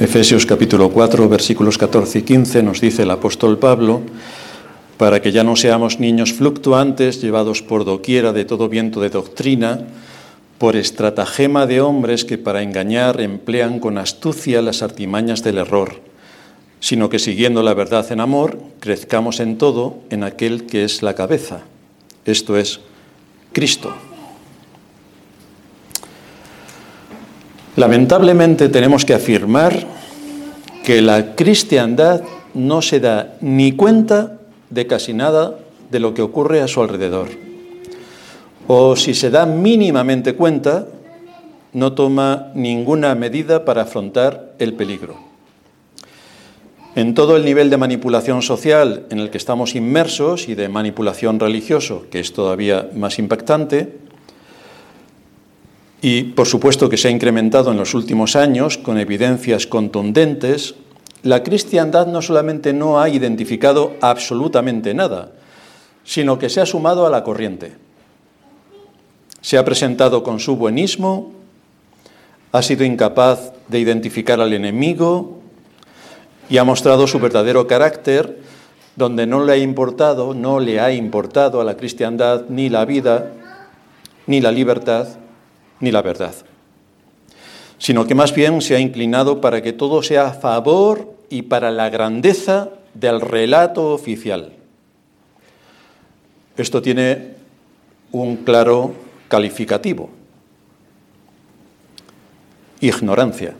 Efesios 0.00 0.46
capítulo 0.46 0.88
4, 0.88 1.28
versículos 1.28 1.76
14 1.76 2.20
y 2.20 2.22
15 2.22 2.62
nos 2.62 2.80
dice 2.80 3.02
el 3.02 3.10
apóstol 3.10 3.58
Pablo, 3.58 4.00
para 4.96 5.20
que 5.20 5.30
ya 5.30 5.44
no 5.44 5.56
seamos 5.56 6.00
niños 6.00 6.32
fluctuantes, 6.32 7.20
llevados 7.20 7.60
por 7.60 7.84
doquiera 7.84 8.32
de 8.32 8.46
todo 8.46 8.70
viento 8.70 9.02
de 9.02 9.10
doctrina, 9.10 9.88
por 10.56 10.74
estratagema 10.74 11.66
de 11.66 11.82
hombres 11.82 12.24
que 12.24 12.38
para 12.38 12.62
engañar 12.62 13.20
emplean 13.20 13.78
con 13.78 13.98
astucia 13.98 14.62
las 14.62 14.82
artimañas 14.82 15.44
del 15.44 15.58
error, 15.58 16.00
sino 16.80 17.10
que 17.10 17.18
siguiendo 17.18 17.62
la 17.62 17.74
verdad 17.74 18.10
en 18.10 18.20
amor, 18.20 18.58
crezcamos 18.80 19.38
en 19.38 19.58
todo 19.58 19.98
en 20.08 20.24
aquel 20.24 20.64
que 20.64 20.84
es 20.84 21.02
la 21.02 21.12
cabeza, 21.12 21.60
esto 22.24 22.56
es 22.56 22.80
Cristo. 23.52 23.94
Lamentablemente 27.76 28.68
tenemos 28.68 29.04
que 29.04 29.14
afirmar 29.14 29.86
que 30.84 31.00
la 31.02 31.34
cristiandad 31.36 32.22
no 32.54 32.82
se 32.82 33.00
da 33.00 33.36
ni 33.40 33.72
cuenta 33.72 34.38
de 34.70 34.86
casi 34.86 35.12
nada 35.12 35.58
de 35.90 36.00
lo 36.00 36.14
que 36.14 36.22
ocurre 36.22 36.62
a 36.62 36.68
su 36.68 36.82
alrededor. 36.82 37.28
O 38.66 38.96
si 38.96 39.14
se 39.14 39.30
da 39.30 39.46
mínimamente 39.46 40.34
cuenta, 40.34 40.86
no 41.72 41.92
toma 41.92 42.50
ninguna 42.54 43.14
medida 43.14 43.64
para 43.64 43.82
afrontar 43.82 44.52
el 44.58 44.74
peligro. 44.74 45.16
En 46.96 47.14
todo 47.14 47.36
el 47.36 47.44
nivel 47.44 47.70
de 47.70 47.76
manipulación 47.76 48.42
social 48.42 49.06
en 49.10 49.20
el 49.20 49.30
que 49.30 49.38
estamos 49.38 49.76
inmersos 49.76 50.48
y 50.48 50.56
de 50.56 50.68
manipulación 50.68 51.38
religioso, 51.38 52.06
que 52.10 52.18
es 52.18 52.32
todavía 52.32 52.90
más 52.94 53.20
impactante, 53.20 54.09
y 56.02 56.22
por 56.24 56.46
supuesto 56.46 56.88
que 56.88 56.96
se 56.96 57.08
ha 57.08 57.10
incrementado 57.10 57.70
en 57.70 57.76
los 57.76 57.94
últimos 57.94 58.36
años 58.36 58.78
con 58.78 58.98
evidencias 58.98 59.66
contundentes, 59.66 60.74
la 61.22 61.42
cristiandad 61.42 62.06
no 62.06 62.22
solamente 62.22 62.72
no 62.72 63.00
ha 63.00 63.08
identificado 63.10 63.94
absolutamente 64.00 64.94
nada, 64.94 65.32
sino 66.04 66.38
que 66.38 66.48
se 66.48 66.60
ha 66.60 66.66
sumado 66.66 67.06
a 67.06 67.10
la 67.10 67.22
corriente. 67.22 67.74
Se 69.42 69.58
ha 69.58 69.64
presentado 69.64 70.22
con 70.22 70.40
su 70.40 70.56
buenismo, 70.56 71.32
ha 72.52 72.62
sido 72.62 72.84
incapaz 72.84 73.52
de 73.68 73.78
identificar 73.78 74.40
al 74.40 74.54
enemigo 74.54 75.38
y 76.48 76.56
ha 76.56 76.64
mostrado 76.64 77.06
su 77.06 77.20
verdadero 77.20 77.66
carácter, 77.66 78.38
donde 78.96 79.26
no 79.26 79.44
le 79.44 79.52
ha 79.52 79.56
importado, 79.58 80.34
no 80.34 80.60
le 80.60 80.80
ha 80.80 80.92
importado 80.92 81.60
a 81.60 81.64
la 81.64 81.76
cristiandad 81.76 82.46
ni 82.48 82.70
la 82.70 82.84
vida, 82.86 83.32
ni 84.26 84.40
la 84.40 84.50
libertad, 84.50 85.06
ni 85.80 85.90
la 85.90 86.02
verdad, 86.02 86.34
sino 87.78 88.06
que 88.06 88.14
más 88.14 88.34
bien 88.34 88.60
se 88.60 88.76
ha 88.76 88.80
inclinado 88.80 89.40
para 89.40 89.62
que 89.62 89.72
todo 89.72 90.02
sea 90.02 90.28
a 90.28 90.32
favor 90.34 91.14
y 91.30 91.42
para 91.42 91.70
la 91.70 91.88
grandeza 91.88 92.68
del 92.94 93.20
relato 93.20 93.92
oficial. 93.92 94.52
Esto 96.56 96.82
tiene 96.82 97.34
un 98.12 98.36
claro 98.36 98.92
calificativo, 99.28 100.10
ignorancia. 102.80 103.54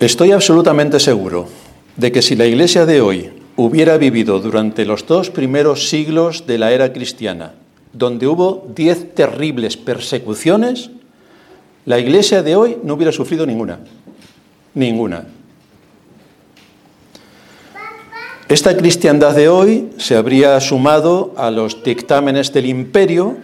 Estoy 0.00 0.32
absolutamente 0.32 1.00
seguro 1.00 1.48
de 1.96 2.12
que 2.12 2.22
si 2.22 2.36
la 2.36 2.46
Iglesia 2.46 2.86
de 2.86 3.00
hoy 3.00 3.30
hubiera 3.56 3.96
vivido 3.98 4.40
durante 4.40 4.84
los 4.84 5.06
dos 5.06 5.30
primeros 5.30 5.88
siglos 5.88 6.46
de 6.46 6.58
la 6.58 6.72
era 6.72 6.92
cristiana 6.92 7.54
donde 7.94 8.26
hubo 8.26 8.66
diez 8.74 9.14
terribles 9.14 9.76
persecuciones, 9.76 10.90
la 11.86 11.98
iglesia 11.98 12.42
de 12.42 12.56
hoy 12.56 12.76
no 12.82 12.94
hubiera 12.94 13.12
sufrido 13.12 13.46
ninguna. 13.46 13.78
Ninguna. 14.74 15.26
Esta 18.48 18.76
cristiandad 18.76 19.34
de 19.34 19.48
hoy 19.48 19.90
se 19.96 20.16
habría 20.16 20.60
sumado 20.60 21.32
a 21.36 21.50
los 21.50 21.82
dictámenes 21.82 22.52
del 22.52 22.66
imperio 22.66 23.38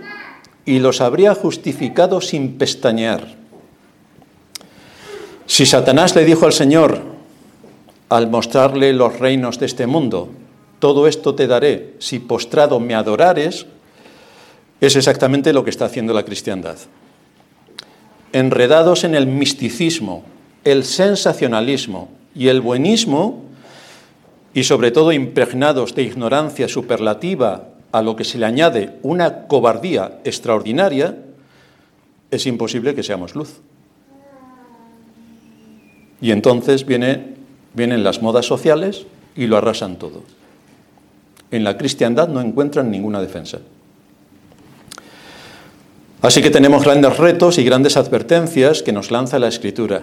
y 0.67 0.79
los 0.79 1.01
habría 1.01 1.35
justificado 1.35 2.21
sin 2.21 2.59
pestañear. 2.59 3.37
Si 5.47 5.65
Satanás 5.65 6.15
le 6.15 6.25
dijo 6.25 6.45
al 6.45 6.53
Señor, 6.53 7.01
al 8.09 8.29
mostrarle 8.29 8.93
los 8.93 9.19
reinos 9.19 9.59
de 9.59 9.67
este 9.67 9.87
mundo, 9.87 10.29
todo 10.81 11.07
esto 11.07 11.35
te 11.35 11.47
daré 11.47 11.95
si 11.99 12.19
postrado 12.19 12.79
me 12.79 12.95
adorares, 12.95 13.67
es 14.81 14.97
exactamente 14.97 15.53
lo 15.53 15.65
que 15.65 15.71
está 15.71 15.85
haciendo 15.87 16.15
la 16.15 16.25
cristiandad. 16.25 16.77
Enredados 18.33 19.05
en 19.05 19.15
el 19.15 19.27
misticismo, 19.27 20.25
el 20.65 20.85
sensacionalismo 20.85 22.09
y 22.35 22.49
el 22.49 22.61
buenismo, 22.61 23.45
y 24.55 24.65
sobre 24.65 24.91
todo 24.91 25.13
impregnados 25.13 25.95
de 25.95 26.03
ignorancia 26.03 26.69
superlativa 26.69 27.69
a 27.93 28.03
lo 28.03 28.17
que 28.17 28.25
se 28.25 28.39
le 28.39 28.47
añade 28.47 28.99
una 29.03 29.47
cobardía 29.47 30.21
extraordinaria, 30.25 31.19
es 32.31 32.47
imposible 32.47 32.95
que 32.95 33.03
seamos 33.03 33.35
luz. 33.35 33.61
Y 36.21 36.31
entonces 36.33 36.87
vienen 36.87 38.05
las 38.05 38.23
modas 38.23 38.47
sociales 38.47 39.07
y 39.37 39.47
lo 39.47 39.57
arrasan 39.57 39.97
todo. 39.97 40.23
En 41.51 41.65
la 41.65 41.77
cristiandad 41.77 42.29
no 42.29 42.41
encuentran 42.41 42.91
ninguna 42.91 43.21
defensa. 43.21 43.59
Así 46.23 46.43
que 46.43 46.51
tenemos 46.51 46.85
grandes 46.85 47.17
retos 47.17 47.57
y 47.59 47.65
grandes 47.65 47.97
advertencias 47.97 48.83
que 48.83 48.93
nos 48.93 49.11
lanza 49.11 49.39
la 49.39 49.49
Escritura. 49.49 50.03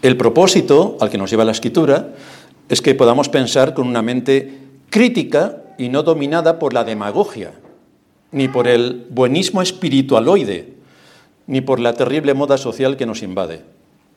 El 0.00 0.16
propósito 0.16 0.96
al 1.00 1.10
que 1.10 1.18
nos 1.18 1.30
lleva 1.30 1.44
la 1.44 1.52
Escritura 1.52 2.08
es 2.70 2.80
que 2.80 2.94
podamos 2.94 3.28
pensar 3.28 3.74
con 3.74 3.86
una 3.86 4.00
mente 4.00 4.58
crítica 4.88 5.62
y 5.76 5.90
no 5.90 6.02
dominada 6.02 6.58
por 6.58 6.72
la 6.72 6.84
demagogia, 6.84 7.52
ni 8.32 8.48
por 8.48 8.66
el 8.66 9.06
buenismo 9.10 9.60
espiritualoide, 9.60 10.72
ni 11.46 11.60
por 11.60 11.80
la 11.80 11.92
terrible 11.92 12.32
moda 12.32 12.56
social 12.56 12.96
que 12.96 13.06
nos 13.06 13.22
invade 13.22 13.62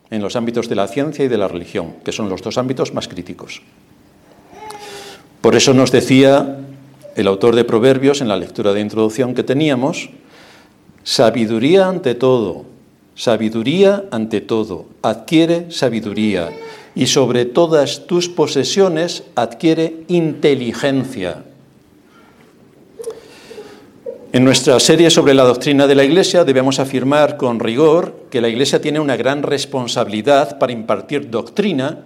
en 0.09 0.21
los 0.21 0.35
ámbitos 0.35 0.69
de 0.69 0.75
la 0.75 0.87
ciencia 0.87 1.25
y 1.25 1.29
de 1.29 1.37
la 1.37 1.47
religión, 1.47 1.95
que 2.03 2.11
son 2.11 2.29
los 2.29 2.41
dos 2.41 2.57
ámbitos 2.57 2.93
más 2.93 3.07
críticos. 3.07 3.61
Por 5.41 5.55
eso 5.55 5.73
nos 5.73 5.91
decía 5.91 6.59
el 7.15 7.27
autor 7.27 7.55
de 7.55 7.63
Proverbios 7.63 8.21
en 8.21 8.27
la 8.27 8.37
lectura 8.37 8.73
de 8.73 8.81
introducción 8.81 9.33
que 9.33 9.43
teníamos, 9.43 10.09
Sabiduría 11.03 11.87
ante 11.87 12.13
todo, 12.13 12.65
sabiduría 13.15 14.05
ante 14.11 14.39
todo, 14.39 14.85
adquiere 15.01 15.71
sabiduría 15.71 16.49
y 16.93 17.07
sobre 17.07 17.45
todas 17.45 18.05
tus 18.05 18.29
posesiones 18.29 19.23
adquiere 19.35 20.03
inteligencia. 20.09 21.43
En 24.31 24.45
nuestra 24.45 24.79
serie 24.79 25.09
sobre 25.09 25.33
la 25.33 25.43
doctrina 25.43 25.87
de 25.87 25.95
la 25.95 26.03
Iglesia 26.03 26.45
debemos 26.45 26.79
afirmar 26.79 27.35
con 27.35 27.59
rigor 27.59 28.27
que 28.29 28.39
la 28.39 28.47
Iglesia 28.47 28.79
tiene 28.79 28.99
una 28.99 29.17
gran 29.17 29.41
responsabilidad 29.41 30.59
para 30.59 30.71
impartir 30.71 31.31
doctrina, 31.31 32.05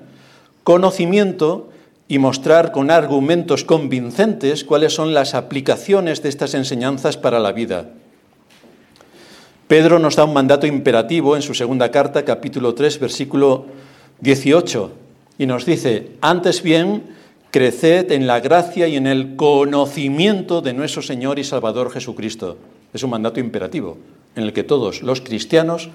conocimiento 0.63 1.69
y 2.07 2.17
mostrar 2.17 2.71
con 2.71 2.91
argumentos 2.91 3.65
convincentes 3.65 4.63
cuáles 4.63 4.93
son 4.93 5.13
las 5.13 5.35
aplicaciones 5.35 6.23
de 6.23 6.29
estas 6.29 6.53
enseñanzas 6.53 7.17
para 7.17 7.39
la 7.39 7.51
vida. 7.51 7.89
Pedro 9.67 9.97
nos 9.97 10.15
da 10.15 10.25
un 10.25 10.33
mandato 10.33 10.67
imperativo 10.67 11.35
en 11.35 11.41
su 11.41 11.55
segunda 11.55 11.89
carta, 11.89 12.23
capítulo 12.23 12.75
3, 12.75 12.99
versículo 12.99 13.65
18, 14.21 14.91
y 15.39 15.47
nos 15.47 15.65
dice, 15.65 16.11
antes 16.21 16.61
bien, 16.61 17.01
creced 17.49 18.11
en 18.11 18.27
la 18.27 18.39
gracia 18.41 18.87
y 18.87 18.95
en 18.95 19.07
el 19.07 19.35
conocimiento 19.35 20.61
de 20.61 20.73
nuestro 20.73 21.01
Señor 21.01 21.39
y 21.39 21.43
Salvador 21.43 21.89
Jesucristo. 21.89 22.57
Es 22.93 23.01
un 23.01 23.09
mandato 23.09 23.39
imperativo 23.39 23.97
en 24.35 24.43
el 24.43 24.53
que 24.53 24.63
todos 24.63 25.01
los 25.01 25.21
cristianos 25.21 25.89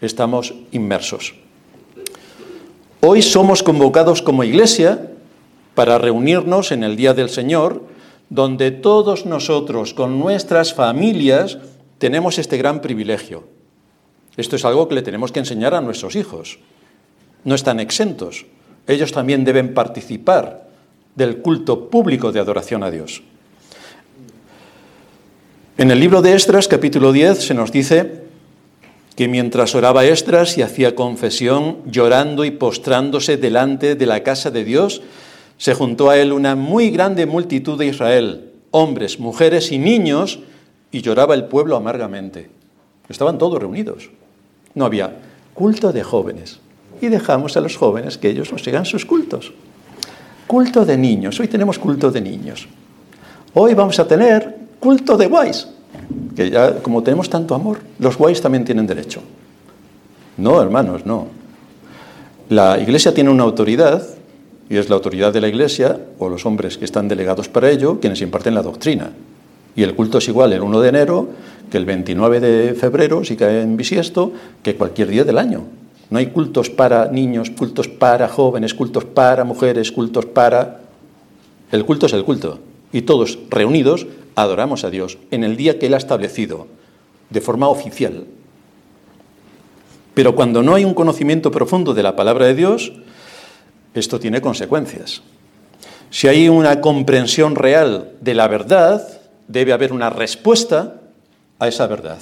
estamos 0.00 0.54
inmersos. 0.70 1.34
Hoy 3.00 3.22
somos 3.22 3.64
convocados 3.64 4.22
como 4.22 4.44
iglesia 4.44 5.10
para 5.74 5.98
reunirnos 5.98 6.70
en 6.70 6.84
el 6.84 6.94
Día 6.94 7.14
del 7.14 7.30
Señor, 7.30 7.82
donde 8.30 8.70
todos 8.70 9.26
nosotros 9.26 9.92
con 9.92 10.20
nuestras 10.20 10.72
familias 10.72 11.58
tenemos 11.98 12.38
este 12.38 12.56
gran 12.56 12.80
privilegio. 12.80 13.44
Esto 14.36 14.56
es 14.56 14.64
algo 14.64 14.88
que 14.88 14.94
le 14.94 15.02
tenemos 15.02 15.32
que 15.32 15.40
enseñar 15.40 15.74
a 15.74 15.80
nuestros 15.80 16.16
hijos. 16.16 16.58
No 17.44 17.54
están 17.54 17.80
exentos. 17.80 18.46
Ellos 18.86 19.12
también 19.12 19.44
deben 19.44 19.74
participar 19.74 20.68
del 21.14 21.38
culto 21.38 21.90
público 21.90 22.30
de 22.30 22.40
adoración 22.40 22.82
a 22.82 22.90
Dios. 22.90 23.22
En 25.76 25.90
el 25.90 26.00
libro 26.00 26.22
de 26.22 26.34
Estras, 26.34 26.68
capítulo 26.68 27.12
10, 27.12 27.38
se 27.38 27.54
nos 27.54 27.72
dice 27.72 28.22
que 29.16 29.28
mientras 29.28 29.74
oraba 29.74 30.04
Estras 30.04 30.56
y 30.56 30.62
hacía 30.62 30.94
confesión, 30.94 31.78
llorando 31.86 32.44
y 32.44 32.52
postrándose 32.52 33.36
delante 33.36 33.96
de 33.96 34.06
la 34.06 34.22
casa 34.22 34.50
de 34.50 34.64
Dios, 34.64 35.02
se 35.56 35.74
juntó 35.74 36.10
a 36.10 36.18
él 36.18 36.32
una 36.32 36.54
muy 36.54 36.90
grande 36.90 37.26
multitud 37.26 37.76
de 37.78 37.86
Israel, 37.86 38.52
hombres, 38.70 39.18
mujeres 39.18 39.72
y 39.72 39.78
niños, 39.78 40.38
y 40.90 41.02
lloraba 41.02 41.34
el 41.34 41.44
pueblo 41.44 41.76
amargamente. 41.76 42.50
Estaban 43.08 43.38
todos 43.38 43.60
reunidos. 43.60 44.10
No 44.74 44.84
había 44.84 45.16
culto 45.54 45.92
de 45.92 46.02
jóvenes. 46.02 46.60
Y 47.00 47.08
dejamos 47.08 47.56
a 47.56 47.60
los 47.60 47.76
jóvenes 47.76 48.18
que 48.18 48.30
ellos 48.30 48.52
nos 48.52 48.62
sigan 48.62 48.84
sus 48.84 49.04
cultos. 49.04 49.52
Culto 50.46 50.84
de 50.84 50.96
niños. 50.96 51.38
Hoy 51.40 51.48
tenemos 51.48 51.78
culto 51.78 52.10
de 52.10 52.20
niños. 52.20 52.68
Hoy 53.54 53.74
vamos 53.74 53.98
a 53.98 54.06
tener 54.06 54.56
culto 54.80 55.16
de 55.16 55.26
guays. 55.26 55.68
Que 56.34 56.50
ya, 56.50 56.76
como 56.76 57.02
tenemos 57.02 57.28
tanto 57.28 57.54
amor, 57.54 57.80
los 57.98 58.16
guays 58.16 58.40
también 58.40 58.64
tienen 58.64 58.86
derecho. 58.86 59.20
No, 60.36 60.62
hermanos, 60.62 61.04
no. 61.04 61.28
La 62.48 62.78
iglesia 62.78 63.12
tiene 63.12 63.30
una 63.30 63.42
autoridad, 63.42 64.06
y 64.70 64.76
es 64.76 64.88
la 64.88 64.94
autoridad 64.94 65.32
de 65.32 65.40
la 65.40 65.48
iglesia, 65.48 65.98
o 66.18 66.28
los 66.28 66.46
hombres 66.46 66.78
que 66.78 66.84
están 66.84 67.08
delegados 67.08 67.48
para 67.48 67.70
ello, 67.70 68.00
quienes 68.00 68.20
imparten 68.20 68.54
la 68.54 68.62
doctrina. 68.62 69.10
Y 69.78 69.84
el 69.84 69.94
culto 69.94 70.18
es 70.18 70.26
igual 70.26 70.52
el 70.52 70.60
1 70.60 70.80
de 70.80 70.88
enero 70.88 71.28
que 71.70 71.76
el 71.76 71.84
29 71.84 72.40
de 72.40 72.74
febrero, 72.74 73.22
si 73.22 73.36
cae 73.36 73.62
en 73.62 73.76
bisiesto, 73.76 74.32
que 74.60 74.74
cualquier 74.74 75.06
día 75.06 75.22
del 75.22 75.38
año. 75.38 75.66
No 76.10 76.18
hay 76.18 76.26
cultos 76.26 76.68
para 76.68 77.12
niños, 77.12 77.50
cultos 77.50 77.86
para 77.86 78.26
jóvenes, 78.26 78.74
cultos 78.74 79.04
para 79.04 79.44
mujeres, 79.44 79.92
cultos 79.92 80.26
para... 80.26 80.80
El 81.70 81.84
culto 81.84 82.06
es 82.06 82.12
el 82.12 82.24
culto. 82.24 82.58
Y 82.90 83.02
todos 83.02 83.38
reunidos 83.50 84.08
adoramos 84.34 84.82
a 84.82 84.90
Dios 84.90 85.16
en 85.30 85.44
el 85.44 85.56
día 85.56 85.78
que 85.78 85.86
Él 85.86 85.94
ha 85.94 85.98
establecido, 85.98 86.66
de 87.30 87.40
forma 87.40 87.68
oficial. 87.68 88.24
Pero 90.12 90.34
cuando 90.34 90.60
no 90.60 90.74
hay 90.74 90.84
un 90.84 90.94
conocimiento 90.94 91.52
profundo 91.52 91.94
de 91.94 92.02
la 92.02 92.16
palabra 92.16 92.46
de 92.46 92.56
Dios, 92.56 92.94
esto 93.94 94.18
tiene 94.18 94.40
consecuencias. 94.40 95.22
Si 96.10 96.26
hay 96.26 96.48
una 96.48 96.80
comprensión 96.80 97.54
real 97.54 98.10
de 98.20 98.34
la 98.34 98.48
verdad, 98.48 99.17
debe 99.48 99.72
haber 99.72 99.92
una 99.92 100.10
respuesta 100.10 101.00
a 101.58 101.68
esa 101.68 101.86
verdad. 101.86 102.18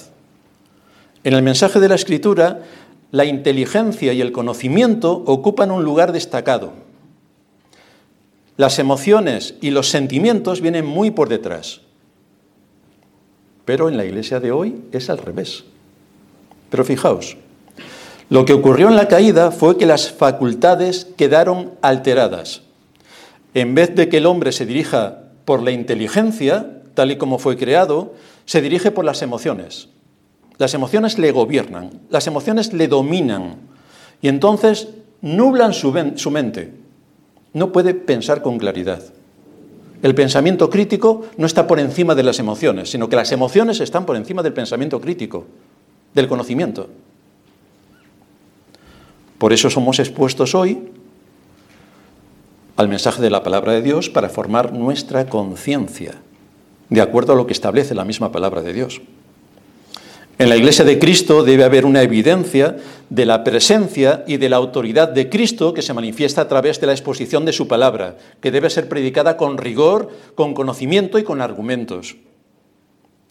En 1.24 1.34
el 1.34 1.42
mensaje 1.42 1.80
de 1.80 1.88
la 1.88 1.96
Escritura, 1.96 2.62
la 3.10 3.24
inteligencia 3.24 4.12
y 4.12 4.20
el 4.20 4.32
conocimiento 4.32 5.22
ocupan 5.26 5.70
un 5.70 5.84
lugar 5.84 6.12
destacado. 6.12 6.72
Las 8.56 8.78
emociones 8.78 9.54
y 9.60 9.70
los 9.70 9.90
sentimientos 9.90 10.60
vienen 10.60 10.86
muy 10.86 11.10
por 11.10 11.28
detrás. 11.28 11.82
Pero 13.64 13.88
en 13.88 13.96
la 13.96 14.04
iglesia 14.04 14.40
de 14.40 14.52
hoy 14.52 14.82
es 14.92 15.10
al 15.10 15.18
revés. 15.18 15.64
Pero 16.70 16.84
fijaos, 16.84 17.36
lo 18.28 18.44
que 18.44 18.54
ocurrió 18.54 18.88
en 18.88 18.96
la 18.96 19.08
caída 19.08 19.50
fue 19.50 19.76
que 19.76 19.86
las 19.86 20.10
facultades 20.10 21.06
quedaron 21.16 21.72
alteradas. 21.82 22.62
En 23.54 23.74
vez 23.74 23.94
de 23.94 24.08
que 24.08 24.18
el 24.18 24.26
hombre 24.26 24.52
se 24.52 24.66
dirija 24.66 25.22
por 25.44 25.62
la 25.62 25.70
inteligencia, 25.70 26.82
tal 26.96 27.12
y 27.12 27.16
como 27.16 27.38
fue 27.38 27.56
creado, 27.56 28.14
se 28.46 28.60
dirige 28.60 28.90
por 28.90 29.04
las 29.04 29.22
emociones. 29.22 29.88
Las 30.58 30.74
emociones 30.74 31.18
le 31.18 31.30
gobiernan, 31.30 31.90
las 32.10 32.26
emociones 32.26 32.72
le 32.72 32.88
dominan 32.88 33.58
y 34.22 34.28
entonces 34.28 34.88
nublan 35.20 35.74
su, 35.74 35.92
mente. 36.30 36.72
No 37.52 37.70
puede 37.70 37.94
pensar 37.94 38.42
con 38.42 38.58
claridad. 38.58 39.02
El 40.02 40.14
pensamiento 40.14 40.70
crítico 40.70 41.26
no 41.36 41.46
está 41.46 41.66
por 41.66 41.78
encima 41.78 42.14
de 42.14 42.22
las 42.22 42.38
emociones, 42.38 42.90
sino 42.90 43.08
que 43.08 43.16
las 43.16 43.30
emociones 43.32 43.80
están 43.80 44.06
por 44.06 44.16
encima 44.16 44.42
del 44.42 44.52
pensamiento 44.54 45.00
crítico, 45.00 45.46
del 46.14 46.28
conocimiento. 46.28 46.88
Por 49.38 49.52
eso 49.52 49.68
somos 49.68 49.98
expuestos 49.98 50.54
hoy 50.54 50.90
al 52.76 52.88
mensaje 52.88 53.20
de 53.20 53.30
la 53.30 53.42
palabra 53.42 53.72
de 53.72 53.82
Dios 53.82 54.08
para 54.08 54.28
formar 54.28 54.72
nuestra 54.72 55.26
conciencia, 55.26 56.14
de 56.90 57.00
acuerdo 57.00 57.32
a 57.32 57.36
lo 57.36 57.46
que 57.46 57.52
establece 57.52 57.94
la 57.94 58.04
misma 58.04 58.32
palabra 58.32 58.62
de 58.62 58.72
Dios. 58.72 59.00
En 60.38 60.50
la 60.50 60.56
Iglesia 60.56 60.84
de 60.84 60.98
Cristo 60.98 61.44
debe 61.44 61.64
haber 61.64 61.86
una 61.86 62.02
evidencia 62.02 62.76
de 63.08 63.24
la 63.24 63.42
presencia 63.42 64.22
y 64.26 64.36
de 64.36 64.50
la 64.50 64.56
autoridad 64.56 65.08
de 65.08 65.30
Cristo 65.30 65.72
que 65.72 65.80
se 65.80 65.94
manifiesta 65.94 66.42
a 66.42 66.48
través 66.48 66.78
de 66.78 66.86
la 66.86 66.92
exposición 66.92 67.46
de 67.46 67.54
su 67.54 67.68
palabra, 67.68 68.16
que 68.42 68.50
debe 68.50 68.68
ser 68.68 68.86
predicada 68.86 69.38
con 69.38 69.56
rigor, 69.56 70.10
con 70.34 70.52
conocimiento 70.52 71.18
y 71.18 71.24
con 71.24 71.40
argumentos. 71.40 72.16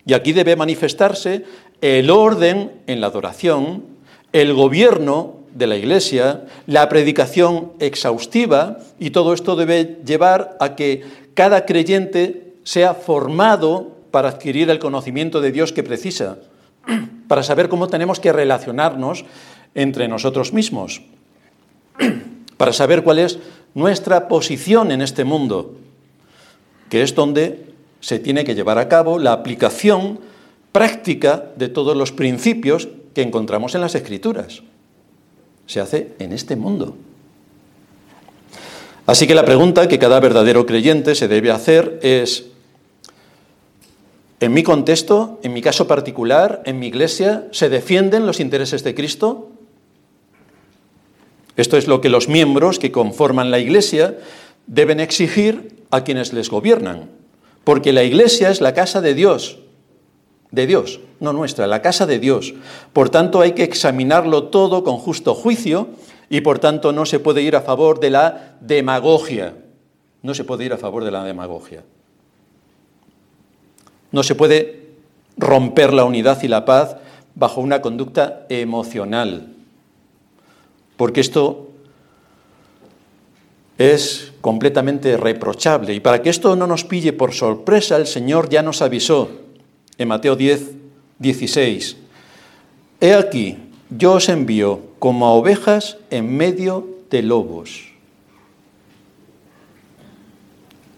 Y 0.08 0.13
aquí 0.13 0.34
debe 0.34 0.56
manifestarse 0.56 1.44
el 1.81 2.10
orden 2.10 2.72
en 2.88 3.01
la 3.01 3.08
adoración, 3.08 3.84
el 4.34 4.54
gobierno 4.54 5.36
de 5.54 5.68
la 5.68 5.78
Iglesia, 5.78 6.46
la 6.66 6.90
predicación 6.90 7.74
exhaustiva, 7.80 8.80
y 9.00 9.12
todo 9.12 9.34
esto 9.34 9.56
debe 9.56 10.00
llevar 10.06 10.58
a 10.60 10.75
que 10.75 11.04
cada 11.36 11.66
creyente 11.66 12.44
sea 12.65 12.94
formado 12.94 13.95
para 14.12 14.27
adquirir 14.27 14.69
el 14.69 14.79
conocimiento 14.79 15.39
de 15.39 15.53
Dios 15.53 15.71
que 15.71 15.83
precisa, 15.83 16.39
para 17.29 17.44
saber 17.44 17.69
cómo 17.69 17.88
tenemos 17.88 18.19
que 18.19 18.33
relacionarnos 18.33 19.23
entre 19.73 20.09
nosotros 20.09 20.51
mismos, 20.51 21.01
para 22.57 22.73
saber 22.73 23.03
cuál 23.03 23.19
es 23.19 23.39
nuestra 23.73 24.27
posición 24.27 24.91
en 24.91 25.01
este 25.01 25.23
mundo, 25.23 25.75
que 26.89 27.03
es 27.03 27.15
donde 27.15 27.73
se 28.01 28.19
tiene 28.19 28.44
que 28.44 28.56
llevar 28.56 28.79
a 28.79 28.89
cabo 28.89 29.19
la 29.19 29.31
aplicación 29.31 30.19
práctica 30.73 31.45
de 31.56 31.69
todos 31.69 31.95
los 31.95 32.12
principios 32.12 32.89
que 33.13 33.21
encontramos 33.21 33.73
en 33.75 33.81
las 33.81 33.95
Escrituras 33.95 34.62
se 35.65 35.79
hace 35.79 36.13
en 36.19 36.33
este 36.33 36.56
mundo. 36.56 36.95
Así 39.06 39.27
que 39.27 39.35
la 39.35 39.45
pregunta 39.45 39.88
que 39.88 40.00
cada 40.00 40.19
verdadero 40.19 40.65
creyente 40.65 41.15
se 41.15 41.27
debe 41.27 41.51
hacer 41.51 42.00
es, 42.01 42.45
en 44.40 44.54
mi 44.54 44.64
contexto, 44.64 45.40
en 45.44 45.54
mi 45.54 45.62
caso 45.62 45.88
particular, 45.88 46.62
en 46.66 46.80
mi 46.80 46.88
iglesia, 46.88 47.48
¿se 47.52 47.70
defienden 47.70 48.26
los 48.26 48.40
intereses 48.40 48.84
de 48.84 48.94
Cristo? 48.94 49.50
Esto 51.56 51.78
es 51.78 51.88
lo 51.88 52.02
que 52.02 52.10
los 52.10 52.28
miembros 52.28 52.80
que 52.80 52.92
conforman 52.92 53.50
la 53.50 53.60
iglesia 53.60 54.18
deben 54.68 55.00
exigir 55.00 55.84
a 55.90 56.04
quienes 56.04 56.34
les 56.34 56.50
gobiernan, 56.50 57.10
porque 57.64 57.94
la 57.94 58.04
iglesia 58.04 58.50
es 58.50 58.60
la 58.60 58.74
casa 58.74 59.00
de 59.00 59.14
Dios, 59.14 59.60
de 60.52 60.68
Dios, 60.68 61.00
no 61.22 61.32
nuestra, 61.32 61.68
la 61.68 61.82
casa 61.82 62.06
de 62.06 62.20
Dios. 62.20 62.54
Por 62.92 63.10
tanto, 63.10 63.40
hay 63.40 63.54
que 63.54 63.64
examinarlo 63.64 64.46
todo 64.46 64.84
con 64.84 64.98
justo 64.98 65.34
juicio 65.34 65.90
y 66.30 66.42
por 66.42 66.60
tanto 66.60 66.92
no 66.92 67.06
se 67.06 67.20
puede 67.20 67.42
ir 67.42 67.56
a 67.56 67.62
favor 67.62 68.02
de 68.02 68.10
la 68.10 68.58
demagogia. 68.60 69.56
No 70.24 70.34
se 70.34 70.44
puede 70.44 70.66
ir 70.66 70.74
a 70.74 70.78
favor 70.78 71.06
de 71.06 71.12
la 71.12 71.24
demagogia. 71.24 71.84
No 74.15 74.23
se 74.23 74.33
puede 74.33 74.79
romper 75.35 75.91
la 75.91 76.06
unidad 76.06 76.41
y 76.41 76.47
la 76.47 76.63
paz 76.63 76.95
bajo 77.35 77.59
una 77.59 77.81
conducta 77.81 78.45
emocional, 78.47 79.53
porque 80.95 81.19
esto 81.19 81.67
es 83.77 84.31
completamente 84.39 85.17
reprochable. 85.17 85.93
Y 85.93 86.00
para 86.00 86.22
que 86.22 86.29
esto 86.29 86.55
no 86.55 86.65
nos 86.65 86.86
pille 86.86 87.12
por 87.12 87.34
sorpresa, 87.34 87.98
el 87.98 88.07
Señor 88.07 88.48
ya 88.48 88.62
nos 88.62 88.81
avisó 88.81 89.29
en 89.98 90.07
Mateo 90.07 90.38
10, 90.38 90.72
16. 91.19 91.98
He 93.01 93.13
aquí, 93.15 93.57
yo 93.89 94.13
os 94.13 94.29
envío 94.29 94.79
como 94.98 95.25
a 95.25 95.34
ovejas 95.34 95.98
en 96.10 96.38
medio 96.38 96.88
de 97.10 97.22
lobos. 97.22 97.89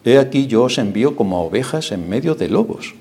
He 0.05 0.19
aquí, 0.19 0.45
yo 0.45 0.65
os 0.65 0.77
envío 0.77 1.15
como 1.15 1.37
a 1.37 1.41
ovejas 1.41 1.91
en 1.91 2.07
medio 2.07 2.35
de 2.35 2.49
lobos. 2.49 2.93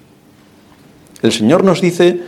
El 1.22 1.32
Señor 1.32 1.64
nos 1.64 1.80
dice 1.80 2.20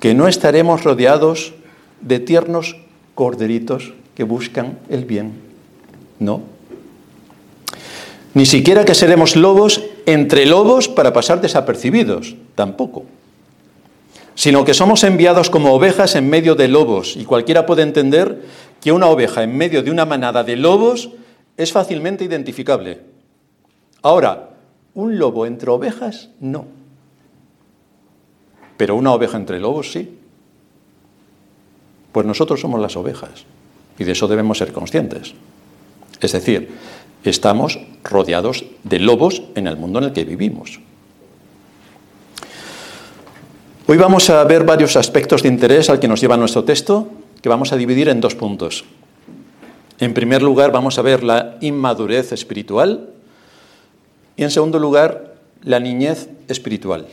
que 0.00 0.14
no 0.14 0.28
estaremos 0.28 0.84
rodeados 0.84 1.54
de 2.00 2.18
tiernos 2.20 2.76
corderitos 3.14 3.92
que 4.14 4.24
buscan 4.24 4.78
el 4.88 5.04
bien. 5.04 5.32
No. 6.18 6.42
Ni 8.34 8.46
siquiera 8.46 8.84
que 8.84 8.94
seremos 8.94 9.36
lobos 9.36 9.82
entre 10.06 10.46
lobos 10.46 10.88
para 10.88 11.12
pasar 11.12 11.40
desapercibidos, 11.40 12.34
tampoco. 12.54 13.04
Sino 14.34 14.64
que 14.64 14.74
somos 14.74 15.04
enviados 15.04 15.50
como 15.50 15.74
ovejas 15.74 16.14
en 16.14 16.30
medio 16.30 16.54
de 16.54 16.68
lobos, 16.68 17.16
y 17.16 17.24
cualquiera 17.24 17.66
puede 17.66 17.82
entender 17.82 18.42
que 18.80 18.92
una 18.92 19.08
oveja 19.08 19.42
en 19.42 19.56
medio 19.56 19.82
de 19.82 19.90
una 19.90 20.06
manada 20.06 20.42
de 20.42 20.56
lobos 20.56 21.10
es 21.56 21.72
fácilmente 21.72 22.24
identificable. 22.24 23.00
Ahora, 24.00 24.50
un 24.94 25.18
lobo 25.18 25.46
entre 25.46 25.70
ovejas, 25.70 26.30
no. 26.40 26.81
Pero 28.82 28.96
una 28.96 29.12
oveja 29.12 29.36
entre 29.36 29.60
lobos, 29.60 29.92
sí. 29.92 30.10
Pues 32.10 32.26
nosotros 32.26 32.60
somos 32.60 32.80
las 32.80 32.96
ovejas, 32.96 33.44
y 33.96 34.02
de 34.02 34.10
eso 34.10 34.26
debemos 34.26 34.58
ser 34.58 34.72
conscientes. 34.72 35.34
Es 36.20 36.32
decir, 36.32 36.68
estamos 37.22 37.78
rodeados 38.02 38.64
de 38.82 38.98
lobos 38.98 39.44
en 39.54 39.68
el 39.68 39.76
mundo 39.76 40.00
en 40.00 40.06
el 40.06 40.12
que 40.12 40.24
vivimos. 40.24 40.80
Hoy 43.86 43.98
vamos 43.98 44.28
a 44.30 44.42
ver 44.42 44.64
varios 44.64 44.96
aspectos 44.96 45.44
de 45.44 45.48
interés 45.50 45.88
al 45.88 46.00
que 46.00 46.08
nos 46.08 46.20
lleva 46.20 46.36
nuestro 46.36 46.64
texto, 46.64 47.06
que 47.40 47.48
vamos 47.48 47.72
a 47.72 47.76
dividir 47.76 48.08
en 48.08 48.20
dos 48.20 48.34
puntos. 48.34 48.84
En 50.00 50.12
primer 50.12 50.42
lugar, 50.42 50.72
vamos 50.72 50.98
a 50.98 51.02
ver 51.02 51.22
la 51.22 51.56
inmadurez 51.60 52.32
espiritual 52.32 53.10
y 54.36 54.42
en 54.42 54.50
segundo 54.50 54.80
lugar, 54.80 55.36
la 55.62 55.78
niñez 55.78 56.28
espiritual. 56.48 57.06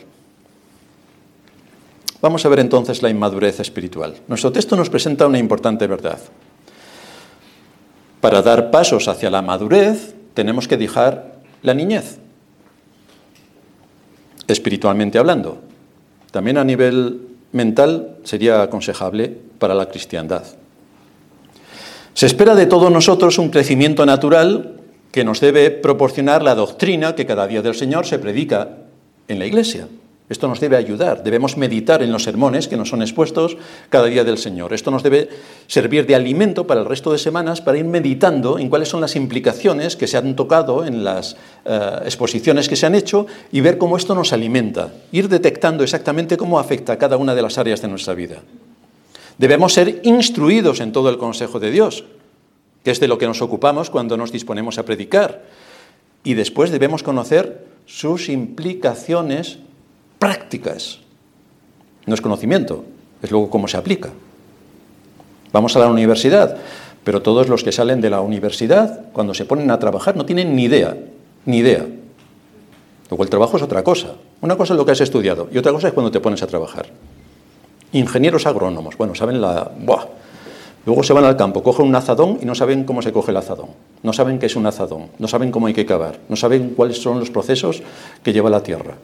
Vamos 2.21 2.45
a 2.45 2.49
ver 2.49 2.59
entonces 2.59 3.01
la 3.01 3.09
inmadurez 3.09 3.59
espiritual. 3.59 4.15
Nuestro 4.27 4.51
texto 4.51 4.75
nos 4.75 4.89
presenta 4.89 5.25
una 5.25 5.39
importante 5.39 5.87
verdad. 5.87 6.19
Para 8.19 8.41
dar 8.41 8.71
pasos 8.71 9.07
hacia 9.07 9.29
la 9.29 9.41
madurez 9.41 10.15
tenemos 10.33 10.67
que 10.67 10.77
dejar 10.77 11.39
la 11.61 11.73
niñez, 11.73 12.17
espiritualmente 14.47 15.17
hablando. 15.17 15.61
También 16.31 16.57
a 16.57 16.63
nivel 16.63 17.21
mental 17.53 18.17
sería 18.23 18.61
aconsejable 18.61 19.35
para 19.57 19.73
la 19.73 19.87
cristiandad. 19.87 20.43
Se 22.13 22.25
espera 22.25 22.55
de 22.55 22.65
todos 22.65 22.91
nosotros 22.91 23.37
un 23.37 23.49
crecimiento 23.49 24.05
natural 24.05 24.75
que 25.11 25.23
nos 25.23 25.39
debe 25.39 25.71
proporcionar 25.71 26.43
la 26.43 26.55
doctrina 26.55 27.15
que 27.15 27.25
cada 27.25 27.47
día 27.47 27.61
del 27.61 27.75
Señor 27.75 28.05
se 28.05 28.19
predica 28.19 28.69
en 29.27 29.39
la 29.39 29.45
Iglesia. 29.45 29.87
Esto 30.29 30.47
nos 30.47 30.59
debe 30.59 30.77
ayudar. 30.77 31.23
Debemos 31.23 31.57
meditar 31.57 32.03
en 32.03 32.11
los 32.11 32.23
sermones 32.23 32.67
que 32.67 32.77
nos 32.77 32.89
son 32.89 33.01
expuestos 33.01 33.57
cada 33.89 34.05
día 34.05 34.23
del 34.23 34.37
Señor. 34.37 34.73
Esto 34.73 34.91
nos 34.91 35.01
debe 35.01 35.27
servir 35.65 36.05
de 36.05 36.13
alimento 36.13 36.67
para 36.67 36.81
el 36.81 36.85
resto 36.85 37.11
de 37.11 37.17
semanas 37.17 37.61
para 37.61 37.79
ir 37.79 37.85
meditando 37.85 38.59
en 38.59 38.69
cuáles 38.69 38.89
son 38.89 39.01
las 39.01 39.15
implicaciones 39.15 39.95
que 39.95 40.05
se 40.05 40.17
han 40.17 40.35
tocado 40.35 40.85
en 40.85 41.03
las 41.03 41.35
eh, 41.65 41.99
exposiciones 42.05 42.69
que 42.69 42.75
se 42.75 42.85
han 42.85 42.93
hecho 42.93 43.25
y 43.51 43.61
ver 43.61 43.79
cómo 43.79 43.97
esto 43.97 44.13
nos 44.13 44.31
alimenta. 44.31 44.93
Ir 45.11 45.29
detectando 45.29 45.83
exactamente 45.83 46.37
cómo 46.37 46.59
afecta 46.59 46.93
a 46.93 46.97
cada 46.99 47.17
una 47.17 47.33
de 47.33 47.41
las 47.41 47.57
áreas 47.57 47.81
de 47.81 47.87
nuestra 47.87 48.13
vida. 48.13 48.43
Debemos 49.39 49.73
ser 49.73 50.01
instruidos 50.03 50.79
en 50.79 50.91
todo 50.91 51.09
el 51.09 51.17
consejo 51.17 51.59
de 51.59 51.71
Dios, 51.71 52.03
que 52.83 52.91
es 52.91 52.99
de 52.99 53.07
lo 53.07 53.17
que 53.17 53.25
nos 53.25 53.41
ocupamos 53.41 53.89
cuando 53.89 54.15
nos 54.15 54.31
disponemos 54.31 54.77
a 54.77 54.85
predicar. 54.85 55.43
Y 56.23 56.35
después 56.35 56.69
debemos 56.69 57.01
conocer 57.01 57.65
sus 57.85 58.29
implicaciones 58.29 59.59
prácticas. 60.19 60.99
No 62.05 62.13
es 62.13 62.21
conocimiento, 62.21 62.83
es 63.21 63.31
luego 63.31 63.49
cómo 63.49 63.67
se 63.67 63.77
aplica. 63.77 64.09
Vamos 65.51 65.75
a 65.75 65.79
la 65.79 65.87
universidad, 65.87 66.57
pero 67.03 67.21
todos 67.21 67.49
los 67.49 67.63
que 67.63 67.71
salen 67.71 68.01
de 68.01 68.09
la 68.09 68.21
universidad, 68.21 69.11
cuando 69.13 69.33
se 69.33 69.45
ponen 69.45 69.71
a 69.71 69.79
trabajar, 69.79 70.15
no 70.15 70.25
tienen 70.25 70.55
ni 70.55 70.65
idea, 70.65 70.95
ni 71.45 71.57
idea. 71.57 71.87
Luego 73.09 73.23
el 73.23 73.29
trabajo 73.29 73.57
es 73.57 73.63
otra 73.63 73.83
cosa. 73.83 74.15
Una 74.41 74.55
cosa 74.55 74.73
es 74.73 74.77
lo 74.77 74.85
que 74.85 74.91
has 74.91 75.01
estudiado 75.01 75.47
y 75.51 75.57
otra 75.57 75.71
cosa 75.71 75.87
es 75.87 75.93
cuando 75.93 76.11
te 76.11 76.19
pones 76.19 76.43
a 76.43 76.47
trabajar. 76.47 76.87
Ingenieros 77.91 78.45
agrónomos, 78.45 78.95
bueno, 78.97 79.15
saben 79.15 79.41
la... 79.41 79.71
Buah. 79.79 80.05
Luego 80.85 81.03
se 81.03 81.13
van 81.13 81.25
al 81.25 81.35
campo, 81.35 81.61
cogen 81.61 81.87
un 81.87 81.95
azadón 81.95 82.39
y 82.41 82.45
no 82.45 82.55
saben 82.55 82.83
cómo 82.83 83.01
se 83.01 83.11
coge 83.11 83.31
el 83.31 83.37
azadón. 83.37 83.69
No 84.03 84.13
saben 84.13 84.39
qué 84.39 84.45
es 84.45 84.55
un 84.55 84.65
azadón, 84.65 85.07
no 85.17 85.27
saben 85.27 85.51
cómo 85.51 85.67
hay 85.67 85.73
que 85.73 85.85
cavar, 85.85 86.19
no 86.29 86.35
saben 86.35 86.73
cuáles 86.75 87.01
son 87.01 87.19
los 87.19 87.29
procesos 87.31 87.81
que 88.23 88.31
lleva 88.31 88.49
la 88.49 88.63
tierra. 88.63 88.95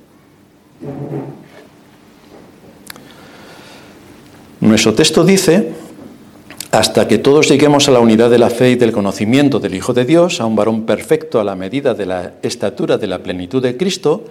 Nuestro 4.62 4.94
texto 4.94 5.24
dice, 5.24 5.74
hasta 6.72 7.08
que 7.08 7.18
todos 7.18 7.48
lleguemos 7.48 7.88
a 7.88 7.92
la 7.92 8.00
unidad 8.00 8.30
de 8.30 8.40
la 8.40 8.50
fe 8.50 8.72
y 8.72 8.76
del 8.76 8.92
conocimiento 8.92 9.60
del 9.60 9.76
Hijo 9.76 9.94
de 9.94 10.06
Dios, 10.06 10.42
a 10.42 10.46
un 10.46 10.56
varón 10.56 10.86
perfecto 10.86 11.40
a 11.40 11.44
la 11.44 11.56
medida 11.56 11.94
de 11.94 12.06
la 12.06 12.34
estatura 12.42 12.98
de 12.98 13.08
la 13.08 13.20
plenitud 13.20 13.62
de 13.62 13.78
Cristo, 13.78 14.26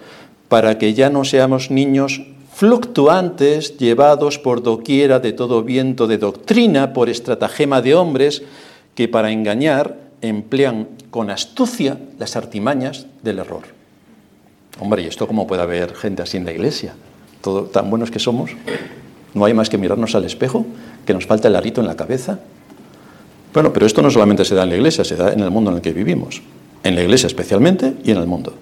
para 0.47 0.77
que 0.77 0.93
ya 0.93 1.09
no 1.09 1.25
seamos 1.25 1.71
niños 1.71 2.21
fluctuantes, 2.53 3.77
llevados 3.77 4.39
por 4.39 4.61
doquiera 4.61 5.19
de 5.19 5.33
todo 5.33 5.63
viento 5.63 6.07
de 6.07 6.17
doctrina, 6.17 6.93
por 6.93 7.09
estratagema 7.09 7.81
de 7.81 7.95
hombres 7.95 8.43
que 8.93 9.07
para 9.07 9.31
engañar 9.31 9.97
emplean 10.21 10.87
con 11.11 11.29
astucia 11.29 11.97
las 12.17 12.35
artimañas 12.35 13.07
del 13.23 13.39
error. 13.39 13.74
Hombre, 14.79 15.03
¿y 15.03 15.05
esto 15.05 15.27
cómo 15.27 15.47
puede 15.47 15.61
haber 15.61 15.95
gente 15.95 16.21
así 16.21 16.37
en 16.37 16.45
la 16.45 16.51
iglesia? 16.51 16.95
Todo, 17.41 17.63
tan 17.63 17.89
buenos 17.89 18.11
que 18.11 18.19
somos. 18.19 18.51
No 19.33 19.45
hay 19.45 19.53
más 19.53 19.69
que 19.69 19.77
mirarnos 19.77 20.15
al 20.15 20.25
espejo, 20.25 20.65
que 21.05 21.13
nos 21.13 21.25
falta 21.25 21.47
el 21.47 21.55
arito 21.55 21.81
en 21.81 21.87
la 21.87 21.95
cabeza. 21.95 22.39
Bueno, 23.53 23.71
pero 23.71 23.85
esto 23.85 24.01
no 24.01 24.09
solamente 24.09 24.43
se 24.43 24.55
da 24.55 24.63
en 24.63 24.69
la 24.69 24.75
iglesia, 24.75 25.05
se 25.05 25.15
da 25.15 25.31
en 25.31 25.39
el 25.39 25.51
mundo 25.51 25.71
en 25.71 25.77
el 25.77 25.81
que 25.81 25.93
vivimos. 25.93 26.41
En 26.83 26.95
la 26.95 27.01
iglesia 27.01 27.27
especialmente 27.27 27.93
y 28.03 28.11
en 28.11 28.17
el 28.17 28.27
mundo. 28.27 28.53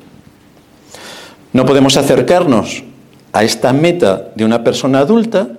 No 1.52 1.66
podemos 1.66 1.98
acercarnos 1.98 2.84
a 3.32 3.44
esta 3.44 3.74
meta 3.74 4.30
de 4.36 4.46
una 4.46 4.64
persona 4.64 5.00
adulta 5.00 5.50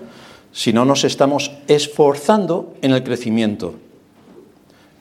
si 0.52 0.72
no 0.72 0.84
nos 0.84 1.04
estamos 1.04 1.50
esforzando 1.66 2.74
en 2.80 2.92
el 2.92 3.02
crecimiento. 3.02 3.74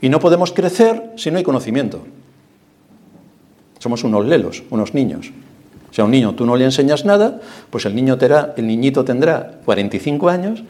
Y 0.01 0.09
no 0.09 0.19
podemos 0.19 0.51
crecer 0.51 1.11
si 1.15 1.29
no 1.31 1.37
hay 1.37 1.43
conocimiento. 1.43 2.01
Somos 3.83 4.05
unos 4.05 4.25
lelos, 4.25 4.63
unos 4.69 4.93
niños. 4.93 5.33
Si 5.91 5.99
a 5.99 6.05
un 6.05 6.11
niño 6.11 6.35
tú 6.35 6.45
no 6.45 6.55
le 6.55 6.63
enseñas 6.63 7.03
nada, 7.03 7.41
pues 7.69 7.85
el, 7.85 7.93
niño 7.93 8.17
tendrá, 8.17 8.53
el 8.55 8.65
niñito 8.65 9.03
tendrá 9.03 9.59
45 9.65 10.29
años 10.29 10.63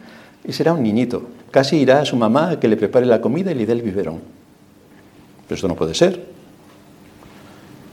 y 0.44 0.52
será 0.52 0.74
un 0.74 0.82
niñito. 0.82 1.30
Casi 1.52 1.78
irá 1.78 2.02
a 2.02 2.06
su 2.06 2.16
mamá 2.16 2.50
a 2.50 2.60
que 2.60 2.68
le 2.68 2.76
prepare 2.76 3.06
la 3.06 3.22
comida 3.22 3.52
y 3.52 3.54
le 3.54 3.68
dé 3.68 3.74
el 3.74 3.84
biberón. 3.84 4.20
Pero 5.48 5.56
esto 5.56 5.68
no 5.68 5.76
puede 5.76 5.94
ser. 5.94 6.26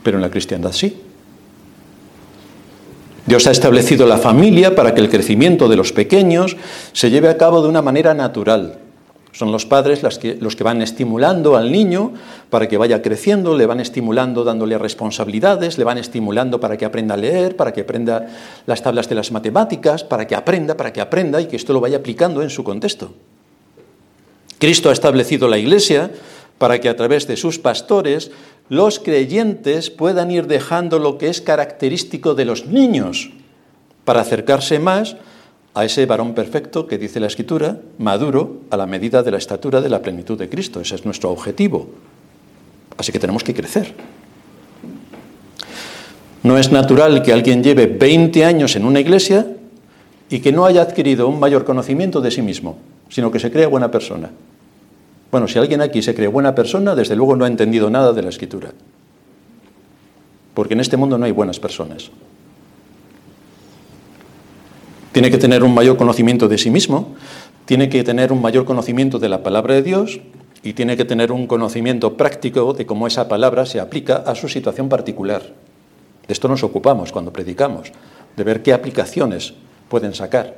Pero 0.01 0.17
en 0.17 0.23
la 0.23 0.31
cristiandad 0.31 0.71
sí. 0.71 0.99
Dios 3.27 3.45
ha 3.45 3.51
establecido 3.51 4.07
la 4.07 4.17
familia 4.17 4.73
para 4.73 4.95
que 4.95 5.01
el 5.01 5.09
crecimiento 5.11 5.69
de 5.69 5.75
los 5.75 5.93
pequeños 5.93 6.57
se 6.93 7.11
lleve 7.11 7.29
a 7.29 7.37
cabo 7.37 7.61
de 7.61 7.69
una 7.69 7.83
manera 7.83 8.15
natural, 8.15 8.79
son 9.31 9.51
los 9.51 9.65
padres 9.65 10.03
los 10.03 10.19
que, 10.19 10.35
los 10.35 10.55
que 10.55 10.63
van 10.63 10.81
estimulando 10.81 11.55
al 11.55 11.71
niño 11.71 12.13
para 12.49 12.67
que 12.67 12.77
vaya 12.77 13.01
creciendo, 13.01 13.55
le 13.55 13.65
van 13.65 13.79
estimulando 13.79 14.43
dándole 14.43 14.77
responsabilidades, 14.77 15.77
le 15.77 15.83
van 15.83 15.97
estimulando 15.97 16.59
para 16.59 16.77
que 16.77 16.85
aprenda 16.85 17.15
a 17.15 17.17
leer, 17.17 17.55
para 17.55 17.71
que 17.71 17.81
aprenda 17.81 18.27
las 18.65 18.81
tablas 18.83 19.07
de 19.07 19.15
las 19.15 19.31
matemáticas, 19.31 20.03
para 20.03 20.27
que 20.27 20.35
aprenda, 20.35 20.75
para 20.75 20.91
que 20.91 21.01
aprenda 21.01 21.39
y 21.39 21.47
que 21.47 21.55
esto 21.55 21.73
lo 21.73 21.79
vaya 21.79 21.97
aplicando 21.97 22.41
en 22.41 22.49
su 22.49 22.63
contexto. 22.63 23.13
Cristo 24.59 24.89
ha 24.89 24.93
establecido 24.93 25.47
la 25.47 25.57
Iglesia 25.57 26.11
para 26.57 26.79
que 26.79 26.89
a 26.89 26.95
través 26.95 27.25
de 27.25 27.37
sus 27.37 27.57
pastores 27.57 28.31
los 28.69 28.99
creyentes 28.99 29.89
puedan 29.89 30.29
ir 30.29 30.45
dejando 30.45 30.99
lo 30.99 31.17
que 31.17 31.29
es 31.29 31.41
característico 31.41 32.35
de 32.35 32.45
los 32.45 32.67
niños 32.67 33.31
para 34.05 34.21
acercarse 34.21 34.77
más 34.77 35.15
a 35.73 35.85
ese 35.85 36.05
varón 36.05 36.33
perfecto 36.33 36.85
que 36.85 36.97
dice 36.97 37.19
la 37.19 37.27
Escritura, 37.27 37.77
maduro 37.97 38.61
a 38.69 38.77
la 38.77 38.85
medida 38.85 39.23
de 39.23 39.31
la 39.31 39.37
estatura 39.37 39.79
de 39.79 39.89
la 39.89 40.01
plenitud 40.01 40.37
de 40.37 40.49
Cristo. 40.49 40.81
Ese 40.81 40.95
es 40.95 41.05
nuestro 41.05 41.31
objetivo. 41.31 41.87
Así 42.97 43.11
que 43.11 43.19
tenemos 43.19 43.43
que 43.43 43.53
crecer. 43.53 43.93
No 46.43 46.57
es 46.57 46.71
natural 46.71 47.21
que 47.21 47.31
alguien 47.31 47.63
lleve 47.63 47.85
20 47.85 48.43
años 48.45 48.75
en 48.75 48.85
una 48.85 48.99
iglesia 48.99 49.47
y 50.29 50.39
que 50.39 50.51
no 50.51 50.65
haya 50.65 50.81
adquirido 50.81 51.27
un 51.27 51.39
mayor 51.39 51.63
conocimiento 51.63 52.19
de 52.19 52.31
sí 52.31 52.41
mismo, 52.41 52.77
sino 53.09 53.31
que 53.31 53.39
se 53.39 53.51
crea 53.51 53.67
buena 53.67 53.91
persona. 53.91 54.31
Bueno, 55.31 55.47
si 55.47 55.59
alguien 55.59 55.81
aquí 55.81 56.01
se 56.01 56.13
cree 56.13 56.27
buena 56.27 56.53
persona, 56.53 56.95
desde 56.95 57.15
luego 57.15 57.35
no 57.35 57.45
ha 57.45 57.47
entendido 57.47 57.89
nada 57.89 58.11
de 58.11 58.21
la 58.21 58.29
escritura. 58.29 58.71
Porque 60.53 60.73
en 60.73 60.81
este 60.81 60.97
mundo 60.97 61.17
no 61.17 61.25
hay 61.25 61.31
buenas 61.31 61.59
personas. 61.59 62.11
Tiene 65.11 65.29
que 65.29 65.37
tener 65.37 65.63
un 65.63 65.73
mayor 65.73 65.97
conocimiento 65.97 66.47
de 66.47 66.57
sí 66.57 66.69
mismo, 66.69 67.15
tiene 67.65 67.89
que 67.89 68.03
tener 68.03 68.31
un 68.31 68.41
mayor 68.41 68.65
conocimiento 68.65 69.19
de 69.19 69.29
la 69.29 69.43
palabra 69.43 69.75
de 69.75 69.83
Dios 69.83 70.19
y 70.63 70.73
tiene 70.73 70.95
que 70.95 71.05
tener 71.05 71.31
un 71.31 71.47
conocimiento 71.47 72.15
práctico 72.15 72.73
de 72.73 72.85
cómo 72.85 73.07
esa 73.07 73.27
palabra 73.27 73.65
se 73.65 73.79
aplica 73.79 74.17
a 74.17 74.35
su 74.35 74.47
situación 74.47 74.89
particular. 74.89 75.41
De 76.27 76.33
esto 76.33 76.47
nos 76.47 76.63
ocupamos 76.63 77.11
cuando 77.11 77.33
predicamos, 77.33 77.91
de 78.37 78.43
ver 78.43 78.61
qué 78.63 78.73
aplicaciones 78.73 79.53
pueden 79.89 80.13
sacar. 80.13 80.55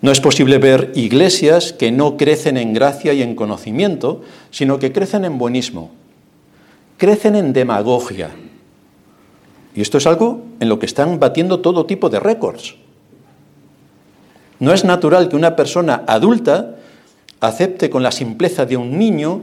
No 0.00 0.10
es 0.10 0.20
posible 0.20 0.58
ver 0.58 0.92
iglesias 0.94 1.72
que 1.72 1.90
no 1.90 2.16
crecen 2.16 2.56
en 2.56 2.74
gracia 2.74 3.12
y 3.14 3.22
en 3.22 3.34
conocimiento, 3.34 4.22
sino 4.50 4.78
que 4.78 4.92
crecen 4.92 5.24
en 5.24 5.38
buenismo, 5.38 5.90
crecen 6.98 7.36
en 7.36 7.52
demagogia, 7.52 8.30
y 9.74 9.80
esto 9.80 9.98
es 9.98 10.06
algo 10.06 10.42
en 10.60 10.68
lo 10.68 10.78
que 10.78 10.86
están 10.86 11.18
batiendo 11.18 11.60
todo 11.60 11.86
tipo 11.86 12.08
de 12.08 12.20
récords. 12.20 12.76
No 14.60 14.72
es 14.72 14.84
natural 14.84 15.28
que 15.28 15.36
una 15.36 15.56
persona 15.56 16.04
adulta 16.06 16.76
acepte 17.40 17.90
con 17.90 18.02
la 18.02 18.12
simpleza 18.12 18.66
de 18.66 18.76
un 18.76 18.98
niño 18.98 19.42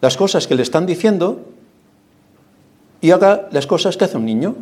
las 0.00 0.16
cosas 0.16 0.46
que 0.46 0.54
le 0.54 0.62
están 0.62 0.86
diciendo 0.86 1.40
y 3.00 3.10
haga 3.10 3.48
las 3.52 3.66
cosas 3.66 3.96
que 3.96 4.04
hace 4.04 4.16
un 4.16 4.24
niño. 4.24 4.56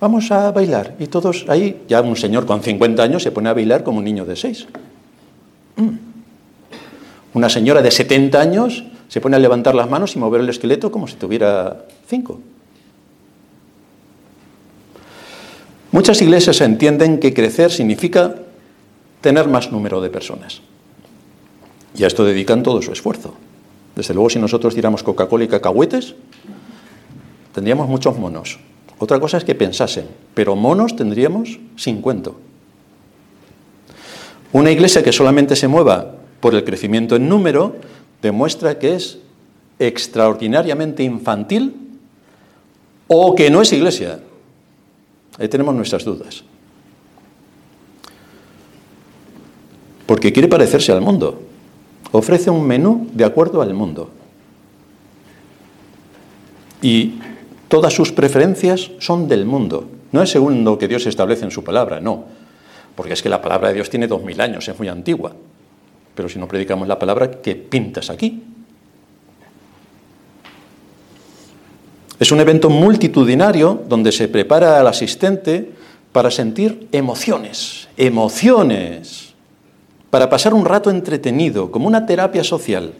Vamos 0.00 0.30
a 0.30 0.50
bailar. 0.50 0.94
Y 0.98 1.06
todos 1.06 1.46
ahí, 1.48 1.82
ya 1.88 2.02
un 2.02 2.16
señor 2.16 2.44
con 2.44 2.60
50 2.60 3.02
años 3.02 3.22
se 3.22 3.30
pone 3.30 3.48
a 3.48 3.54
bailar 3.54 3.82
como 3.82 3.98
un 3.98 4.04
niño 4.04 4.24
de 4.24 4.36
6. 4.36 4.66
Mm. 5.76 5.88
Una 7.34 7.48
señora 7.48 7.80
de 7.80 7.90
70 7.90 8.40
años 8.40 8.84
se 9.12 9.20
pone 9.20 9.36
a 9.36 9.38
levantar 9.38 9.74
las 9.74 9.90
manos 9.90 10.16
y 10.16 10.18
mover 10.18 10.40
el 10.40 10.48
esqueleto 10.48 10.90
como 10.90 11.06
si 11.06 11.16
tuviera 11.16 11.84
cinco. 12.08 12.40
Muchas 15.90 16.22
iglesias 16.22 16.62
entienden 16.62 17.20
que 17.20 17.34
crecer 17.34 17.70
significa 17.70 18.36
tener 19.20 19.48
más 19.48 19.70
número 19.70 20.00
de 20.00 20.08
personas. 20.08 20.62
Y 21.94 22.04
a 22.04 22.06
esto 22.06 22.24
dedican 22.24 22.62
todo 22.62 22.80
su 22.80 22.90
esfuerzo. 22.90 23.34
Desde 23.94 24.14
luego, 24.14 24.30
si 24.30 24.38
nosotros 24.38 24.74
tiramos 24.74 25.02
Coca-Cola 25.02 25.44
y 25.44 25.48
cacahuetes, 25.48 26.14
tendríamos 27.52 27.90
muchos 27.90 28.16
monos. 28.18 28.60
Otra 28.98 29.20
cosa 29.20 29.36
es 29.36 29.44
que 29.44 29.54
pensasen, 29.54 30.06
pero 30.32 30.56
monos 30.56 30.96
tendríamos 30.96 31.60
50. 31.76 32.30
Una 34.54 34.70
iglesia 34.70 35.02
que 35.02 35.12
solamente 35.12 35.54
se 35.54 35.68
mueva 35.68 36.14
por 36.40 36.54
el 36.54 36.64
crecimiento 36.64 37.14
en 37.14 37.28
número 37.28 37.76
demuestra 38.22 38.78
que 38.78 38.94
es 38.94 39.18
extraordinariamente 39.78 41.02
infantil 41.02 41.74
o 43.08 43.34
que 43.34 43.50
no 43.50 43.60
es 43.60 43.72
iglesia. 43.72 44.20
Ahí 45.38 45.48
tenemos 45.48 45.74
nuestras 45.74 46.04
dudas. 46.04 46.44
Porque 50.06 50.32
quiere 50.32 50.48
parecerse 50.48 50.92
al 50.92 51.00
mundo. 51.00 51.42
Ofrece 52.12 52.50
un 52.50 52.66
menú 52.66 53.08
de 53.12 53.24
acuerdo 53.24 53.60
al 53.60 53.74
mundo. 53.74 54.10
Y 56.80 57.18
todas 57.68 57.94
sus 57.94 58.12
preferencias 58.12 58.90
son 58.98 59.28
del 59.28 59.46
mundo. 59.46 59.88
No 60.12 60.22
es 60.22 60.30
según 60.30 60.64
lo 60.64 60.78
que 60.78 60.88
Dios 60.88 61.06
establece 61.06 61.44
en 61.44 61.50
su 61.50 61.64
palabra, 61.64 62.00
no. 62.00 62.24
Porque 62.94 63.14
es 63.14 63.22
que 63.22 63.30
la 63.30 63.40
palabra 63.40 63.68
de 63.68 63.74
Dios 63.74 63.88
tiene 63.88 64.06
dos 64.06 64.22
mil 64.22 64.40
años, 64.40 64.68
es 64.68 64.78
muy 64.78 64.88
antigua. 64.88 65.32
Pero 66.14 66.28
si 66.28 66.38
no 66.38 66.48
predicamos 66.48 66.86
la 66.88 66.98
palabra, 66.98 67.30
¿qué 67.30 67.54
pintas 67.54 68.10
aquí? 68.10 68.42
Es 72.18 72.30
un 72.30 72.40
evento 72.40 72.70
multitudinario 72.70 73.82
donde 73.88 74.12
se 74.12 74.28
prepara 74.28 74.78
al 74.78 74.86
asistente 74.86 75.72
para 76.12 76.30
sentir 76.30 76.86
emociones, 76.92 77.88
emociones, 77.96 79.34
para 80.10 80.28
pasar 80.28 80.54
un 80.54 80.64
rato 80.64 80.90
entretenido, 80.90 81.70
como 81.72 81.88
una 81.88 82.06
terapia 82.06 82.44
social, 82.44 82.92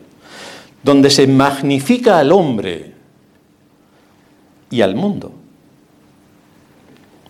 donde 0.82 1.10
se 1.10 1.26
magnifica 1.26 2.18
al 2.18 2.32
hombre 2.32 2.94
y 4.70 4.80
al 4.80 4.96
mundo, 4.96 5.32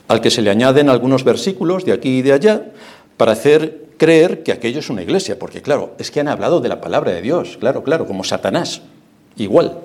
al 0.07 0.21
que 0.21 0.31
se 0.31 0.41
le 0.41 0.51
añaden 0.51 0.89
algunos 0.89 1.25
versículos 1.25 1.85
de 1.85 1.93
aquí 1.93 2.19
y 2.19 2.23
de 2.23 2.33
allá 2.33 2.63
para 3.17 3.33
hacer 3.33 3.82
creer 4.03 4.43
que 4.43 4.51
aquello 4.51 4.81
es 4.81 4.91
una 4.91 5.03
iglesia, 5.03 5.39
porque 5.39 5.63
claro, 5.63 5.95
es 5.97 6.11
que 6.11 6.19
han 6.19 6.27
hablado 6.27 6.59
de 6.59 6.69
la 6.69 6.81
palabra 6.81 7.13
de 7.13 7.23
Dios, 7.23 7.57
claro, 7.61 7.85
claro, 7.85 8.05
como 8.05 8.25
Satanás, 8.25 8.83
igual. 9.37 9.79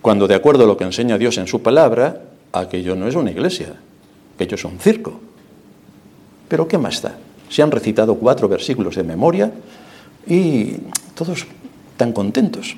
Cuando 0.00 0.28
de 0.28 0.36
acuerdo 0.36 0.62
a 0.62 0.66
lo 0.68 0.76
que 0.76 0.84
enseña 0.84 1.18
Dios 1.18 1.36
en 1.38 1.48
su 1.48 1.62
palabra, 1.62 2.20
aquello 2.52 2.94
no 2.94 3.08
es 3.08 3.16
una 3.16 3.32
iglesia, 3.32 3.74
aquello 4.36 4.54
es 4.54 4.64
un 4.64 4.78
circo. 4.78 5.18
Pero 6.46 6.68
¿qué 6.68 6.78
más 6.78 7.02
da? 7.02 7.16
Se 7.48 7.60
han 7.60 7.72
recitado 7.72 8.14
cuatro 8.14 8.48
versículos 8.48 8.94
de 8.94 9.02
memoria 9.02 9.50
y 10.24 10.76
todos 11.16 11.48
tan 11.96 12.12
contentos. 12.12 12.76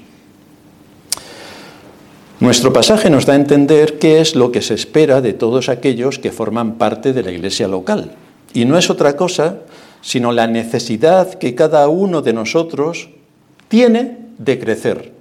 Nuestro 2.40 2.72
pasaje 2.72 3.10
nos 3.10 3.26
da 3.26 3.34
a 3.34 3.36
entender 3.36 3.98
qué 3.98 4.22
es 4.22 4.36
lo 4.36 4.50
que 4.52 4.62
se 4.62 4.72
espera 4.72 5.20
de 5.20 5.34
todos 5.34 5.68
aquellos 5.68 6.18
que 6.18 6.32
forman 6.32 6.76
parte 6.76 7.12
de 7.12 7.22
la 7.22 7.30
iglesia 7.30 7.68
local. 7.68 8.16
Y 8.56 8.64
no 8.64 8.78
es 8.78 8.88
otra 8.88 9.16
cosa 9.16 9.58
sino 10.00 10.32
la 10.32 10.46
necesidad 10.46 11.34
que 11.34 11.54
cada 11.54 11.88
uno 11.88 12.22
de 12.22 12.32
nosotros 12.32 13.10
tiene 13.68 14.18
de 14.38 14.58
crecer, 14.58 15.12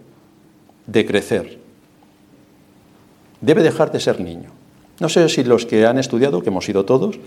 de 0.86 1.06
crecer 1.06 1.60
debe 3.42 3.62
dejar 3.62 3.92
de 3.92 4.00
ser 4.00 4.22
niño. 4.22 4.52
No 5.00 5.10
sé 5.10 5.28
si 5.28 5.44
los 5.44 5.66
que 5.66 5.86
han 5.86 6.00
estudiado, 6.00 6.42
que 6.42 6.50
hemos 6.50 6.64
sido 6.64 6.86
todos, 6.86 7.20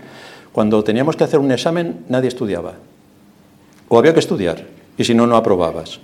cuando 0.51 0.83
teníamos 0.83 1.15
que 1.15 1.23
hacer 1.23 1.39
un 1.39 1.51
examen 1.51 2.05
nadie 2.09 2.27
estudiaba. 2.27 2.73
O 3.87 3.99
había 3.99 4.13
que 4.13 4.19
estudiar, 4.19 4.65
y 4.97 5.03
si 5.03 5.13
no, 5.13 5.27
no 5.27 5.37
aprobabas. 5.37 5.99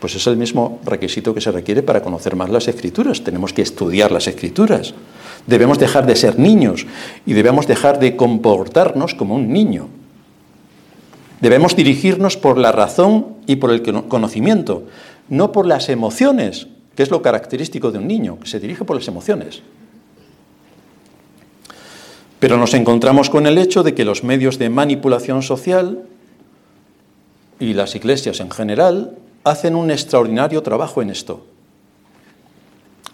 Pues 0.00 0.14
es 0.14 0.26
el 0.26 0.36
mismo 0.36 0.80
requisito 0.84 1.34
que 1.34 1.42
se 1.42 1.52
requiere 1.52 1.82
para 1.82 2.02
conocer 2.02 2.34
más 2.34 2.48
las 2.48 2.66
escrituras. 2.68 3.22
Tenemos 3.22 3.52
que 3.52 3.62
estudiar 3.62 4.10
las 4.10 4.26
escrituras. 4.26 4.94
Debemos 5.46 5.78
dejar 5.78 6.06
de 6.06 6.16
ser 6.16 6.38
niños 6.38 6.86
y 7.26 7.34
debemos 7.34 7.66
dejar 7.66 8.00
de 8.00 8.16
comportarnos 8.16 9.14
como 9.14 9.34
un 9.34 9.52
niño. 9.52 9.88
Debemos 11.40 11.76
dirigirnos 11.76 12.36
por 12.36 12.58
la 12.58 12.72
razón 12.72 13.36
y 13.46 13.56
por 13.56 13.70
el 13.70 13.82
conocimiento, 13.82 14.84
no 15.28 15.52
por 15.52 15.66
las 15.66 15.88
emociones, 15.88 16.66
que 16.94 17.02
es 17.02 17.10
lo 17.10 17.22
característico 17.22 17.90
de 17.90 17.98
un 17.98 18.08
niño, 18.08 18.38
que 18.40 18.48
se 18.48 18.60
dirige 18.60 18.84
por 18.84 18.96
las 18.96 19.08
emociones. 19.08 19.62
Pero 22.38 22.56
nos 22.56 22.72
encontramos 22.72 23.28
con 23.28 23.46
el 23.46 23.58
hecho 23.58 23.82
de 23.82 23.94
que 23.94 24.04
los 24.04 24.24
medios 24.24 24.58
de 24.58 24.70
manipulación 24.70 25.42
social 25.42 26.04
y 27.58 27.74
las 27.74 27.94
iglesias 27.94 28.40
en 28.40 28.50
general 28.50 29.16
hacen 29.44 29.74
un 29.74 29.90
extraordinario 29.90 30.62
trabajo 30.62 31.02
en 31.02 31.10
esto. 31.10 31.44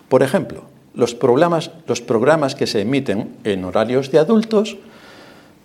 Por 0.09 0.23
ejemplo, 0.23 0.62
los 0.95 1.15
programas, 1.15 2.55
que 2.55 2.67
se 2.67 2.81
emiten 2.81 3.37
en 3.45 3.65
horarios 3.65 4.11
de 4.11 4.19
adultos 4.19 4.77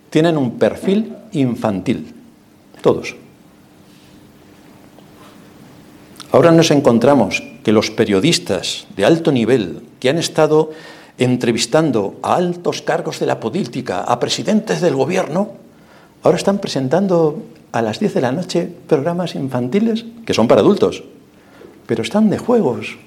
tienen 0.10 0.38
un 0.38 0.60
perfil 0.60 1.15
infantil, 1.32 2.13
todos. 2.82 3.15
Ahora 6.34 6.52
nos 6.52 6.71
encontramos 6.71 7.43
que 7.63 7.71
los 7.71 7.91
periodistas 7.91 8.88
de 8.95 9.06
alto 9.06 9.32
nivel 9.32 9.84
que 10.00 10.10
han 10.10 10.17
estado 10.17 10.71
entrevistando 11.17 12.19
a 12.24 12.36
altos 12.36 12.82
cargos 12.82 13.19
de 13.19 13.26
la 13.26 13.39
política, 13.39 14.02
a 14.02 14.19
presidentes 14.19 14.82
del 14.82 14.95
gobierno, 14.95 15.54
ahora 16.24 16.38
están 16.38 16.60
presentando 16.60 17.43
a 17.71 17.81
las 17.81 17.99
10 17.99 18.13
de 18.15 18.21
la 18.21 18.31
noche 18.31 18.69
programas 18.88 19.36
infantiles 19.36 20.05
que 20.25 20.34
son 20.34 20.47
para 20.47 20.62
adultos, 20.62 21.03
pero 21.86 22.03
están 22.03 22.29
de 22.29 22.38
juegos. 22.38 22.97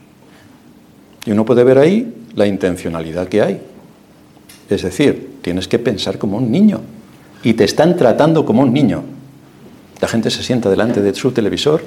Y 1.26 1.32
uno 1.32 1.44
puede 1.44 1.64
ver 1.64 1.78
ahí 1.78 2.14
la 2.34 2.46
intencionalidad 2.46 3.28
que 3.28 3.42
hay. 3.42 3.60
Es 4.68 4.82
decir, 4.82 5.38
tienes 5.42 5.68
que 5.68 5.78
pensar 5.78 6.18
como 6.18 6.36
un 6.36 6.50
niño 6.50 6.80
y 7.42 7.54
te 7.54 7.64
están 7.64 7.96
tratando 7.96 8.44
como 8.44 8.62
un 8.62 8.72
niño. 8.72 9.04
La 10.00 10.08
gente 10.08 10.30
se 10.30 10.42
sienta 10.42 10.70
delante 10.70 11.00
de 11.02 11.14
su 11.14 11.32
televisor 11.32 11.82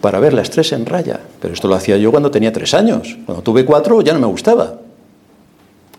para 0.00 0.18
ver 0.18 0.32
las 0.32 0.50
tres 0.50 0.72
en 0.72 0.86
raya. 0.86 1.20
Pero 1.40 1.54
esto 1.54 1.68
lo 1.68 1.74
hacía 1.74 1.96
yo 1.96 2.10
cuando 2.10 2.30
tenía 2.30 2.52
tres 2.52 2.74
años. 2.74 3.16
Cuando 3.26 3.42
tuve 3.42 3.64
cuatro 3.64 4.00
ya 4.02 4.12
no 4.12 4.20
me 4.20 4.26
gustaba. 4.26 4.78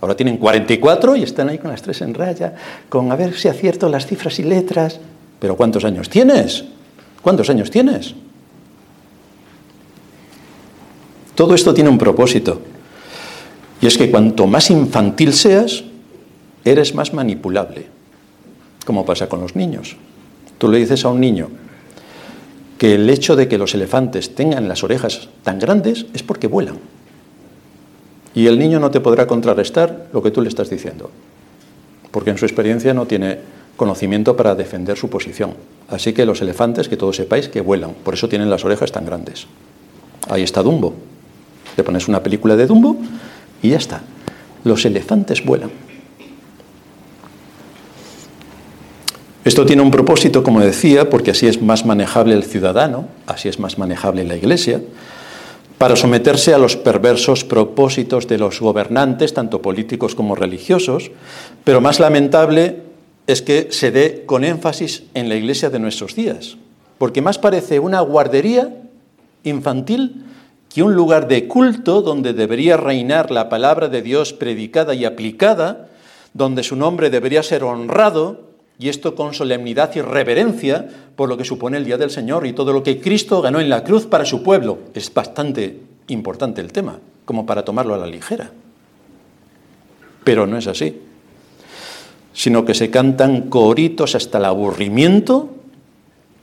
Ahora 0.01 0.15
tienen 0.15 0.35
44 0.35 1.15
y 1.15 1.23
están 1.23 1.47
ahí 1.47 1.57
con 1.57 1.71
las 1.71 1.81
tres 1.81 2.01
en 2.01 2.13
raya, 2.13 2.55
con 2.89 3.09
a 3.09 3.15
ver 3.15 3.35
si 3.35 3.47
acierto 3.47 3.87
las 3.87 4.05
cifras 4.05 4.37
y 4.39 4.43
letras. 4.43 4.99
Pero 5.43 5.57
¿cuántos 5.57 5.83
años 5.83 6.09
tienes? 6.09 6.63
¿Cuántos 7.21 7.49
años 7.49 7.69
tienes? 7.69 8.15
Todo 11.35 11.53
esto 11.53 11.73
tiene 11.73 11.89
un 11.89 11.97
propósito. 11.97 12.61
Y 13.81 13.87
es 13.87 13.97
que 13.97 14.09
cuanto 14.09 14.47
más 14.47 14.69
infantil 14.69 15.33
seas, 15.33 15.83
eres 16.63 16.95
más 16.95 17.13
manipulable. 17.13 17.87
Como 18.85 19.05
pasa 19.05 19.27
con 19.27 19.41
los 19.41 19.57
niños. 19.57 19.97
Tú 20.59 20.69
le 20.69 20.77
dices 20.77 21.03
a 21.03 21.09
un 21.09 21.19
niño, 21.19 21.49
que 22.77 22.95
el 22.95 23.09
hecho 23.09 23.35
de 23.35 23.49
que 23.49 23.57
los 23.57 23.73
elefantes 23.73 24.35
tengan 24.35 24.69
las 24.69 24.81
orejas 24.85 25.27
tan 25.43 25.59
grandes 25.59 26.05
es 26.13 26.23
porque 26.23 26.47
vuelan. 26.47 26.77
Y 28.33 28.47
el 28.47 28.57
niño 28.57 28.79
no 28.79 28.91
te 28.91 29.01
podrá 29.01 29.27
contrarrestar 29.27 30.07
lo 30.13 30.23
que 30.23 30.31
tú 30.31 30.41
le 30.41 30.47
estás 30.47 30.69
diciendo, 30.69 31.11
porque 32.11 32.29
en 32.29 32.37
su 32.37 32.45
experiencia 32.45 32.93
no 32.93 33.07
tiene 33.07 33.39
conocimiento 33.75 34.35
para 34.35 34.55
defender 34.55 34.97
su 34.97 35.09
posición. 35.09 35.55
Así 35.89 36.13
que 36.13 36.25
los 36.25 36.41
elefantes, 36.41 36.87
que 36.87 36.97
todos 36.97 37.15
sepáis, 37.15 37.49
que 37.49 37.61
vuelan, 37.61 37.93
por 38.03 38.13
eso 38.13 38.29
tienen 38.29 38.49
las 38.49 38.65
orejas 38.65 38.91
tan 38.91 39.05
grandes. 39.05 39.47
Ahí 40.29 40.43
está 40.43 40.63
Dumbo. 40.63 40.93
Le 41.75 41.83
pones 41.83 42.07
una 42.07 42.21
película 42.21 42.55
de 42.55 42.67
Dumbo 42.67 42.97
y 43.61 43.69
ya 43.69 43.77
está. 43.77 44.01
Los 44.63 44.85
elefantes 44.85 45.43
vuelan. 45.43 45.71
Esto 49.43 49.65
tiene 49.65 49.81
un 49.81 49.91
propósito, 49.91 50.41
como 50.41 50.61
decía, 50.61 51.09
porque 51.09 51.31
así 51.31 51.47
es 51.47 51.61
más 51.61 51.85
manejable 51.85 52.33
el 52.33 52.43
ciudadano, 52.43 53.09
así 53.27 53.49
es 53.49 53.59
más 53.59 53.77
manejable 53.77 54.23
la 54.23 54.37
Iglesia, 54.37 54.81
para 55.77 55.97
someterse 55.97 56.53
a 56.53 56.57
los 56.57 56.77
perversos 56.77 57.43
propósitos 57.43 58.25
de 58.29 58.37
los 58.37 58.61
gobernantes, 58.61 59.33
tanto 59.33 59.61
políticos 59.61 60.15
como 60.15 60.35
religiosos, 60.35 61.11
pero 61.65 61.81
más 61.81 61.99
lamentable 61.99 62.92
es 63.27 63.41
que 63.41 63.71
se 63.71 63.91
dé 63.91 64.23
con 64.25 64.43
énfasis 64.43 65.03
en 65.13 65.29
la 65.29 65.35
Iglesia 65.35 65.69
de 65.69 65.79
nuestros 65.79 66.15
días, 66.15 66.57
porque 66.97 67.21
más 67.21 67.39
parece 67.39 67.79
una 67.79 68.01
guardería 68.01 68.81
infantil 69.43 70.25
que 70.73 70.83
un 70.83 70.95
lugar 70.95 71.27
de 71.27 71.47
culto 71.47 72.01
donde 72.01 72.33
debería 72.33 72.77
reinar 72.77 73.31
la 73.31 73.47
palabra 73.47 73.87
de 73.89 74.01
Dios 74.01 74.33
predicada 74.33 74.93
y 74.93 75.05
aplicada, 75.05 75.89
donde 76.33 76.63
su 76.63 76.75
nombre 76.75 77.09
debería 77.09 77.43
ser 77.43 77.63
honrado, 77.63 78.53
y 78.79 78.89
esto 78.89 79.13
con 79.13 79.33
solemnidad 79.33 79.91
y 79.95 80.01
reverencia 80.01 80.87
por 81.15 81.29
lo 81.29 81.37
que 81.37 81.45
supone 81.45 81.77
el 81.77 81.85
Día 81.85 81.97
del 81.97 82.09
Señor 82.09 82.47
y 82.47 82.53
todo 82.53 82.73
lo 82.73 82.81
que 82.81 82.99
Cristo 82.99 83.41
ganó 83.41 83.61
en 83.61 83.69
la 83.69 83.83
cruz 83.83 84.07
para 84.07 84.25
su 84.25 84.41
pueblo. 84.41 84.79
Es 84.95 85.13
bastante 85.13 85.79
importante 86.07 86.59
el 86.59 86.73
tema, 86.73 86.99
como 87.23 87.45
para 87.45 87.63
tomarlo 87.63 87.93
a 87.93 87.99
la 87.99 88.07
ligera. 88.07 88.51
Pero 90.23 90.47
no 90.47 90.57
es 90.57 90.65
así, 90.65 90.99
sino 92.33 92.65
que 92.65 92.73
se 92.73 92.89
cantan 92.89 93.49
coritos 93.49 94.15
hasta 94.15 94.39
el 94.39 94.45
aburrimiento, 94.45 95.49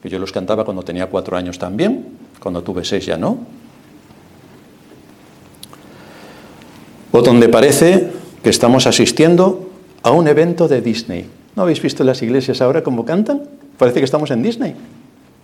que 0.02 0.08
yo 0.08 0.18
los 0.18 0.32
cantaba 0.32 0.64
cuando 0.64 0.82
tenía 0.82 1.06
cuatro 1.06 1.36
años 1.36 1.58
también, 1.58 2.06
cuando 2.40 2.62
tuve 2.62 2.84
seis 2.84 3.04
ya 3.06 3.16
no. 3.16 3.38
o 7.12 7.22
donde 7.22 7.48
parece 7.48 8.08
que 8.42 8.50
estamos 8.50 8.86
asistiendo 8.86 9.68
a 10.02 10.12
un 10.12 10.28
evento 10.28 10.68
de 10.68 10.80
Disney. 10.80 11.26
¿No 11.56 11.62
habéis 11.62 11.82
visto 11.82 12.04
las 12.04 12.22
iglesias 12.22 12.60
ahora 12.60 12.82
cómo 12.82 13.04
cantan? 13.04 13.42
Parece 13.76 13.98
que 13.98 14.04
estamos 14.04 14.30
en 14.30 14.42
Disney. 14.42 14.74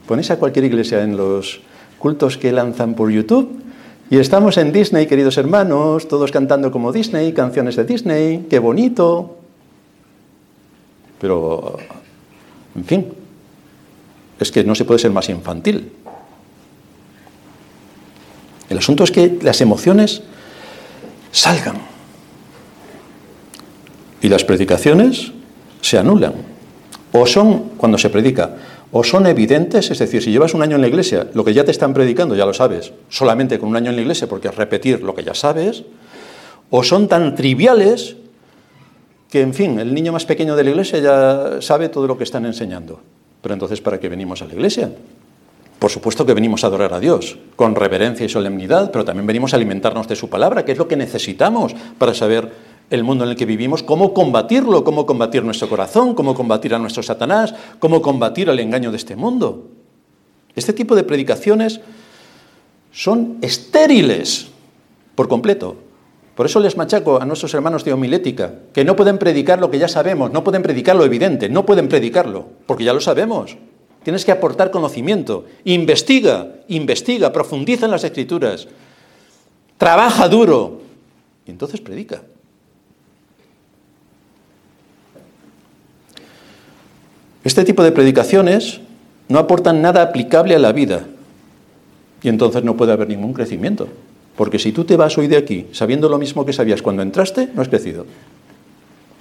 Ponéis 0.07 0.31
a 0.31 0.39
cualquier 0.39 0.65
iglesia 0.65 1.03
en 1.03 1.17
los 1.17 1.61
cultos 1.99 2.39
que 2.39 2.53
lanzan 2.53 2.95
por 2.95 3.11
YouTube 3.11 3.63
y 4.09 4.19
estamos 4.19 4.57
en 4.57 4.73
Disney, 4.73 5.07
queridos 5.07 5.37
hermanos, 5.37 6.07
todos 6.07 6.31
cantando 6.31 6.71
como 6.71 6.93
Disney, 6.93 7.33
canciones 7.33 7.75
de 7.75 7.85
Disney, 7.85 8.47
qué 8.49 8.61
bonito. 8.61 9.37
Pero, 11.21 11.77
en 12.75 12.85
fin, 12.85 13.07
es 14.39 14.53
que 14.53 14.65
no 14.65 14.75
se 14.75 14.85
puede 14.85 15.01
ser 15.01 15.11
más 15.11 15.29
infantil. 15.29 15.93
El 18.69 18.79
asunto 18.79 19.05
es 19.05 19.11
que 19.11 19.39
las 19.43 19.61
emociones 19.61 20.23
salgan 21.31 21.77
y 24.21 24.29
las 24.29 24.45
predicaciones 24.45 25.33
se 25.81 25.99
anulan. 25.99 26.35
O 27.13 27.27
son, 27.27 27.71
cuando 27.77 27.97
se 27.97 28.11
predica, 28.11 28.57
o 28.93 29.05
son 29.05 29.27
evidentes, 29.27 29.91
es 29.91 29.99
decir, 29.99 30.23
si 30.23 30.31
llevas 30.31 30.55
un 30.55 30.63
año 30.63 30.77
en 30.77 30.83
la 30.83 30.89
iglesia, 30.89 31.29
lo 31.33 31.45
que 31.45 31.55
ya 31.55 31.65
te 31.65 31.71
están 31.71 31.95
predicando 31.95 32.35
ya 32.35 32.45
lo 32.45 32.53
sabes, 32.53 32.93
solamente 33.09 33.59
con 33.59 33.69
un 33.69 33.77
año 33.77 33.91
en 33.91 33.97
la 33.97 34.03
iglesia, 34.03 34.29
porque 34.29 34.49
es 34.49 34.55
repetir 34.55 35.03
lo 35.03 35.15
que 35.15 35.25
ya 35.25 35.35
sabes, 35.35 35.85
o 36.71 36.83
son 36.83 37.09
tan 37.09 37.35
triviales 37.35 38.17
que, 39.37 39.43
en 39.43 39.53
fin, 39.53 39.79
el 39.79 39.93
niño 39.93 40.13
más 40.13 40.25
pequeño 40.25 40.57
de 40.57 40.65
la 40.65 40.71
iglesia 40.71 40.99
ya 40.99 41.61
sabe 41.61 41.91
todo 41.91 42.07
lo 42.07 42.17
que 42.17 42.25
están 42.25 42.47
enseñando. 42.47 43.01
Pero 43.43 43.53
entonces, 43.53 43.83
¿para 43.83 44.01
qué 44.01 44.09
venimos 44.09 44.41
a 44.41 44.47
la 44.47 44.55
iglesia? 44.55 44.91
Por 45.79 45.91
supuesto 45.91 46.25
que 46.25 46.33
venimos 46.33 46.65
a 46.65 46.69
adorar 46.69 46.95
a 46.95 47.01
Dios, 47.01 47.37
con 47.55 47.75
reverencia 47.75 48.25
y 48.25 48.31
solemnidad, 48.31 48.91
pero 48.91 49.05
también 49.05 49.27
venimos 49.27 49.53
a 49.53 49.57
alimentarnos 49.57 50.09
de 50.09 50.17
su 50.17 50.31
palabra, 50.31 50.65
que 50.65 50.73
es 50.73 50.79
lo 50.79 50.89
que 50.89 50.97
necesitamos 50.97 51.75
para 51.99 52.15
saber 52.15 52.51
el 52.89 53.05
mundo 53.05 53.25
en 53.25 53.31
el 53.31 53.37
que 53.37 53.45
vivimos, 53.45 53.83
cómo 53.83 54.15
combatirlo, 54.15 54.85
cómo 54.85 55.05
combatir 55.05 55.45
nuestro 55.45 55.69
corazón, 55.69 56.15
cómo 56.15 56.35
combatir 56.35 56.75
a 56.75 56.79
nuestro 56.79 57.03
Satanás, 57.03 57.55
cómo 57.79 58.01
combatir 58.01 58.49
el 58.49 58.59
engaño 58.59 58.91
de 58.91 58.97
este 58.97 59.17
mundo. 59.17 59.69
Este 60.55 60.73
tipo 60.73 60.97
de 60.97 61.05
predicaciones 61.05 61.83
son 62.91 63.37
estériles 63.43 64.47
por 65.15 65.29
completo. 65.29 65.77
Por 66.37 66.45
eso 66.45 66.61
les 66.61 66.77
machaco 66.77 67.21
a 67.21 67.25
nuestros 67.25 67.55
hermanos 67.55 67.83
de 67.83 67.95
homilética, 67.95 68.53
que 68.75 68.85
no 68.85 68.95
pueden 68.95 69.17
predicar 69.17 69.59
lo 69.59 69.71
que 69.71 69.79
ya 69.79 69.89
sabemos, 69.89 70.31
no 70.31 70.45
pueden 70.45 70.63
predicar 70.63 70.95
lo 70.95 71.05
evidente, 71.07 71.49
no 71.49 71.65
pueden 71.65 71.89
predicarlo, 71.89 72.47
porque 72.67 72.85
ya 72.85 72.93
lo 72.93 73.01
sabemos. 73.01 73.57
Tienes 74.03 74.27
que 74.27 74.33
aportar 74.33 74.71
conocimiento. 74.71 75.47
Investiga, 75.65 76.47
investiga, 76.69 77.33
profundiza 77.33 77.87
en 77.87 77.91
las 77.91 78.05
escrituras. 78.05 78.69
Trabaja 79.79 80.29
duro. 80.29 80.83
Y 81.47 81.51
entonces 81.51 81.81
predica. 81.81 82.23
Este 87.45 87.65
tipo 87.65 87.83
de 87.83 87.93
predicaciones 87.93 88.81
no 89.29 89.39
aportan 89.39 89.81
nada 89.81 90.03
aplicable 90.03 90.55
a 90.55 90.59
la 90.59 90.73
vida 90.73 91.07
y 92.23 92.29
entonces 92.29 92.63
no 92.63 92.77
puede 92.77 92.93
haber 92.93 93.09
ningún 93.09 93.33
crecimiento. 93.33 93.89
Porque 94.37 94.59
si 94.59 94.73
tú 94.73 94.85
te 94.85 94.97
vas 94.97 95.17
hoy 95.19 95.29
de 95.29 95.37
aquí 95.37 95.67
sabiendo 95.73 96.09
lo 96.09 96.19
mismo 96.19 96.45
que 96.45 96.53
sabías 96.53 96.83
cuando 96.83 97.03
entraste, 97.03 97.49
no 97.55 97.63
has 97.63 97.69
crecido. 97.69 98.07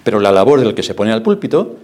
Pero 0.04 0.20
la 0.20 0.30
labor 0.30 0.60
del 0.60 0.74
que 0.74 0.82
se 0.82 0.94
pone 0.94 1.12
al 1.12 1.22
púlpito 1.22 1.76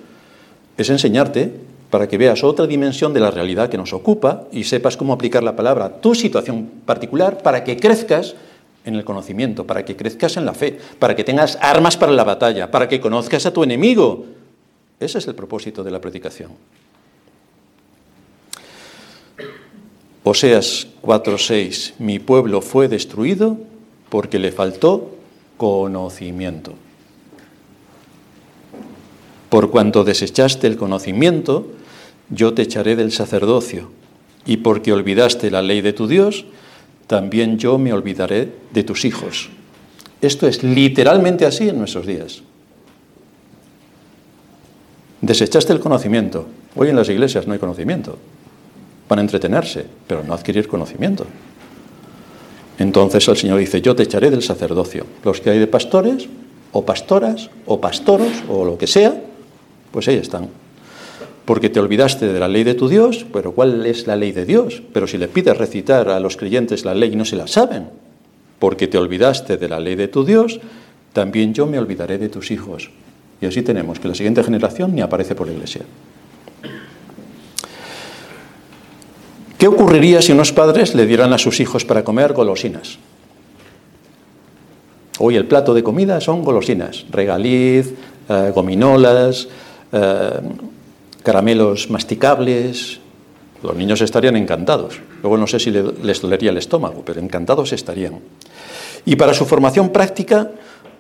es 0.77 0.91
enseñarte 0.91 1.53
para 1.91 2.09
que 2.09 2.19
veas 2.19 2.45
otra 2.45 2.67
dimensión 2.67 3.13
de 3.13 3.21
la 3.21 3.31
realidad 3.31 3.69
que 3.69 3.77
nos 3.77 3.93
ocupa 3.93 4.45
y 4.53 4.65
sepas 4.65 4.97
cómo 4.97 5.13
aplicar 5.13 5.43
la 5.43 5.57
palabra 5.57 5.85
a 5.87 6.01
tu 6.01 6.15
situación 6.15 6.71
particular 6.87 7.43
para 7.43 7.65
que 7.65 7.77
crezcas 7.77 8.35
en 8.85 8.95
el 8.95 9.05
conocimiento, 9.05 9.67
para 9.67 9.85
que 9.85 9.97
crezcas 9.97 10.37
en 10.37 10.45
la 10.45 10.55
fe, 10.55 10.79
para 10.99 11.15
que 11.15 11.25
tengas 11.25 11.59
armas 11.61 11.97
para 11.97 12.13
la 12.13 12.25
batalla, 12.25 12.71
para 12.71 12.89
que 12.89 13.01
conozcas 13.01 13.47
a 13.47 13.53
tu 13.53 13.63
enemigo, 13.63 14.25
ese 14.99 15.19
es 15.19 15.27
el 15.27 15.35
propósito 15.35 15.85
de 15.85 15.91
la 15.91 16.01
predicación. 16.01 16.51
Oseas 20.25 20.87
4:6, 21.03 21.95
mi 21.99 22.19
pueblo 22.19 22.61
fue 22.61 22.89
destruido 22.89 23.59
porque 24.09 24.39
le 24.39 24.53
faltó 24.53 25.17
conocimiento. 25.57 26.75
Por 29.49 29.71
cuanto 29.71 30.05
desechaste 30.05 30.67
el 30.67 30.77
conocimiento, 30.77 31.67
yo 32.31 32.55
te 32.55 32.63
echaré 32.63 32.97
del 32.97 33.13
sacerdocio, 33.13 33.91
y 34.47 34.59
porque 34.59 34.93
olvidaste 34.93 35.51
la 35.51 35.61
ley 35.61 35.81
de 35.81 35.93
tu 35.93 36.07
Dios, 36.07 36.45
también 37.07 37.59
yo 37.59 37.79
me 37.79 37.93
olvidaré 37.93 38.53
de 38.73 38.85
tus 38.85 39.05
hijos. 39.05 39.51
Esto 40.21 40.47
es 40.47 40.63
literalmente 40.63 41.45
así 41.47 41.69
en 41.69 41.79
nuestros 41.79 42.07
días. 42.07 42.43
Desechaste 45.21 45.73
el 45.73 45.81
conocimiento. 45.81 46.47
Hoy 46.75 46.89
en 46.89 46.97
las 46.97 47.09
iglesias 47.09 47.47
no 47.47 47.53
hay 47.53 47.59
conocimiento. 47.59 48.19
Van 49.13 49.19
a 49.19 49.29
entretenerse, 49.29 49.85
pero 50.07 50.25
no 50.25 50.33
adquirir 50.33 50.67
conocimiento. 50.67 51.27
Entonces 52.79 53.29
el 53.29 53.37
Señor 53.37 53.59
dice, 53.59 53.83
yo 53.83 53.95
te 53.95 54.05
echaré 54.05 54.31
del 54.31 54.43
sacerdocio. 54.43 55.05
Los 55.23 55.39
que 55.43 55.51
hay 55.51 55.59
de 55.59 55.67
pastores, 55.67 56.31
o 56.73 56.87
pastoras, 56.87 57.51
o 57.67 57.79
pastoros, 57.79 58.33
o 58.49 58.65
lo 58.65 58.79
que 58.79 58.87
sea, 58.87 59.15
pues 59.91 60.09
ahí 60.09 60.15
están. 60.15 60.49
Porque 61.45 61.69
te 61.69 61.79
olvidaste 61.79 62.33
de 62.33 62.41
la 62.41 62.49
ley 62.49 62.65
de 62.65 62.73
tu 62.73 62.89
Dios, 62.89 63.27
pero 63.31 63.53
¿cuál 63.53 63.85
es 63.85 64.07
la 64.07 64.17
ley 64.17 64.33
de 64.33 64.47
Dios? 64.47 64.83
Pero 64.95 65.07
si 65.07 65.19
le 65.19 65.29
pides 65.29 65.59
recitar 65.59 66.09
a 66.09 66.19
los 66.19 66.39
creyentes 66.39 66.87
la 66.87 66.95
ley, 66.95 67.15
no 67.15 67.27
se 67.27 67.37
la 67.37 67.47
saben. 67.47 67.91
Porque 68.59 68.87
te 68.87 68.97
olvidaste 68.97 69.59
de 69.59 69.69
la 69.69 69.79
ley 69.79 69.95
de 69.95 70.09
tu 70.09 70.25
Dios, 70.25 70.59
también 71.13 71.53
yo 71.53 71.67
me 71.67 71.79
olvidaré 71.79 72.17
de 72.17 72.31
tus 72.31 72.51
hijos. 72.51 72.89
Y 73.43 73.45
así 73.45 73.61
tenemos 73.61 74.01
que 74.01 74.09
la 74.09 74.15
siguiente 74.15 74.43
generación 74.43 74.95
ni 74.95 75.03
aparece 75.03 75.35
por 75.35 75.49
la 75.49 75.53
iglesia. 75.53 75.83
¿Qué 79.63 79.69
ocurriría 79.69 80.21
si 80.21 80.33
unos 80.33 80.51
padres 80.51 80.93
le 80.97 81.07
dieran 81.07 81.33
a 81.33 81.39
sus 81.39 81.61
hijos 81.61 81.85
para 81.85 82.03
comer 82.03 82.33
golosinas? 82.33 82.99
Hoy 85.21 85.37
el 85.37 85.47
plato 85.47 85.73
de 85.73 85.85
comida 85.85 86.21
son 86.21 86.43
golosinas, 86.43 87.07
regaliz, 87.13 87.95
eh, 88.29 88.51
gominolas, 88.53 89.47
eh, 89.93 90.31
caramelos 91.23 91.91
masticables. 91.91 92.99
Los 93.63 93.77
niños 93.77 94.01
estarían 94.01 94.35
encantados. 94.35 94.99
Luego 95.23 95.39
no 95.39 95.47
sé 95.47 95.61
si 95.61 95.71
les 95.71 96.21
dolería 96.21 96.51
el 96.51 96.59
estómago, 96.59 97.05
pero 97.07 97.21
encantados 97.21 97.73
estarían. 97.73 98.19
Y 99.05 99.15
para 99.15 99.33
su 99.33 99.47
formación 99.47 99.91
práctica 99.91 100.51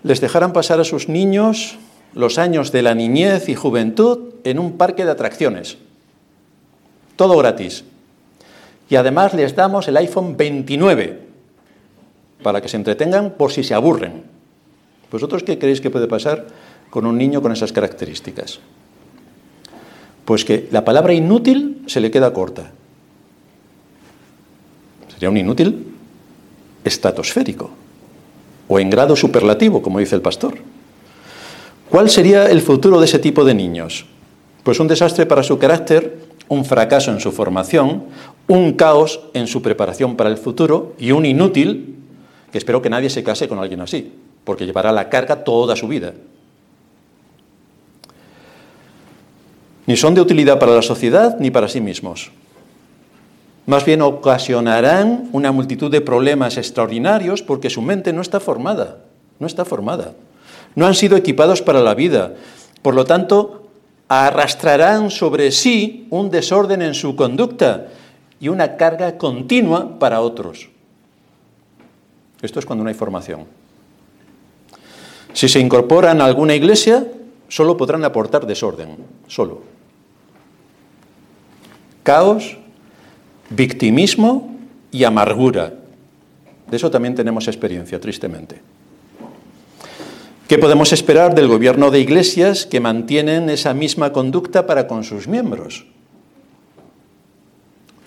les 0.04 0.20
dejarán 0.20 0.52
pasar 0.52 0.78
a 0.78 0.84
sus 0.84 1.08
niños 1.08 1.78
los 2.14 2.38
años 2.38 2.70
de 2.70 2.82
la 2.82 2.94
niñez 2.94 3.48
y 3.48 3.56
juventud 3.56 4.34
en 4.44 4.60
un 4.60 4.76
parque 4.76 5.04
de 5.04 5.10
atracciones. 5.10 5.78
Todo 7.16 7.36
gratis. 7.36 7.86
Y 8.92 8.96
además 8.96 9.32
les 9.32 9.56
damos 9.56 9.88
el 9.88 9.96
iPhone 9.96 10.36
29 10.36 11.18
para 12.42 12.60
que 12.60 12.68
se 12.68 12.76
entretengan 12.76 13.30
por 13.38 13.50
si 13.50 13.64
se 13.64 13.72
aburren. 13.72 14.24
¿Vosotros 15.10 15.42
qué 15.44 15.58
creéis 15.58 15.80
que 15.80 15.88
puede 15.88 16.06
pasar 16.06 16.46
con 16.90 17.06
un 17.06 17.16
niño 17.16 17.40
con 17.40 17.52
esas 17.52 17.72
características? 17.72 18.60
Pues 20.26 20.44
que 20.44 20.68
la 20.70 20.84
palabra 20.84 21.14
inútil 21.14 21.82
se 21.86 22.02
le 22.02 22.10
queda 22.10 22.34
corta. 22.34 22.70
Sería 25.14 25.30
un 25.30 25.38
inútil 25.38 25.86
estratosférico 26.84 27.70
o 28.68 28.78
en 28.78 28.90
grado 28.90 29.16
superlativo, 29.16 29.80
como 29.80 30.00
dice 30.00 30.16
el 30.16 30.20
pastor. 30.20 30.58
¿Cuál 31.88 32.10
sería 32.10 32.44
el 32.44 32.60
futuro 32.60 33.00
de 33.00 33.06
ese 33.06 33.18
tipo 33.18 33.42
de 33.46 33.54
niños? 33.54 34.04
Pues 34.62 34.80
un 34.80 34.88
desastre 34.88 35.24
para 35.24 35.42
su 35.42 35.58
carácter, 35.58 36.20
un 36.48 36.66
fracaso 36.66 37.10
en 37.10 37.20
su 37.20 37.32
formación, 37.32 38.04
un 38.48 38.72
caos 38.72 39.20
en 39.34 39.46
su 39.46 39.62
preparación 39.62 40.16
para 40.16 40.30
el 40.30 40.36
futuro 40.36 40.94
y 40.98 41.12
un 41.12 41.26
inútil, 41.26 41.96
que 42.50 42.58
espero 42.58 42.82
que 42.82 42.90
nadie 42.90 43.10
se 43.10 43.22
case 43.22 43.48
con 43.48 43.58
alguien 43.58 43.80
así, 43.80 44.12
porque 44.44 44.66
llevará 44.66 44.92
la 44.92 45.08
carga 45.08 45.44
toda 45.44 45.76
su 45.76 45.88
vida. 45.88 46.12
Ni 49.86 49.96
son 49.96 50.14
de 50.14 50.20
utilidad 50.20 50.58
para 50.58 50.74
la 50.74 50.82
sociedad 50.82 51.38
ni 51.40 51.50
para 51.50 51.68
sí 51.68 51.80
mismos. 51.80 52.30
Más 53.66 53.84
bien 53.84 54.02
ocasionarán 54.02 55.28
una 55.32 55.52
multitud 55.52 55.90
de 55.90 56.00
problemas 56.00 56.56
extraordinarios 56.56 57.42
porque 57.42 57.70
su 57.70 57.82
mente 57.82 58.12
no 58.12 58.20
está 58.20 58.40
formada, 58.40 58.98
no 59.38 59.46
está 59.46 59.64
formada 59.64 60.14
no 60.74 60.86
han 60.86 60.94
sido 60.94 61.16
equipados 61.16 61.62
para 61.62 61.80
la 61.80 61.94
vida. 61.94 62.34
Por 62.82 62.94
lo 62.94 63.04
tanto, 63.04 63.68
arrastrarán 64.08 65.10
sobre 65.10 65.50
sí 65.50 66.06
un 66.10 66.30
desorden 66.30 66.82
en 66.82 66.94
su 66.94 67.16
conducta 67.16 67.88
y 68.42 68.48
una 68.48 68.76
carga 68.76 69.16
continua 69.18 70.00
para 70.00 70.20
otros. 70.20 70.68
Esto 72.42 72.58
es 72.58 72.66
cuando 72.66 72.82
no 72.82 72.88
hay 72.88 72.94
formación. 72.94 73.44
Si 75.32 75.48
se 75.48 75.60
incorporan 75.60 76.20
a 76.20 76.24
alguna 76.24 76.56
iglesia, 76.56 77.06
solo 77.46 77.76
podrán 77.76 78.04
aportar 78.04 78.44
desorden, 78.44 78.96
solo. 79.28 79.62
Caos, 82.02 82.58
victimismo 83.48 84.56
y 84.90 85.04
amargura. 85.04 85.74
De 86.68 86.76
eso 86.76 86.90
también 86.90 87.14
tenemos 87.14 87.46
experiencia, 87.46 88.00
tristemente. 88.00 88.60
¿Qué 90.48 90.58
podemos 90.58 90.92
esperar 90.92 91.36
del 91.36 91.46
gobierno 91.46 91.92
de 91.92 92.00
iglesias 92.00 92.66
que 92.66 92.80
mantienen 92.80 93.50
esa 93.50 93.72
misma 93.72 94.12
conducta 94.12 94.66
para 94.66 94.88
con 94.88 95.04
sus 95.04 95.28
miembros? 95.28 95.86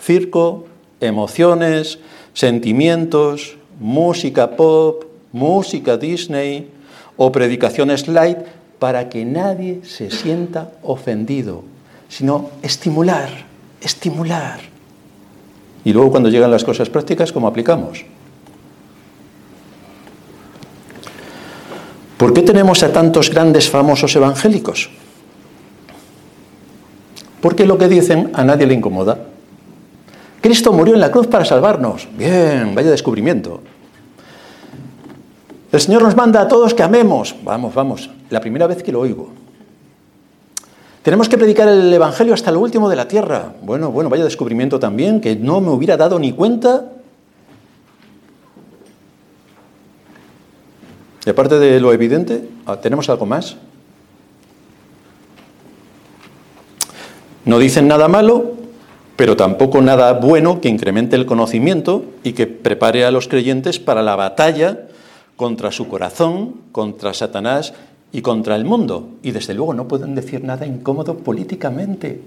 Circo, 0.05 0.65
emociones, 1.01 1.97
sentimientos, 2.35 3.57
música 3.79 4.55
pop, 4.55 5.03
música 5.31 5.97
Disney 5.97 6.69
o 7.17 7.31
predicaciones 7.31 8.07
light 8.07 8.37
para 8.77 9.09
que 9.09 9.25
nadie 9.25 9.81
se 9.81 10.11
sienta 10.11 10.69
ofendido, 10.83 11.63
sino 12.07 12.51
estimular, 12.61 13.29
estimular. 13.81 14.59
Y 15.83 15.91
luego 15.91 16.11
cuando 16.11 16.29
llegan 16.29 16.51
las 16.51 16.63
cosas 16.63 16.87
prácticas, 16.87 17.31
¿cómo 17.31 17.47
aplicamos? 17.47 18.05
¿Por 22.17 22.31
qué 22.33 22.43
tenemos 22.43 22.83
a 22.83 22.93
tantos 22.93 23.31
grandes 23.31 23.71
famosos 23.71 24.15
evangélicos? 24.15 24.91
Porque 27.41 27.65
lo 27.65 27.79
que 27.79 27.87
dicen 27.87 28.29
a 28.35 28.43
nadie 28.43 28.67
le 28.67 28.75
incomoda. 28.75 29.33
Cristo 30.45 30.71
murió 30.71 30.93
en 30.93 30.99
la 30.99 31.09
cruz 31.09 31.25
para 31.25 31.43
salvarnos. 31.43 32.07
Bien, 32.15 32.75
vaya 32.75 32.91
descubrimiento. 32.91 33.61
El 35.71 35.81
Señor 35.81 36.03
nos 36.03 36.15
manda 36.15 36.39
a 36.39 36.47
todos 36.47 36.75
que 36.75 36.83
amemos. 36.83 37.35
Vamos, 37.43 37.73
vamos, 37.73 38.11
la 38.29 38.39
primera 38.41 38.67
vez 38.67 38.83
que 38.83 38.91
lo 38.91 38.99
oigo. 38.99 39.31
Tenemos 41.01 41.29
que 41.29 41.39
predicar 41.39 41.67
el 41.67 41.91
Evangelio 41.91 42.35
hasta 42.35 42.51
lo 42.51 42.59
último 42.59 42.87
de 42.89 42.95
la 42.95 43.07
tierra. 43.07 43.53
Bueno, 43.63 43.89
bueno, 43.89 44.07
vaya 44.07 44.23
descubrimiento 44.23 44.79
también, 44.79 45.19
que 45.19 45.35
no 45.35 45.61
me 45.61 45.71
hubiera 45.71 45.97
dado 45.97 46.19
ni 46.19 46.31
cuenta 46.31 46.91
Y 51.25 51.29
aparte 51.31 51.57
de 51.57 51.79
lo 51.79 51.91
evidente, 51.91 52.47
ah, 52.67 52.77
¿tenemos 52.79 53.09
algo 53.09 53.25
más? 53.25 53.57
No 57.45 57.57
dicen 57.57 57.87
nada 57.87 58.07
malo, 58.07 58.54
pero 59.15 59.37
tampoco 59.37 59.81
nada 59.81 60.13
bueno 60.13 60.59
que 60.61 60.69
incremente 60.69 61.15
el 61.15 61.25
conocimiento 61.25 62.03
y 62.23 62.33
que 62.33 62.47
prepare 62.47 63.05
a 63.05 63.11
los 63.11 63.27
creyentes 63.27 63.79
para 63.79 64.01
la 64.01 64.15
batalla 64.15 64.87
contra 65.35 65.71
su 65.71 65.87
corazón, 65.87 66.55
contra 66.71 67.13
Satanás 67.13 67.73
y 68.11 68.21
contra 68.21 68.55
el 68.55 68.65
mundo. 68.65 69.09
Y 69.23 69.31
desde 69.31 69.53
luego 69.53 69.73
no 69.73 69.87
pueden 69.87 70.15
decir 70.15 70.43
nada 70.43 70.65
incómodo 70.65 71.17
políticamente, 71.17 72.21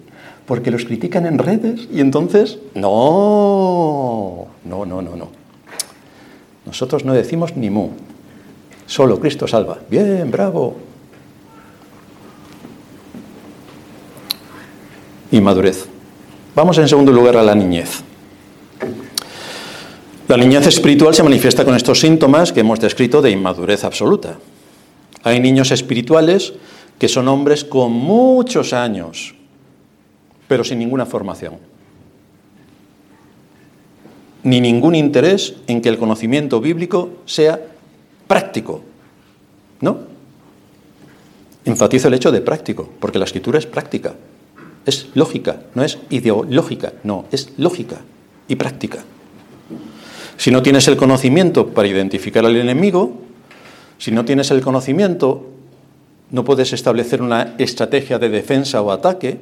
porque 0.46 0.70
los 0.70 0.84
critican 0.84 1.26
en 1.26 1.38
redes 1.38 1.88
y 1.92 2.00
entonces, 2.00 2.58
no, 2.74 4.46
no, 4.64 4.86
no, 4.86 5.02
no, 5.02 5.16
no. 5.16 5.28
Nosotros 6.64 7.04
no 7.04 7.14
decimos 7.14 7.56
ni 7.56 7.70
mu. 7.70 7.90
Solo 8.86 9.20
Cristo 9.20 9.46
salva. 9.46 9.78
Bien, 9.90 10.30
bravo. 10.30 10.76
Y 15.30 15.40
madurez. 15.40 15.88
Vamos 16.58 16.76
en 16.78 16.88
segundo 16.88 17.12
lugar 17.12 17.36
a 17.36 17.42
la 17.44 17.54
niñez. 17.54 18.02
La 20.26 20.36
niñez 20.36 20.66
espiritual 20.66 21.14
se 21.14 21.22
manifiesta 21.22 21.64
con 21.64 21.76
estos 21.76 22.00
síntomas 22.00 22.52
que 22.52 22.58
hemos 22.58 22.80
descrito 22.80 23.22
de 23.22 23.30
inmadurez 23.30 23.84
absoluta. 23.84 24.38
Hay 25.22 25.38
niños 25.38 25.70
espirituales 25.70 26.54
que 26.98 27.06
son 27.06 27.28
hombres 27.28 27.64
con 27.64 27.92
muchos 27.92 28.72
años, 28.72 29.36
pero 30.48 30.64
sin 30.64 30.80
ninguna 30.80 31.06
formación, 31.06 31.58
ni 34.42 34.60
ningún 34.60 34.96
interés 34.96 35.54
en 35.68 35.80
que 35.80 35.90
el 35.90 35.96
conocimiento 35.96 36.60
bíblico 36.60 37.10
sea 37.24 37.60
práctico. 38.26 38.82
¿No? 39.80 39.96
Enfatizo 41.64 42.08
el 42.08 42.14
hecho 42.14 42.32
de 42.32 42.40
práctico, 42.40 42.88
porque 42.98 43.20
la 43.20 43.26
escritura 43.26 43.60
es 43.60 43.66
práctica. 43.66 44.14
Es 44.88 45.08
lógica, 45.14 45.60
no 45.74 45.84
es 45.84 45.98
ideológica, 46.08 46.94
no, 47.04 47.26
es 47.30 47.50
lógica 47.58 47.98
y 48.48 48.56
práctica. 48.56 49.04
Si 50.38 50.50
no 50.50 50.62
tienes 50.62 50.88
el 50.88 50.96
conocimiento 50.96 51.66
para 51.68 51.88
identificar 51.88 52.46
al 52.46 52.56
enemigo, 52.56 53.12
si 53.98 54.12
no 54.12 54.24
tienes 54.24 54.50
el 54.50 54.62
conocimiento, 54.62 55.46
no 56.30 56.42
puedes 56.42 56.72
establecer 56.72 57.20
una 57.20 57.54
estrategia 57.58 58.18
de 58.18 58.30
defensa 58.30 58.80
o 58.80 58.90
ataque 58.90 59.40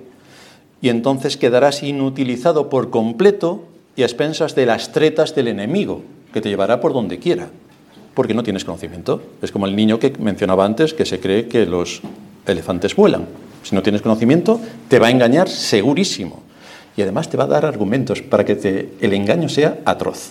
y 0.81 0.89
entonces 0.89 1.37
quedarás 1.37 1.85
inutilizado 1.85 2.69
por 2.69 2.91
completo 2.91 3.63
y 3.95 4.03
a 4.03 4.07
expensas 4.07 4.57
de 4.57 4.67
las 4.67 4.91
tretas 4.91 5.37
del 5.37 5.47
enemigo, 5.47 6.03
que 6.33 6.41
te 6.41 6.49
llevará 6.49 6.81
por 6.81 6.93
donde 6.93 7.21
quiera 7.21 7.51
porque 8.17 8.33
no 8.33 8.43
tienes 8.43 8.65
conocimiento. 8.65 9.21
Es 9.43 9.53
como 9.53 9.67
el 9.67 9.77
niño 9.77 9.99
que 9.99 10.11
mencionaba 10.19 10.65
antes 10.65 10.95
que 10.95 11.05
se 11.05 11.21
cree 11.21 11.49
que 11.49 11.67
los 11.67 12.01
elefantes 12.47 12.97
vuelan. 12.97 13.27
Si 13.67 13.75
no 13.75 13.83
tienes 13.83 14.01
conocimiento, 14.01 14.61
te 14.87 15.01
va 15.01 15.09
a 15.09 15.11
engañar 15.11 15.49
segurísimo. 15.49 16.41
Y 16.97 17.03
además 17.03 17.29
te 17.29 17.37
va 17.37 17.45
a 17.45 17.49
dar 17.49 17.67
argumentos 17.67 18.23
para 18.23 18.45
que 18.45 18.93
el 19.01 19.13
engaño 19.13 19.49
sea 19.49 19.81
atroz. 19.85 20.31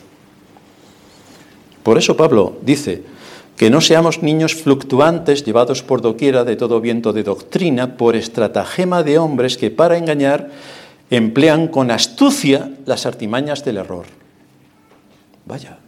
Por 1.83 1.97
eso 1.97 2.15
Pablo 2.15 2.57
dice 2.61 3.03
que 3.57 3.69
no 3.69 3.81
seamos 3.81 4.23
niños 4.23 4.55
fluctuantes 4.55 5.43
llevados 5.43 5.83
por 5.83 6.01
doquiera 6.01 6.45
de 6.45 6.55
todo 6.55 6.79
viento 6.79 7.11
de 7.11 7.23
doctrina 7.23 7.97
por 7.97 8.15
estratagema 8.15 9.03
de 9.03 9.17
hombres 9.17 9.57
que 9.57 9.69
para 9.69 9.97
engañar 9.97 10.51
emplean 11.09 11.67
con 11.67 11.91
astucia 11.91 12.71
las 12.85 13.05
artimañas 13.05 13.65
del 13.65 13.77
error. 13.77 14.05
Vaya, 15.45 15.79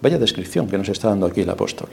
Vaya 0.00 0.18
descripción 0.18 0.66
que 0.66 0.78
nos 0.78 0.88
está 0.88 1.08
dando 1.08 1.26
aquí 1.26 1.42
el 1.42 1.50
apóstol. 1.50 1.88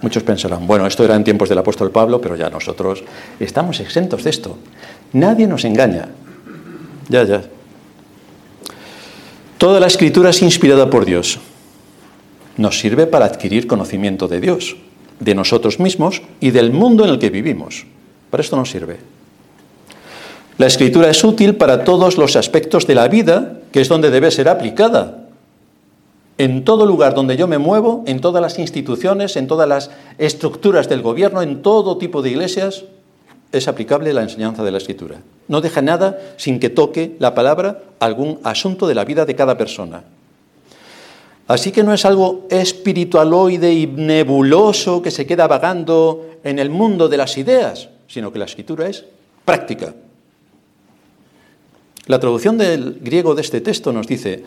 Muchos 0.00 0.22
pensarán, 0.22 0.66
bueno, 0.66 0.86
esto 0.86 1.04
era 1.04 1.16
en 1.16 1.24
tiempos 1.24 1.48
del 1.48 1.58
apóstol 1.58 1.90
Pablo, 1.90 2.20
pero 2.20 2.36
ya 2.36 2.50
nosotros 2.50 3.02
estamos 3.40 3.80
exentos 3.80 4.22
de 4.22 4.30
esto. 4.30 4.56
Nadie 5.12 5.46
nos 5.46 5.64
engaña. 5.64 6.08
Ya, 7.08 7.24
ya. 7.24 7.42
Toda 9.56 9.80
la 9.80 9.88
escritura 9.88 10.30
es 10.30 10.40
inspirada 10.42 10.88
por 10.88 11.04
Dios. 11.04 11.40
Nos 12.56 12.78
sirve 12.78 13.06
para 13.06 13.24
adquirir 13.24 13.66
conocimiento 13.66 14.28
de 14.28 14.40
Dios, 14.40 14.76
de 15.18 15.34
nosotros 15.34 15.80
mismos 15.80 16.22
y 16.38 16.52
del 16.52 16.70
mundo 16.70 17.04
en 17.04 17.10
el 17.10 17.18
que 17.18 17.30
vivimos. 17.30 17.86
Para 18.30 18.42
esto 18.42 18.56
nos 18.56 18.70
sirve. 18.70 18.98
La 20.58 20.66
escritura 20.66 21.10
es 21.10 21.22
útil 21.24 21.56
para 21.56 21.84
todos 21.84 22.18
los 22.18 22.36
aspectos 22.36 22.86
de 22.86 22.94
la 22.94 23.08
vida, 23.08 23.60
que 23.72 23.80
es 23.80 23.88
donde 23.88 24.10
debe 24.10 24.30
ser 24.30 24.48
aplicada, 24.48 25.27
en 26.38 26.64
todo 26.64 26.86
lugar 26.86 27.14
donde 27.14 27.36
yo 27.36 27.48
me 27.48 27.58
muevo, 27.58 28.04
en 28.06 28.20
todas 28.20 28.40
las 28.40 28.58
instituciones, 28.60 29.36
en 29.36 29.48
todas 29.48 29.68
las 29.68 29.90
estructuras 30.18 30.88
del 30.88 31.02
gobierno, 31.02 31.42
en 31.42 31.62
todo 31.62 31.98
tipo 31.98 32.22
de 32.22 32.30
iglesias, 32.30 32.84
es 33.50 33.66
aplicable 33.66 34.12
la 34.12 34.22
enseñanza 34.22 34.62
de 34.62 34.70
la 34.70 34.78
Escritura. 34.78 35.20
No 35.48 35.60
deja 35.60 35.82
nada 35.82 36.18
sin 36.36 36.60
que 36.60 36.70
toque 36.70 37.16
la 37.18 37.34
palabra 37.34 37.82
algún 37.98 38.38
asunto 38.44 38.86
de 38.86 38.94
la 38.94 39.04
vida 39.04 39.24
de 39.24 39.34
cada 39.34 39.58
persona. 39.58 40.04
Así 41.48 41.72
que 41.72 41.82
no 41.82 41.94
es 41.94 42.04
algo 42.04 42.46
espiritualoide 42.50 43.72
y 43.72 43.86
nebuloso 43.86 45.02
que 45.02 45.10
se 45.10 45.26
queda 45.26 45.48
vagando 45.48 46.26
en 46.44 46.58
el 46.58 46.70
mundo 46.70 47.08
de 47.08 47.16
las 47.16 47.36
ideas, 47.38 47.88
sino 48.06 48.30
que 48.30 48.38
la 48.38 48.44
escritura 48.44 48.86
es 48.86 49.04
práctica. 49.44 49.94
La 52.06 52.20
traducción 52.20 52.58
del 52.58 52.98
griego 53.00 53.34
de 53.34 53.42
este 53.42 53.60
texto 53.60 53.92
nos 53.92 54.06
dice, 54.06 54.44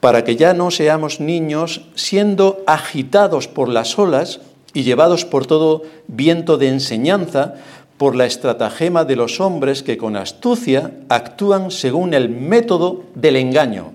para 0.00 0.24
que 0.24 0.36
ya 0.36 0.54
no 0.54 0.70
seamos 0.70 1.20
niños 1.20 1.82
siendo 1.94 2.62
agitados 2.66 3.48
por 3.48 3.68
las 3.68 3.98
olas 3.98 4.40
y 4.72 4.82
llevados 4.82 5.24
por 5.24 5.46
todo 5.46 5.82
viento 6.08 6.56
de 6.56 6.68
enseñanza, 6.68 7.54
por 7.98 8.16
la 8.16 8.24
estratagema 8.24 9.04
de 9.04 9.16
los 9.16 9.40
hombres 9.40 9.82
que 9.82 9.98
con 9.98 10.16
astucia 10.16 10.92
actúan 11.10 11.70
según 11.70 12.14
el 12.14 12.30
método 12.30 13.04
del 13.14 13.36
engaño. 13.36 13.92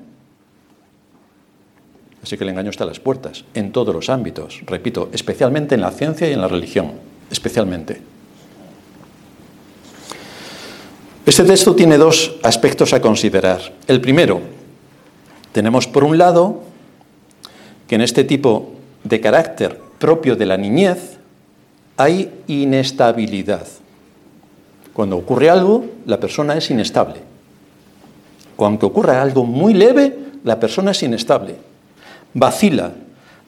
Así 2.22 2.38
que 2.38 2.44
el 2.44 2.52
engaño 2.52 2.70
está 2.70 2.84
a 2.84 2.88
las 2.88 3.00
puertas, 3.00 3.46
en 3.54 3.72
todos 3.72 3.94
los 3.94 4.10
ámbitos, 4.10 4.62
repito, 4.66 5.10
especialmente 5.12 5.76
en 5.76 5.82
la 5.82 5.92
ciencia 5.92 6.30
y 6.30 6.34
en 6.34 6.42
la 6.42 6.48
religión, 6.48 6.94
especialmente. 7.32 8.02
Este 11.26 11.44
texto 11.44 11.76
tiene 11.76 11.98
dos 11.98 12.36
aspectos 12.44 12.94
a 12.94 13.02
considerar. 13.02 13.60
El 13.88 14.02
primero, 14.02 14.42
tenemos 15.56 15.88
por 15.88 16.04
un 16.04 16.18
lado 16.18 16.64
que 17.88 17.96
en 17.96 18.02
este 18.02 18.26
tipo 18.26 18.74
de 19.06 19.22
carácter 19.22 19.80
propio 20.00 20.36
de 20.36 20.46
la 20.46 20.58
niñez 20.58 21.16
hay 21.96 22.30
inestabilidad. 22.48 23.66
Cuando 24.92 25.16
ocurre 25.16 25.50
algo, 25.50 25.86
la 26.08 26.20
persona 26.20 26.58
es 26.58 26.70
inestable. 26.72 27.22
Cuando 28.58 28.88
ocurre 28.88 29.16
algo 29.16 29.46
muy 29.46 29.74
leve, 29.74 30.18
la 30.44 30.60
persona 30.60 30.92
es 30.92 31.02
inestable. 31.04 31.56
Vacila, 32.34 32.92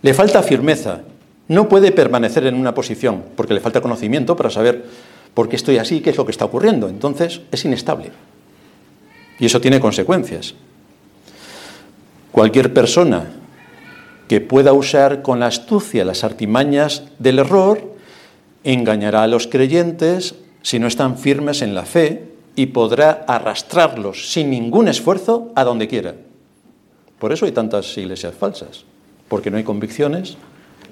le 0.02 0.14
falta 0.14 0.42
firmeza, 0.44 1.02
no 1.50 1.68
puede 1.68 1.92
permanecer 1.92 2.46
en 2.46 2.56
una 2.56 2.74
posición 2.74 3.22
porque 3.36 3.54
le 3.54 3.60
falta 3.60 3.82
conocimiento 3.82 4.38
para 4.38 4.50
saber 4.50 4.86
por 5.34 5.50
qué 5.50 5.58
estoy 5.58 5.78
así, 5.78 6.00
qué 6.00 6.12
es 6.12 6.18
lo 6.18 6.24
que 6.24 6.32
está 6.32 6.46
ocurriendo. 6.46 6.88
Entonces 6.88 7.42
es 7.52 7.66
inestable. 7.66 8.12
Y 9.40 9.48
eso 9.48 9.60
tiene 9.60 9.82
consecuencias. 9.82 10.56
Cualquier 12.38 12.72
persona 12.72 13.26
que 14.28 14.42
pueda 14.42 14.72
usar 14.72 15.24
con 15.24 15.40
la 15.40 15.48
astucia 15.48 16.06
las 16.06 16.24
artimañas 16.24 17.02
del 17.18 17.40
error, 17.40 17.96
engañará 18.64 19.24
a 19.24 19.28
los 19.28 19.48
creyentes 19.48 20.36
si 20.62 20.78
no 20.78 20.86
están 20.86 21.18
firmes 21.18 21.64
en 21.64 21.74
la 21.74 21.84
fe 21.84 22.26
y 22.56 22.68
podrá 22.68 23.26
arrastrarlos 23.28 24.32
sin 24.32 24.52
ningún 24.52 24.88
esfuerzo 24.88 25.52
a 25.56 25.64
donde 25.64 25.88
quiera. 25.88 26.14
Por 27.18 27.34
eso 27.34 27.48
hay 27.48 27.54
tantas 27.54 27.98
iglesias 27.98 28.36
falsas, 28.36 28.86
porque 29.30 29.50
no 29.50 29.58
hay 29.58 29.64
convicciones, 29.64 30.38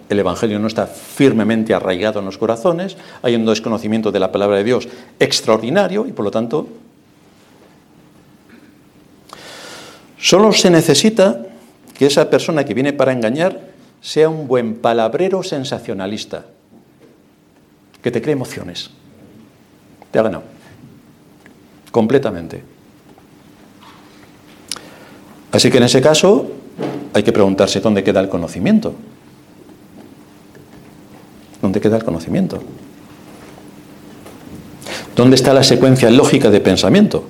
el 0.10 0.17
Evangelio 0.17 0.58
no 0.58 0.65
está 0.65 0.88
firmemente 0.88 1.75
arraigado 1.75 2.21
en 2.21 2.25
los 2.25 2.39
corazones, 2.39 2.97
hay 3.21 3.36
un 3.36 3.45
desconocimiento 3.45 4.12
de 4.12 4.19
la 4.19 4.31
palabra 4.31 4.58
de 4.58 4.63
Dios 4.63 4.88
extraordinario 5.19 6.08
y 6.08 6.12
por 6.12 6.25
lo 6.25 6.31
tanto 6.31 6.67
solo 10.17 10.51
se 10.54 10.69
necesita 10.69 11.45
que 11.97 12.08
esa 12.08 12.30
persona 12.30 12.65
que 12.65 12.73
viene 12.73 12.93
para 12.93 13.13
engañar 13.13 13.60
sea 14.01 14.30
un 14.30 14.47
buen 14.47 14.75
palabrero 14.75 15.41
sensacionalista, 15.43 16.45
que 18.01 18.12
te 18.12 18.21
cree 18.21 18.34
emociones. 18.34 18.91
Te 20.12 20.19
ha 20.19 20.23
ganado. 20.23 20.43
Completamente. 21.91 22.63
Así 25.51 25.71
que 25.71 25.78
en 25.78 25.84
ese 25.84 26.01
caso 26.01 26.51
hay 27.13 27.23
que 27.23 27.32
preguntarse 27.32 27.80
dónde 27.80 28.04
queda 28.04 28.19
el 28.19 28.30
conocimiento. 28.30 28.93
¿Dónde 31.62 31.80
queda 31.82 31.97
el 31.97 32.04
conocimiento? 32.04 32.62
¿Dónde 35.15 35.36
está 35.36 35.54
la 35.54 35.63
secuencia 35.63 36.12
lógica 36.12 36.51
de 36.51 36.60
pensamiento? 36.60 37.23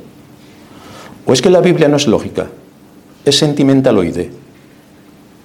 ¿O 1.26 1.34
es 1.34 1.41
que 1.41 1.52
la 1.52 1.62
Biblia 1.62 1.88
no 1.88 1.98
es 1.98 2.08
lógica? 2.08 2.48
Es 3.25 3.38
sentimentaloide. 3.38 4.31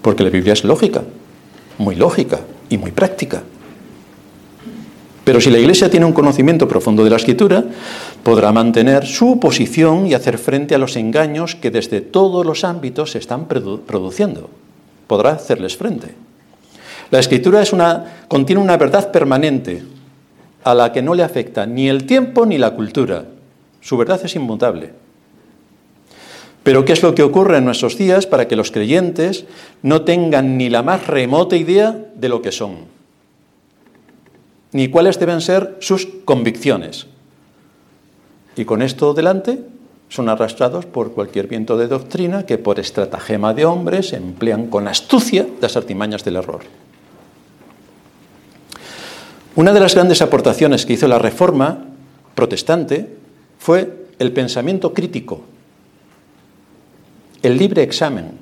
Porque 0.02 0.22
la 0.22 0.30
Biblia 0.30 0.52
es 0.52 0.64
lógica, 0.64 1.02
muy 1.78 1.96
lógica 1.96 2.40
y 2.68 2.78
muy 2.78 2.92
práctica. 2.92 3.42
Pero 5.24 5.40
si 5.40 5.50
la 5.50 5.58
Iglesia 5.58 5.90
tiene 5.90 6.06
un 6.06 6.12
conocimiento 6.12 6.66
profundo 6.66 7.04
de 7.04 7.10
la 7.10 7.16
Escritura, 7.16 7.64
podrá 8.22 8.52
mantener 8.52 9.06
su 9.06 9.38
posición 9.38 10.06
y 10.06 10.14
hacer 10.14 10.38
frente 10.38 10.74
a 10.74 10.78
los 10.78 10.96
engaños 10.96 11.54
que 11.54 11.70
desde 11.70 12.00
todos 12.00 12.44
los 12.46 12.64
ámbitos 12.64 13.12
se 13.12 13.18
están 13.18 13.46
produciendo. 13.46 14.50
Podrá 15.06 15.32
hacerles 15.32 15.76
frente. 15.76 16.14
La 17.10 17.18
Escritura 17.18 17.60
es 17.60 17.72
una, 17.72 18.24
contiene 18.28 18.62
una 18.62 18.76
verdad 18.76 19.10
permanente 19.10 19.82
a 20.64 20.74
la 20.74 20.92
que 20.92 21.02
no 21.02 21.14
le 21.14 21.22
afecta 21.22 21.66
ni 21.66 21.88
el 21.88 22.06
tiempo 22.06 22.46
ni 22.46 22.58
la 22.58 22.74
cultura. 22.74 23.24
Su 23.80 23.96
verdad 23.96 24.20
es 24.24 24.34
inmutable. 24.36 24.90
Pero 26.62 26.84
¿qué 26.84 26.92
es 26.92 27.02
lo 27.02 27.14
que 27.14 27.22
ocurre 27.22 27.58
en 27.58 27.64
nuestros 27.64 27.96
días 27.96 28.26
para 28.26 28.46
que 28.46 28.56
los 28.56 28.70
creyentes 28.70 29.46
no 29.82 30.02
tengan 30.02 30.58
ni 30.58 30.68
la 30.68 30.82
más 30.82 31.06
remota 31.06 31.56
idea 31.56 31.98
de 32.14 32.28
lo 32.28 32.42
que 32.42 32.52
son? 32.52 32.76
Ni 34.72 34.88
cuáles 34.88 35.18
deben 35.18 35.40
ser 35.40 35.76
sus 35.80 36.06
convicciones. 36.24 37.06
Y 38.56 38.64
con 38.64 38.82
esto 38.82 39.14
delante 39.14 39.58
son 40.10 40.28
arrastrados 40.28 40.86
por 40.86 41.12
cualquier 41.12 41.46
viento 41.46 41.78
de 41.78 41.86
doctrina 41.86 42.44
que 42.44 42.58
por 42.58 42.78
estratagema 42.78 43.54
de 43.54 43.64
hombres 43.64 44.12
emplean 44.12 44.66
con 44.66 44.86
astucia 44.86 45.46
las 45.60 45.76
artimañas 45.76 46.24
del 46.24 46.36
error. 46.36 46.60
Una 49.56 49.72
de 49.72 49.80
las 49.80 49.94
grandes 49.94 50.20
aportaciones 50.20 50.84
que 50.84 50.92
hizo 50.92 51.08
la 51.08 51.18
Reforma 51.18 51.86
protestante 52.34 53.16
fue 53.58 54.06
el 54.18 54.32
pensamiento 54.32 54.92
crítico, 54.92 55.42
el 57.42 57.57
libre 57.57 57.83
examen, 57.83 58.38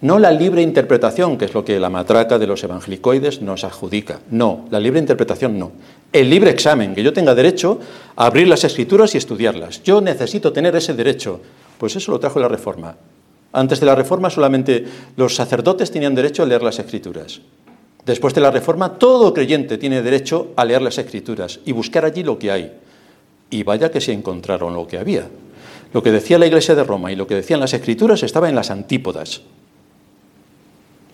no 0.00 0.18
la 0.18 0.30
libre 0.30 0.62
interpretación, 0.62 1.36
que 1.36 1.46
es 1.46 1.54
lo 1.54 1.64
que 1.64 1.80
la 1.80 1.90
matraca 1.90 2.38
de 2.38 2.46
los 2.46 2.62
evangelicoides 2.62 3.42
nos 3.42 3.64
adjudica. 3.64 4.20
No, 4.30 4.66
la 4.70 4.78
libre 4.78 5.00
interpretación 5.00 5.58
no. 5.58 5.72
El 6.12 6.30
libre 6.30 6.50
examen, 6.50 6.94
que 6.94 7.02
yo 7.02 7.12
tenga 7.12 7.34
derecho 7.34 7.80
a 8.14 8.26
abrir 8.26 8.46
las 8.46 8.62
escrituras 8.62 9.14
y 9.14 9.18
estudiarlas. 9.18 9.82
Yo 9.82 10.00
necesito 10.00 10.52
tener 10.52 10.76
ese 10.76 10.94
derecho. 10.94 11.40
Pues 11.78 11.96
eso 11.96 12.12
lo 12.12 12.20
trajo 12.20 12.38
la 12.38 12.48
Reforma. 12.48 12.94
Antes 13.52 13.80
de 13.80 13.86
la 13.86 13.94
Reforma 13.94 14.30
solamente 14.30 14.84
los 15.16 15.34
sacerdotes 15.34 15.90
tenían 15.90 16.14
derecho 16.14 16.44
a 16.44 16.46
leer 16.46 16.62
las 16.62 16.78
escrituras. 16.78 17.40
Después 18.06 18.32
de 18.34 18.40
la 18.40 18.50
Reforma, 18.50 18.98
todo 18.98 19.34
creyente 19.34 19.78
tiene 19.78 20.00
derecho 20.00 20.52
a 20.56 20.64
leer 20.64 20.80
las 20.80 20.96
escrituras 20.96 21.60
y 21.64 21.72
buscar 21.72 22.04
allí 22.04 22.22
lo 22.22 22.38
que 22.38 22.50
hay. 22.50 22.72
Y 23.50 23.64
vaya 23.64 23.90
que 23.90 24.00
se 24.00 24.12
encontraron 24.12 24.74
lo 24.74 24.86
que 24.86 24.98
había. 24.98 25.26
Lo 25.92 26.02
que 26.02 26.12
decía 26.12 26.38
la 26.38 26.46
Iglesia 26.46 26.74
de 26.74 26.84
Roma 26.84 27.12
y 27.12 27.16
lo 27.16 27.26
que 27.26 27.34
decían 27.34 27.60
las 27.60 27.72
Escrituras 27.72 28.22
estaba 28.22 28.48
en 28.48 28.54
las 28.54 28.70
antípodas. 28.70 29.42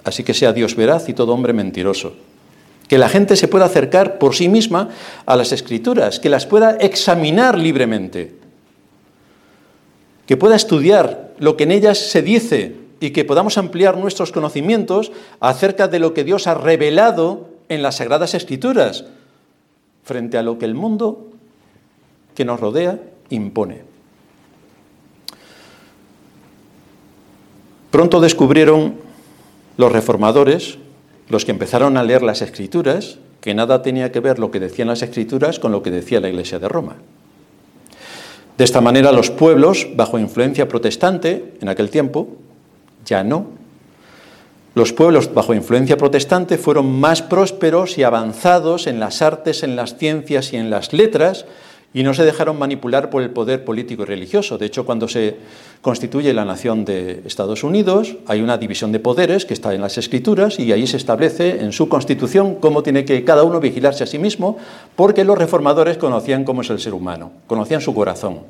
Así 0.05 0.23
que 0.23 0.35
sea 0.35 0.53
Dios 0.53 0.77
veraz 0.77 1.09
y 1.09 1.15
todo 1.15 1.33
hombre 1.33 1.53
mentiroso. 1.53 2.15
Que 2.89 2.99
la 2.99 3.09
gente 3.09 3.37
se 3.37 3.49
pueda 3.49 3.65
acercar 3.65 4.19
por 4.19 4.35
sí 4.35 4.49
misma 4.49 4.91
a 5.25 5.37
las 5.37 5.53
Escrituras, 5.53 6.21
que 6.21 6.29
las 6.29 6.47
pueda 6.47 6.77
examinar 6.77 7.59
libremente, 7.59 8.35
que 10.27 10.37
pueda 10.37 10.57
estudiar 10.57 11.33
lo 11.39 11.57
que 11.57 11.65
en 11.65 11.73
ellas 11.73 11.99
se 11.99 12.23
dice 12.23 12.77
y 13.01 13.11
que 13.11 13.25
podamos 13.25 13.57
ampliar 13.59 13.97
nuestros 13.97 14.33
conocimientos 14.33 15.13
acerca 15.41 15.89
de 15.89 15.99
lo 15.99 16.15
que 16.15 16.25
Dios 16.25 16.47
ha 16.47 16.55
revelado 16.55 17.49
en 17.69 17.83
las 17.83 17.97
Sagradas 17.97 18.35
Escrituras 18.35 19.05
frente 20.05 20.37
a 20.37 20.43
lo 20.43 20.59
que 20.59 20.67
el 20.67 20.75
mundo 20.75 21.29
que 22.35 22.45
nos 22.45 22.61
rodea 22.61 22.99
impone. 23.31 23.94
Pronto 27.95 28.19
descubrieron 28.19 28.97
los 29.77 29.93
reformadores, 29.93 30.79
los 31.29 31.45
que 31.45 31.53
empezaron 31.53 31.97
a 31.97 32.03
leer 32.03 32.25
las 32.25 32.43
escrituras, 32.43 33.19
que 33.41 33.55
nada 33.55 33.83
tenía 33.83 34.11
que 34.11 34.19
ver 34.19 34.41
lo 34.41 34.51
que 34.51 34.59
decían 34.59 34.89
las 34.89 35.03
escrituras 35.03 35.61
con 35.61 35.71
lo 35.71 35.85
que 35.85 35.93
decía 35.93 36.19
la 36.19 36.29
Iglesia 36.29 36.59
de 36.59 36.67
Roma. 36.67 36.97
De 38.59 38.65
esta 38.65 38.81
manera 38.81 39.13
los 39.13 39.31
pueblos, 39.31 39.87
bajo 39.95 40.19
influencia 40.19 40.67
protestante 40.67 41.55
en 41.61 41.69
aquel 41.69 41.89
tiempo, 41.89 42.31
ya 43.07 43.23
no. 43.23 43.47
Los 44.75 44.93
pueblos 44.93 45.33
bajo 45.33 45.55
influencia 45.55 45.97
protestante 45.97 46.59
fueron 46.59 46.99
más 46.99 47.23
prósperos 47.23 47.97
y 47.97 48.03
avanzados 48.03 48.89
en 48.89 48.99
las 48.99 49.23
artes, 49.23 49.63
en 49.63 49.77
las 49.77 49.99
ciencias 49.99 50.53
y 50.53 50.57
en 50.57 50.69
las 50.69 50.93
letras 50.93 51.47
y 51.95 52.03
no 52.03 52.13
se 52.13 52.25
dejaron 52.25 52.59
manipular 52.59 53.09
por 53.09 53.23
el 53.23 53.31
poder 53.31 53.65
político 53.65 54.03
y 54.03 54.07
religioso. 54.07 54.59
De 54.59 54.67
hecho, 54.67 54.85
cuando 54.85 55.07
se 55.07 55.37
constituye 55.81 56.35
la 56.35 56.45
nación 56.45 56.85
de 56.85 57.23
Estados 57.25 57.63
Unidos, 57.63 58.17
hay 58.27 58.43
una 58.43 58.59
división 58.59 58.91
de 58.91 58.99
poderes 58.99 59.47
que 59.47 59.55
está 59.55 59.73
en 59.73 59.81
las 59.81 59.97
escrituras 59.97 60.59
y 60.59 60.73
ahí 60.73 60.89
se 60.89 60.97
establece 60.97 61.61
en 61.61 61.73
su 61.73 61.89
constitución 61.89 62.57
cómo 62.57 62.83
tiene 62.83 63.05
que 63.05 63.23
cada 63.25 63.45
uno 63.45 63.61
vigilarse 63.61 64.03
a 64.03 64.09
sí 64.09 64.19
mismo, 64.19 64.59
porque 64.97 65.25
los 65.25 65.39
reformadores 65.39 65.97
conocían 65.97 66.43
cómo 66.43 66.63
es 66.63 66.71
el 66.71 66.81
ser 66.81 66.95
humano, 66.95 67.31
conocían 67.47 67.81
su 67.81 67.95
corazón. 67.95 68.41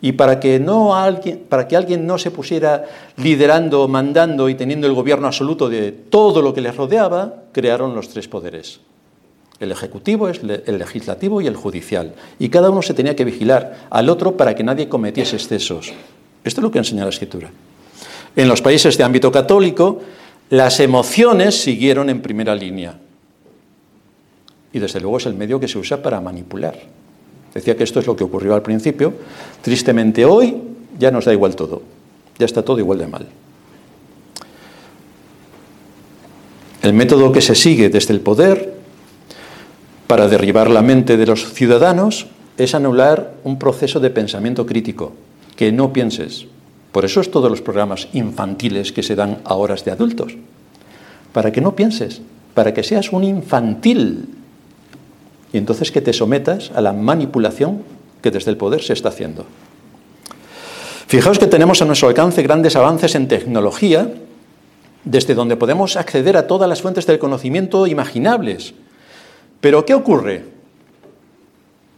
Y 0.00 0.12
para 0.12 0.40
que, 0.40 0.58
no 0.58 0.96
alguien, 0.96 1.44
para 1.48 1.68
que 1.68 1.76
alguien 1.76 2.08
no 2.08 2.18
se 2.18 2.32
pusiera 2.32 2.86
liderando, 3.16 3.86
mandando 3.86 4.48
y 4.48 4.56
teniendo 4.56 4.88
el 4.88 4.94
gobierno 4.94 5.28
absoluto 5.28 5.68
de 5.68 5.92
todo 5.92 6.42
lo 6.42 6.52
que 6.52 6.60
les 6.60 6.76
rodeaba, 6.76 7.44
crearon 7.52 7.94
los 7.94 8.08
tres 8.08 8.26
poderes. 8.26 8.80
El 9.64 9.72
ejecutivo, 9.72 10.28
el 10.28 10.78
legislativo 10.78 11.40
y 11.40 11.46
el 11.46 11.56
judicial. 11.56 12.12
Y 12.38 12.50
cada 12.50 12.68
uno 12.68 12.82
se 12.82 12.92
tenía 12.92 13.16
que 13.16 13.24
vigilar 13.24 13.88
al 13.88 14.10
otro 14.10 14.36
para 14.36 14.54
que 14.54 14.62
nadie 14.62 14.90
cometiese 14.90 15.36
excesos. 15.36 15.92
Esto 16.44 16.60
es 16.60 16.62
lo 16.62 16.70
que 16.70 16.78
enseña 16.78 17.04
la 17.04 17.08
escritura. 17.08 17.50
En 18.36 18.46
los 18.46 18.60
países 18.60 18.98
de 18.98 19.04
ámbito 19.04 19.32
católico, 19.32 20.02
las 20.50 20.80
emociones 20.80 21.58
siguieron 21.58 22.10
en 22.10 22.20
primera 22.20 22.54
línea. 22.54 22.98
Y 24.74 24.78
desde 24.78 25.00
luego 25.00 25.16
es 25.16 25.24
el 25.24 25.34
medio 25.34 25.58
que 25.58 25.68
se 25.68 25.78
usa 25.78 26.02
para 26.02 26.20
manipular. 26.20 26.78
Decía 27.54 27.74
que 27.74 27.84
esto 27.84 28.00
es 28.00 28.06
lo 28.06 28.14
que 28.14 28.24
ocurrió 28.24 28.54
al 28.54 28.62
principio. 28.62 29.14
Tristemente 29.62 30.26
hoy 30.26 30.60
ya 30.98 31.10
nos 31.10 31.24
da 31.24 31.32
igual 31.32 31.56
todo. 31.56 31.80
Ya 32.38 32.44
está 32.44 32.62
todo 32.62 32.78
igual 32.80 32.98
de 32.98 33.06
mal. 33.06 33.26
El 36.82 36.92
método 36.92 37.32
que 37.32 37.40
se 37.40 37.54
sigue 37.54 37.88
desde 37.88 38.12
el 38.12 38.20
poder 38.20 38.83
para 40.06 40.28
derribar 40.28 40.70
la 40.70 40.82
mente 40.82 41.16
de 41.16 41.26
los 41.26 41.52
ciudadanos 41.52 42.26
es 42.58 42.74
anular 42.74 43.34
un 43.42 43.58
proceso 43.58 44.00
de 44.00 44.10
pensamiento 44.10 44.66
crítico, 44.66 45.12
que 45.56 45.72
no 45.72 45.92
pienses. 45.92 46.46
Por 46.92 47.04
eso 47.04 47.20
es 47.20 47.30
todos 47.30 47.50
los 47.50 47.62
programas 47.62 48.08
infantiles 48.12 48.92
que 48.92 49.02
se 49.02 49.16
dan 49.16 49.38
a 49.44 49.54
horas 49.54 49.84
de 49.84 49.90
adultos. 49.90 50.34
Para 51.32 51.50
que 51.50 51.60
no 51.60 51.74
pienses, 51.74 52.20
para 52.54 52.72
que 52.72 52.84
seas 52.84 53.12
un 53.12 53.24
infantil. 53.24 54.28
Y 55.52 55.58
entonces 55.58 55.90
que 55.90 56.00
te 56.00 56.12
sometas 56.12 56.70
a 56.74 56.80
la 56.80 56.92
manipulación 56.92 57.82
que 58.22 58.30
desde 58.30 58.50
el 58.50 58.56
poder 58.56 58.82
se 58.82 58.92
está 58.92 59.08
haciendo. 59.08 59.44
Fijaos 61.06 61.38
que 61.38 61.46
tenemos 61.46 61.82
a 61.82 61.84
nuestro 61.84 62.08
alcance 62.08 62.42
grandes 62.42 62.76
avances 62.76 63.14
en 63.14 63.28
tecnología, 63.28 64.12
desde 65.04 65.34
donde 65.34 65.56
podemos 65.56 65.96
acceder 65.96 66.36
a 66.36 66.46
todas 66.46 66.68
las 66.68 66.82
fuentes 66.82 67.06
del 67.06 67.18
conocimiento 67.18 67.86
imaginables, 67.86 68.74
pero 69.64 69.86
¿qué 69.86 69.94
ocurre? 69.94 70.44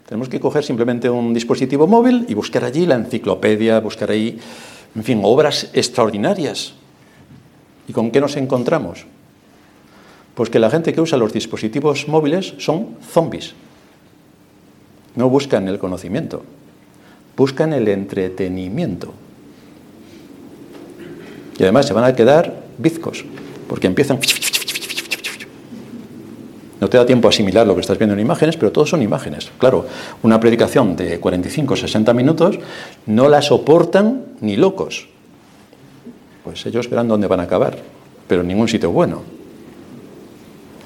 Tenemos 0.06 0.28
que 0.28 0.38
coger 0.38 0.62
simplemente 0.62 1.10
un 1.10 1.34
dispositivo 1.34 1.88
móvil 1.88 2.24
y 2.28 2.34
buscar 2.34 2.62
allí 2.62 2.86
la 2.86 2.94
enciclopedia, 2.94 3.80
buscar 3.80 4.12
ahí, 4.12 4.38
en 4.94 5.02
fin, 5.02 5.20
obras 5.24 5.70
extraordinarias. 5.72 6.74
¿Y 7.88 7.92
con 7.92 8.12
qué 8.12 8.20
nos 8.20 8.36
encontramos? 8.36 9.04
Pues 10.36 10.48
que 10.48 10.60
la 10.60 10.70
gente 10.70 10.92
que 10.92 11.00
usa 11.00 11.18
los 11.18 11.32
dispositivos 11.32 12.06
móviles 12.06 12.54
son 12.58 12.98
zombies. 13.02 13.54
No 15.16 15.28
buscan 15.28 15.66
el 15.66 15.80
conocimiento, 15.80 16.44
buscan 17.36 17.72
el 17.72 17.88
entretenimiento. 17.88 19.12
Y 21.58 21.64
además 21.64 21.86
se 21.86 21.94
van 21.94 22.04
a 22.04 22.14
quedar 22.14 22.62
bizcos, 22.78 23.24
porque 23.66 23.88
empiezan... 23.88 24.20
No 26.80 26.88
te 26.88 26.98
da 26.98 27.06
tiempo 27.06 27.28
a 27.28 27.30
asimilar 27.30 27.66
lo 27.66 27.74
que 27.74 27.80
estás 27.80 27.96
viendo 27.96 28.14
en 28.14 28.20
imágenes, 28.20 28.56
pero 28.56 28.70
todos 28.70 28.90
son 28.90 29.02
imágenes. 29.02 29.50
Claro, 29.58 29.86
una 30.22 30.38
predicación 30.38 30.94
de 30.94 31.18
45 31.18 31.72
o 31.72 31.76
60 31.76 32.12
minutos 32.12 32.58
no 33.06 33.28
la 33.28 33.40
soportan 33.40 34.24
ni 34.40 34.56
locos. 34.56 35.08
Pues 36.44 36.66
ellos 36.66 36.90
verán 36.90 37.08
dónde 37.08 37.26
van 37.26 37.40
a 37.40 37.44
acabar, 37.44 37.78
pero 38.28 38.42
en 38.42 38.48
ningún 38.48 38.68
sitio 38.68 38.90
bueno. 38.90 39.22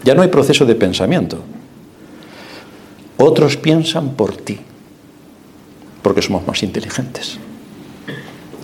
Ya 0.05 0.15
no 0.15 0.23
hay 0.23 0.29
proceso 0.29 0.65
de 0.65 0.75
pensamiento. 0.75 1.39
Otros 3.19 3.57
piensan 3.57 4.11
por 4.15 4.37
ti, 4.37 4.59
porque 6.03 6.23
somos 6.23 6.47
más 6.47 6.63
inteligentes. 6.63 7.39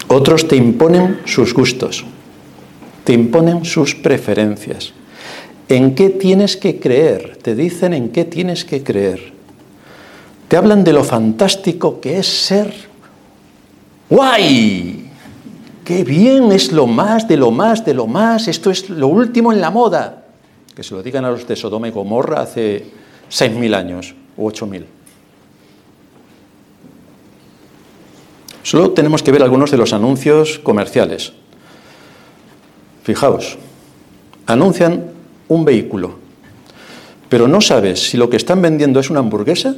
Otros 0.08 0.48
te 0.48 0.56
imponen 0.56 1.20
sus 1.26 1.52
gustos, 1.52 2.04
te 3.04 3.12
imponen 3.12 3.64
sus 3.64 3.94
preferencias. 3.94 4.94
¿En 5.68 5.94
qué 5.94 6.10
tienes 6.10 6.56
que 6.56 6.78
creer? 6.78 7.38
Te 7.42 7.54
dicen 7.54 7.92
en 7.92 8.10
qué 8.10 8.24
tienes 8.24 8.64
que 8.64 8.82
creer. 8.84 9.32
Te 10.48 10.56
hablan 10.56 10.84
de 10.84 10.92
lo 10.92 11.02
fantástico 11.02 12.00
que 12.00 12.18
es 12.18 12.26
ser 12.26 12.72
guay. 14.08 15.10
Qué 15.84 16.04
bien 16.04 16.52
es 16.52 16.70
lo 16.72 16.86
más, 16.86 17.26
de 17.26 17.36
lo 17.36 17.50
más, 17.50 17.84
de 17.84 17.94
lo 17.94 18.06
más. 18.06 18.46
Esto 18.46 18.70
es 18.70 18.88
lo 18.90 19.08
último 19.08 19.52
en 19.52 19.60
la 19.60 19.70
moda. 19.70 20.24
Que 20.74 20.84
se 20.84 20.94
lo 20.94 21.02
digan 21.02 21.24
a 21.24 21.30
los 21.30 21.48
de 21.48 21.56
Sodoma 21.56 21.88
y 21.88 21.90
Gomorra 21.90 22.42
hace 22.42 22.84
6.000 23.30 23.74
años 23.74 24.14
o 24.36 24.48
8.000. 24.48 24.84
Solo 28.62 28.90
tenemos 28.90 29.22
que 29.22 29.32
ver 29.32 29.42
algunos 29.42 29.70
de 29.70 29.76
los 29.76 29.92
anuncios 29.92 30.58
comerciales. 30.58 31.32
Fijaos, 33.04 33.58
anuncian 34.46 35.15
un 35.48 35.64
vehículo, 35.64 36.26
pero 37.28 37.48
no 37.48 37.60
sabes 37.60 38.10
si 38.10 38.16
lo 38.16 38.30
que 38.30 38.36
están 38.36 38.62
vendiendo 38.62 39.00
es 39.00 39.10
una 39.10 39.20
hamburguesa, 39.20 39.74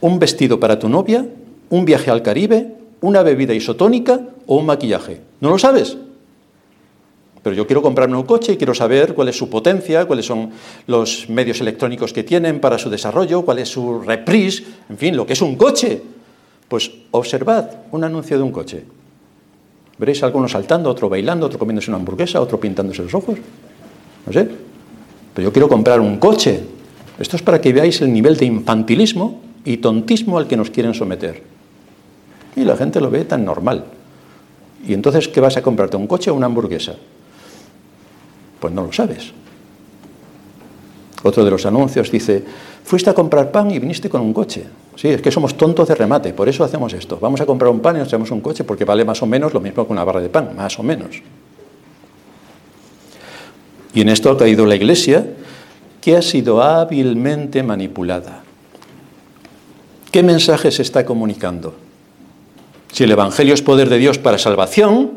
un 0.00 0.18
vestido 0.18 0.58
para 0.58 0.78
tu 0.78 0.88
novia, 0.88 1.26
un 1.70 1.84
viaje 1.84 2.10
al 2.10 2.22
Caribe, 2.22 2.74
una 3.00 3.22
bebida 3.22 3.54
isotónica 3.54 4.20
o 4.46 4.56
un 4.56 4.66
maquillaje. 4.66 5.20
¿No 5.40 5.50
lo 5.50 5.58
sabes? 5.58 5.96
Pero 7.42 7.54
yo 7.54 7.66
quiero 7.66 7.82
comprarme 7.82 8.16
un 8.16 8.24
coche 8.24 8.52
y 8.52 8.56
quiero 8.56 8.74
saber 8.74 9.14
cuál 9.14 9.28
es 9.28 9.38
su 9.38 9.48
potencia, 9.48 10.06
cuáles 10.06 10.26
son 10.26 10.50
los 10.86 11.28
medios 11.28 11.60
electrónicos 11.60 12.12
que 12.12 12.24
tienen 12.24 12.60
para 12.60 12.78
su 12.78 12.90
desarrollo, 12.90 13.42
cuál 13.42 13.60
es 13.60 13.68
su 13.68 14.00
reprise, 14.00 14.64
en 14.88 14.98
fin, 14.98 15.16
lo 15.16 15.24
que 15.24 15.34
es 15.34 15.42
un 15.42 15.56
coche. 15.56 16.02
Pues 16.68 16.90
observad 17.12 17.70
un 17.92 18.04
anuncio 18.04 18.36
de 18.36 18.42
un 18.42 18.52
coche. 18.52 18.84
Veréis 19.98 20.22
a 20.22 20.26
algunos 20.26 20.52
saltando, 20.52 20.90
otro 20.90 21.08
bailando, 21.08 21.46
otro 21.46 21.58
comiéndose 21.58 21.90
una 21.90 21.98
hamburguesa, 21.98 22.40
otro 22.40 22.58
pintándose 22.60 23.02
los 23.02 23.14
ojos. 23.14 23.38
No 24.26 24.32
sé. 24.32 24.67
Yo 25.40 25.52
quiero 25.52 25.68
comprar 25.68 26.00
un 26.00 26.18
coche. 26.18 26.60
Esto 27.18 27.36
es 27.36 27.42
para 27.42 27.60
que 27.60 27.72
veáis 27.72 28.00
el 28.00 28.12
nivel 28.12 28.36
de 28.36 28.46
infantilismo 28.46 29.40
y 29.64 29.78
tontismo 29.78 30.38
al 30.38 30.46
que 30.46 30.56
nos 30.56 30.70
quieren 30.70 30.94
someter. 30.94 31.42
Y 32.56 32.64
la 32.64 32.76
gente 32.76 33.00
lo 33.00 33.10
ve 33.10 33.24
tan 33.24 33.44
normal. 33.44 33.84
¿Y 34.86 34.94
entonces 34.94 35.28
qué 35.28 35.40
vas 35.40 35.56
a 35.56 35.62
comprarte? 35.62 35.96
¿Un 35.96 36.06
coche 36.06 36.30
o 36.30 36.34
una 36.34 36.46
hamburguesa? 36.46 36.94
Pues 38.60 38.72
no 38.72 38.84
lo 38.84 38.92
sabes. 38.92 39.32
Otro 41.22 41.44
de 41.44 41.50
los 41.50 41.66
anuncios 41.66 42.10
dice, 42.10 42.44
fuiste 42.84 43.10
a 43.10 43.14
comprar 43.14 43.50
pan 43.50 43.70
y 43.70 43.78
viniste 43.78 44.08
con 44.08 44.20
un 44.20 44.32
coche. 44.32 44.64
Sí, 44.94 45.08
es 45.08 45.20
que 45.20 45.30
somos 45.30 45.56
tontos 45.56 45.88
de 45.88 45.94
remate, 45.94 46.32
por 46.32 46.48
eso 46.48 46.64
hacemos 46.64 46.92
esto. 46.92 47.18
Vamos 47.20 47.40
a 47.40 47.46
comprar 47.46 47.70
un 47.70 47.80
pan 47.80 47.96
y 47.96 47.98
nos 48.00 48.08
traemos 48.08 48.30
un 48.30 48.40
coche 48.40 48.64
porque 48.64 48.84
vale 48.84 49.04
más 49.04 49.22
o 49.22 49.26
menos 49.26 49.52
lo 49.52 49.60
mismo 49.60 49.86
que 49.86 49.92
una 49.92 50.04
barra 50.04 50.20
de 50.20 50.28
pan, 50.28 50.50
más 50.56 50.78
o 50.78 50.82
menos. 50.82 51.22
Y 53.94 54.02
en 54.02 54.08
esto 54.08 54.30
ha 54.30 54.38
caído 54.38 54.66
la 54.66 54.76
Iglesia, 54.76 55.26
que 56.00 56.16
ha 56.16 56.22
sido 56.22 56.62
hábilmente 56.62 57.62
manipulada. 57.62 58.42
¿Qué 60.10 60.22
mensaje 60.22 60.70
se 60.70 60.82
está 60.82 61.04
comunicando? 61.04 61.74
Si 62.92 63.04
el 63.04 63.10
Evangelio 63.10 63.54
es 63.54 63.62
poder 63.62 63.88
de 63.88 63.98
Dios 63.98 64.18
para 64.18 64.38
salvación, 64.38 65.10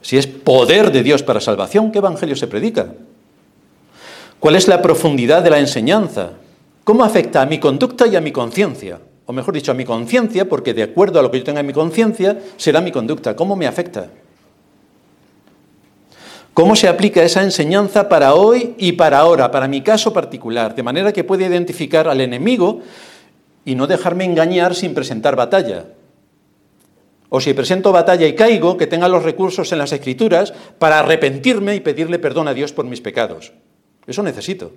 si 0.00 0.16
es 0.16 0.26
poder 0.26 0.92
de 0.92 1.02
Dios 1.02 1.22
para 1.22 1.40
salvación, 1.40 1.92
¿qué 1.92 1.98
Evangelio 1.98 2.36
se 2.36 2.46
predica? 2.46 2.94
¿Cuál 4.40 4.56
es 4.56 4.68
la 4.68 4.80
profundidad 4.80 5.42
de 5.42 5.50
la 5.50 5.58
enseñanza? 5.58 6.32
¿Cómo 6.84 7.04
afecta 7.04 7.42
a 7.42 7.46
mi 7.46 7.58
conducta 7.58 8.06
y 8.06 8.16
a 8.16 8.20
mi 8.20 8.32
conciencia? 8.32 9.00
O 9.26 9.32
mejor 9.32 9.54
dicho, 9.54 9.72
a 9.72 9.74
mi 9.74 9.84
conciencia, 9.84 10.48
porque 10.48 10.72
de 10.72 10.84
acuerdo 10.84 11.18
a 11.18 11.22
lo 11.22 11.30
que 11.30 11.38
yo 11.38 11.44
tenga 11.44 11.60
en 11.60 11.66
mi 11.66 11.72
conciencia, 11.72 12.38
será 12.56 12.80
mi 12.80 12.92
conducta. 12.92 13.34
¿Cómo 13.34 13.56
me 13.56 13.66
afecta? 13.66 14.08
¿Cómo 16.56 16.74
se 16.74 16.88
aplica 16.88 17.22
esa 17.22 17.42
enseñanza 17.42 18.08
para 18.08 18.32
hoy 18.32 18.74
y 18.78 18.92
para 18.92 19.18
ahora, 19.18 19.50
para 19.50 19.68
mi 19.68 19.82
caso 19.82 20.14
particular? 20.14 20.74
De 20.74 20.82
manera 20.82 21.12
que 21.12 21.22
pueda 21.22 21.44
identificar 21.44 22.08
al 22.08 22.22
enemigo 22.22 22.80
y 23.66 23.74
no 23.74 23.86
dejarme 23.86 24.24
engañar 24.24 24.74
sin 24.74 24.94
presentar 24.94 25.36
batalla. 25.36 25.84
O 27.28 27.42
si 27.42 27.52
presento 27.52 27.92
batalla 27.92 28.26
y 28.26 28.34
caigo, 28.34 28.78
que 28.78 28.86
tenga 28.86 29.06
los 29.06 29.22
recursos 29.22 29.70
en 29.72 29.76
las 29.76 29.92
escrituras 29.92 30.54
para 30.78 30.98
arrepentirme 31.00 31.74
y 31.74 31.80
pedirle 31.80 32.18
perdón 32.18 32.48
a 32.48 32.54
Dios 32.54 32.72
por 32.72 32.86
mis 32.86 33.02
pecados. 33.02 33.52
Eso 34.06 34.22
necesito. 34.22 34.72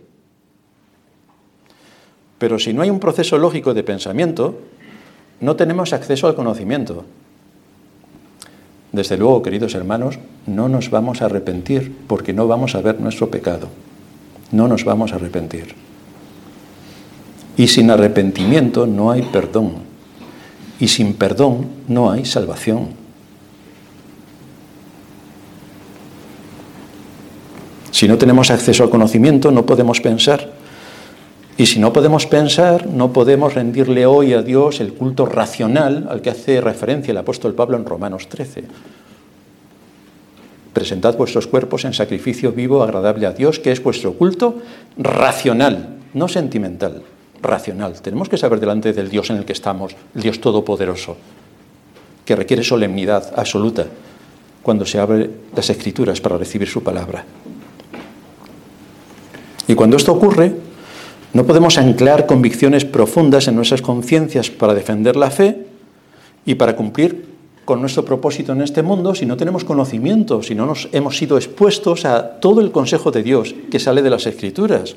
Pero 2.40 2.60
si 2.60 2.74
no 2.74 2.82
hay 2.82 2.90
un 2.90 3.00
proceso 3.00 3.38
lógico 3.38 3.74
de 3.74 3.84
pensamiento, 3.84 4.60
no 5.40 5.56
tenemos 5.56 5.94
acceso 5.94 6.28
al 6.28 6.36
conocimiento. 6.36 7.06
Desde 8.92 9.18
luego, 9.18 9.44
queridos 9.44 9.76
hermanos, 9.76 10.18
no 10.48 10.68
nos 10.68 10.90
vamos 10.90 11.22
a 11.22 11.26
arrepentir 11.26 11.96
porque 12.08 12.34
no 12.34 12.48
vamos 12.48 12.76
a 12.76 12.82
ver 12.82 13.00
nuestro 13.00 13.30
pecado. 13.30 13.68
No 14.52 14.68
nos 14.68 14.84
vamos 14.84 15.12
a 15.12 15.16
arrepentir. 15.16 15.76
Y 17.56 17.68
sin 17.68 17.92
arrepentimiento 17.92 18.88
no 18.88 19.12
hay 19.12 19.22
perdón. 19.22 19.74
Y 20.80 20.88
sin 20.88 21.14
perdón 21.14 21.68
no 21.88 22.10
hay 22.10 22.26
salvación. 22.26 22.88
Si 27.92 28.08
no 28.08 28.18
tenemos 28.18 28.50
acceso 28.50 28.84
al 28.84 28.90
conocimiento, 28.90 29.52
no 29.52 29.66
podemos 29.66 30.00
pensar. 30.00 30.59
Y 31.60 31.66
si 31.66 31.78
no 31.78 31.92
podemos 31.92 32.26
pensar, 32.26 32.88
no 32.88 33.12
podemos 33.12 33.54
rendirle 33.54 34.06
hoy 34.06 34.32
a 34.32 34.42
Dios 34.42 34.80
el 34.80 34.94
culto 34.94 35.26
racional 35.26 36.08
al 36.10 36.22
que 36.22 36.30
hace 36.30 36.62
referencia 36.62 37.12
el 37.12 37.18
apóstol 37.18 37.54
Pablo 37.54 37.76
en 37.76 37.84
Romanos 37.84 38.30
13. 38.30 38.64
Presentad 40.72 41.18
vuestros 41.18 41.48
cuerpos 41.48 41.84
en 41.84 41.94
sacrificio 41.94 42.54
vivo, 42.54 42.82
agradable 42.82 43.26
a 43.26 43.34
Dios, 43.34 43.60
que 43.60 43.74
es 43.74 43.84
vuestro 43.84 44.14
culto 44.14 44.62
racional, 44.98 45.98
no 46.14 46.30
sentimental 46.30 47.04
racional. 47.42 48.02
Tenemos 48.02 48.30
que 48.30 48.38
saber 48.38 48.62
delante 48.62 48.94
del 48.94 49.10
Dios 49.10 49.30
en 49.30 49.36
el 49.36 49.44
que 49.44 49.52
estamos, 49.52 49.98
el 50.16 50.22
Dios 50.22 50.40
Todopoderoso, 50.40 51.18
que 52.24 52.38
requiere 52.38 52.64
solemnidad 52.64 53.34
absoluta 53.36 53.86
cuando 54.64 54.86
se 54.86 54.98
abren 54.98 55.30
las 55.54 55.70
escrituras 55.70 56.22
para 56.22 56.38
recibir 56.38 56.70
su 56.70 56.82
palabra. 56.82 57.26
Y 59.68 59.76
cuando 59.76 59.98
esto 59.98 60.14
ocurre, 60.14 60.69
no 61.34 61.46
podemos 61.46 61.78
anclar 61.78 62.26
convicciones 62.26 62.86
profundas 62.86 63.48
en 63.48 63.56
nuestras 63.56 63.82
conciencias 63.82 64.50
para 64.50 64.74
defender 64.74 65.16
la 65.16 65.30
fe 65.30 65.66
y 66.46 66.56
para 66.56 66.76
cumplir 66.76 67.30
con 67.66 67.82
nuestro 67.82 68.04
propósito 68.04 68.54
en 68.54 68.62
este 68.62 68.82
mundo 68.82 69.14
si 69.14 69.28
no 69.28 69.38
tenemos 69.38 69.64
conocimiento, 69.64 70.42
si 70.42 70.56
no 70.56 70.66
nos 70.66 70.90
hemos 70.92 71.18
sido 71.18 71.38
expuestos 71.38 72.04
a 72.04 72.40
todo 72.40 72.62
el 72.62 72.72
consejo 72.72 73.12
de 73.12 73.22
Dios 73.22 73.54
que 73.70 73.78
sale 73.78 74.02
de 74.02 74.10
las 74.10 74.26
escrituras. 74.26 74.96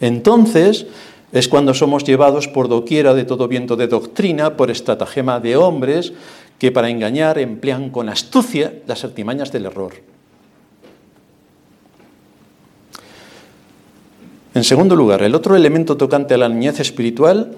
Entonces, 0.00 0.86
es 1.32 1.48
cuando 1.48 1.74
somos 1.74 2.04
llevados 2.04 2.48
por 2.48 2.68
doquiera 2.68 3.12
de 3.12 3.24
todo 3.24 3.46
viento 3.46 3.76
de 3.76 3.88
doctrina, 3.88 4.56
por 4.56 4.70
estratagema 4.70 5.38
de 5.40 5.56
hombres 5.56 6.14
que 6.58 6.72
para 6.72 6.88
engañar 6.88 7.38
emplean 7.38 7.90
con 7.90 8.08
astucia 8.08 8.72
las 8.86 9.04
artimañas 9.04 9.52
del 9.52 9.66
error. 9.66 10.13
En 14.54 14.62
segundo 14.62 14.94
lugar, 14.94 15.22
el 15.22 15.34
otro 15.34 15.56
elemento 15.56 15.96
tocante 15.96 16.34
a 16.34 16.38
la 16.38 16.48
niñez 16.48 16.78
espiritual 16.78 17.56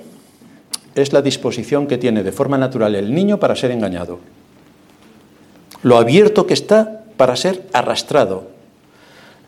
es 0.95 1.13
la 1.13 1.21
disposición 1.21 1.87
que 1.87 1.99
tiene 1.99 2.23
de 2.23 2.33
forma 2.33 2.57
natural 2.57 2.95
el 2.95 3.15
niño 3.15 3.39
para 3.39 3.55
ser 3.55 3.71
engañado. 3.71 4.19
Lo 5.83 5.99
abierto 5.99 6.47
que 6.47 6.55
está 6.55 7.05
para 7.19 7.37
ser 7.37 7.67
arrastrado, 7.75 8.49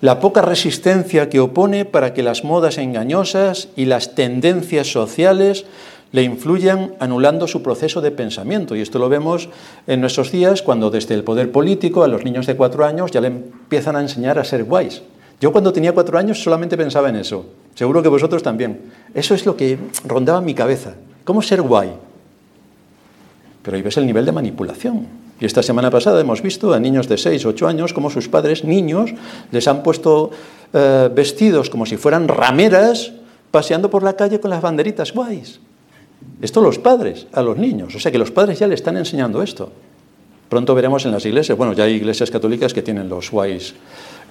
la 0.01 0.21
poca 0.21 0.43
resistencia 0.43 1.29
que 1.29 1.41
opone 1.41 1.85
para 1.85 2.15
que 2.15 2.23
las 2.23 2.45
modas 2.45 2.79
engañosas 2.79 3.69
y 3.75 3.87
las 3.87 4.15
tendencias 4.15 4.93
sociales 4.93 5.65
le 6.13 6.23
influyan 6.23 6.95
anulando 7.01 7.49
su 7.49 7.63
proceso 7.63 8.01
de 8.01 8.11
pensamiento. 8.11 8.77
Y 8.77 8.81
esto 8.81 8.99
lo 8.99 9.09
vemos 9.09 9.49
en 9.87 10.01
nuestros 10.01 10.31
días 10.31 10.63
cuando 10.63 10.91
desde 10.91 11.15
el 11.15 11.25
poder 11.25 11.51
político 11.51 12.05
a 12.05 12.09
los 12.09 12.25
niños 12.25 12.47
de 12.47 12.57
cuatro 12.57 12.85
años 12.85 13.11
ya 13.11 13.21
le 13.21 13.29
empiezan 13.29 13.97
a 13.97 14.01
enseñar 14.01 14.39
a 14.39 14.45
ser 14.45 14.65
guays. 14.65 15.03
Yo 15.41 15.53
cuando 15.53 15.73
tenía 15.73 15.93
cuatro 15.93 16.19
años 16.19 16.43
solamente 16.43 16.77
pensaba 16.77 17.09
en 17.09 17.17
eso. 17.17 17.47
Seguro 17.75 18.03
que 18.03 18.09
vosotros 18.09 18.43
también. 18.43 18.81
Eso 19.15 19.35
es 19.35 19.47
lo 19.47 19.57
que 19.57 19.79
rondaba 20.05 20.41
en 20.41 20.45
mi 20.45 20.55
cabeza. 20.55 20.95
¿Cómo 21.25 21.43
ser 21.43 21.63
guay? 21.63 21.93
Pero 23.63 23.77
ahí 23.77 23.83
ves 23.83 23.97
el 23.99 24.07
nivel 24.07 24.27
de 24.27 24.33
manipulación. 24.33 25.07
Y 25.41 25.45
esta 25.45 25.63
semana 25.63 25.91
pasada 25.91 26.21
hemos 26.21 26.43
visto 26.43 26.75
a 26.75 26.81
niños 26.81 27.07
de 27.07 27.17
6, 27.17 27.47
8 27.47 27.69
años 27.69 27.93
como 27.93 28.11
sus 28.11 28.29
padres, 28.29 28.65
niños, 28.65 29.15
les 29.53 29.69
han 29.69 29.85
puesto 29.85 30.31
eh, 30.73 31.09
vestidos 31.15 31.71
como 31.71 31.87
si 31.87 31.97
fueran 31.97 32.27
rameras, 32.27 33.13
paseando 33.53 33.89
por 33.89 34.03
la 34.03 34.15
calle 34.15 34.41
con 34.41 34.51
las 34.51 34.61
banderitas 34.61 35.13
guays. 35.13 35.61
Esto 36.43 36.61
los 36.61 36.81
padres, 36.81 37.29
a 37.33 37.43
los 37.43 37.57
niños. 37.57 37.95
O 37.95 38.01
sea 38.01 38.11
que 38.11 38.19
los 38.19 38.33
padres 38.33 38.59
ya 38.59 38.67
le 38.67 38.75
están 38.75 38.97
enseñando 38.97 39.41
esto. 39.41 39.71
Pronto 40.49 40.75
veremos 40.75 41.05
en 41.05 41.13
las 41.13 41.25
iglesias, 41.27 41.57
bueno, 41.57 41.75
ya 41.75 41.85
hay 41.85 41.95
iglesias 41.95 42.31
católicas 42.31 42.73
que 42.73 42.83
tienen 42.83 43.09
los 43.09 43.31
guays 43.31 43.75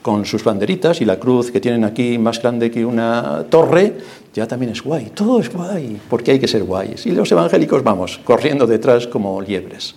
con 0.01 0.25
sus 0.25 0.43
banderitas 0.43 1.01
y 1.01 1.05
la 1.05 1.19
cruz 1.19 1.51
que 1.51 1.59
tienen 1.59 1.83
aquí 1.83 2.17
más 2.17 2.41
grande 2.41 2.71
que 2.71 2.85
una 2.85 3.45
torre, 3.49 3.97
ya 4.33 4.47
también 4.47 4.71
es 4.71 4.81
guay. 4.81 5.11
Todo 5.13 5.39
es 5.39 5.51
guay, 5.51 5.99
porque 6.09 6.31
hay 6.31 6.39
que 6.39 6.47
ser 6.47 6.63
guays. 6.63 7.05
Y 7.05 7.11
los 7.11 7.31
evangélicos 7.31 7.83
vamos, 7.83 8.19
corriendo 8.23 8.67
detrás 8.67 9.07
como 9.07 9.41
liebres. 9.41 9.95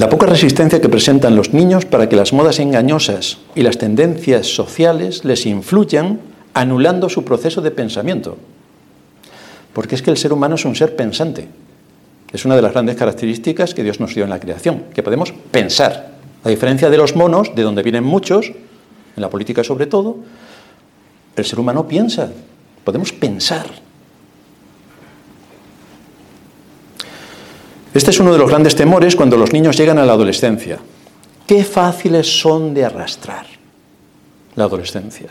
La 0.00 0.08
poca 0.08 0.24
resistencia 0.24 0.80
que 0.80 0.88
presentan 0.88 1.36
los 1.36 1.52
niños 1.52 1.84
para 1.84 2.08
que 2.08 2.16
las 2.16 2.32
modas 2.32 2.58
engañosas 2.58 3.36
y 3.54 3.60
las 3.60 3.76
tendencias 3.76 4.46
sociales 4.46 5.26
les 5.26 5.44
influyan 5.44 6.20
anulando 6.54 7.10
su 7.10 7.22
proceso 7.22 7.60
de 7.60 7.70
pensamiento. 7.70 8.38
Porque 9.74 9.96
es 9.96 10.00
que 10.00 10.10
el 10.10 10.16
ser 10.16 10.32
humano 10.32 10.54
es 10.54 10.64
un 10.64 10.74
ser 10.74 10.96
pensante. 10.96 11.48
Es 12.32 12.44
una 12.44 12.56
de 12.56 12.62
las 12.62 12.72
grandes 12.72 12.96
características 12.96 13.74
que 13.74 13.82
Dios 13.82 14.00
nos 14.00 14.14
dio 14.14 14.24
en 14.24 14.30
la 14.30 14.38
creación, 14.38 14.84
que 14.94 15.02
podemos 15.02 15.32
pensar. 15.32 16.12
A 16.44 16.48
diferencia 16.48 16.88
de 16.88 16.96
los 16.96 17.16
monos, 17.16 17.54
de 17.54 17.62
donde 17.62 17.82
vienen 17.82 18.04
muchos, 18.04 18.46
en 18.46 19.20
la 19.20 19.28
política 19.28 19.64
sobre 19.64 19.86
todo, 19.86 20.16
el 21.36 21.44
ser 21.44 21.58
humano 21.58 21.86
piensa, 21.86 22.30
podemos 22.84 23.12
pensar. 23.12 23.66
Este 27.92 28.10
es 28.10 28.20
uno 28.20 28.32
de 28.32 28.38
los 28.38 28.48
grandes 28.48 28.76
temores 28.76 29.16
cuando 29.16 29.36
los 29.36 29.52
niños 29.52 29.76
llegan 29.76 29.98
a 29.98 30.06
la 30.06 30.12
adolescencia. 30.12 30.78
Qué 31.46 31.64
fáciles 31.64 32.40
son 32.40 32.72
de 32.72 32.84
arrastrar 32.84 33.46
la 34.54 34.64
adolescencia. 34.64 35.30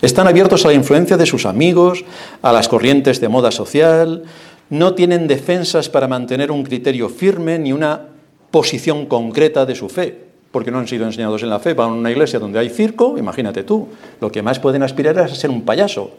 Están 0.00 0.28
abiertos 0.28 0.64
a 0.64 0.68
la 0.68 0.74
influencia 0.74 1.16
de 1.16 1.26
sus 1.26 1.46
amigos, 1.46 2.04
a 2.42 2.52
las 2.52 2.68
corrientes 2.68 3.20
de 3.20 3.28
moda 3.28 3.50
social, 3.50 4.22
no 4.70 4.94
tienen 4.94 5.26
defensas 5.26 5.88
para 5.88 6.08
mantener 6.08 6.50
un 6.50 6.64
criterio 6.64 7.08
firme 7.08 7.58
ni 7.58 7.72
una 7.72 8.08
posición 8.50 9.06
concreta 9.06 9.66
de 9.66 9.74
su 9.74 9.88
fe, 9.88 10.16
porque 10.50 10.70
no 10.70 10.78
han 10.78 10.88
sido 10.88 11.06
enseñados 11.06 11.42
en 11.42 11.50
la 11.50 11.60
fe. 11.60 11.74
Van 11.74 11.90
a 11.90 11.94
una 11.94 12.10
iglesia 12.10 12.38
donde 12.38 12.58
hay 12.58 12.70
circo, 12.70 13.18
imagínate 13.18 13.64
tú, 13.64 13.88
lo 14.20 14.30
que 14.30 14.42
más 14.42 14.58
pueden 14.58 14.82
aspirar 14.82 15.18
es 15.18 15.32
a 15.32 15.34
ser 15.34 15.50
un 15.50 15.62
payaso, 15.62 16.12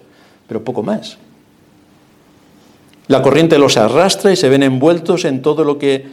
pero 0.48 0.64
poco 0.64 0.84
más. 0.84 1.18
La 3.08 3.22
corriente 3.22 3.60
los 3.60 3.78
arrastra 3.78 4.32
y 4.32 4.36
se 4.36 4.50
ven 4.50 4.64
envueltos 4.64 5.26
en 5.26 5.42
todo 5.42 5.64
lo 5.64 5.78
que 5.78 6.08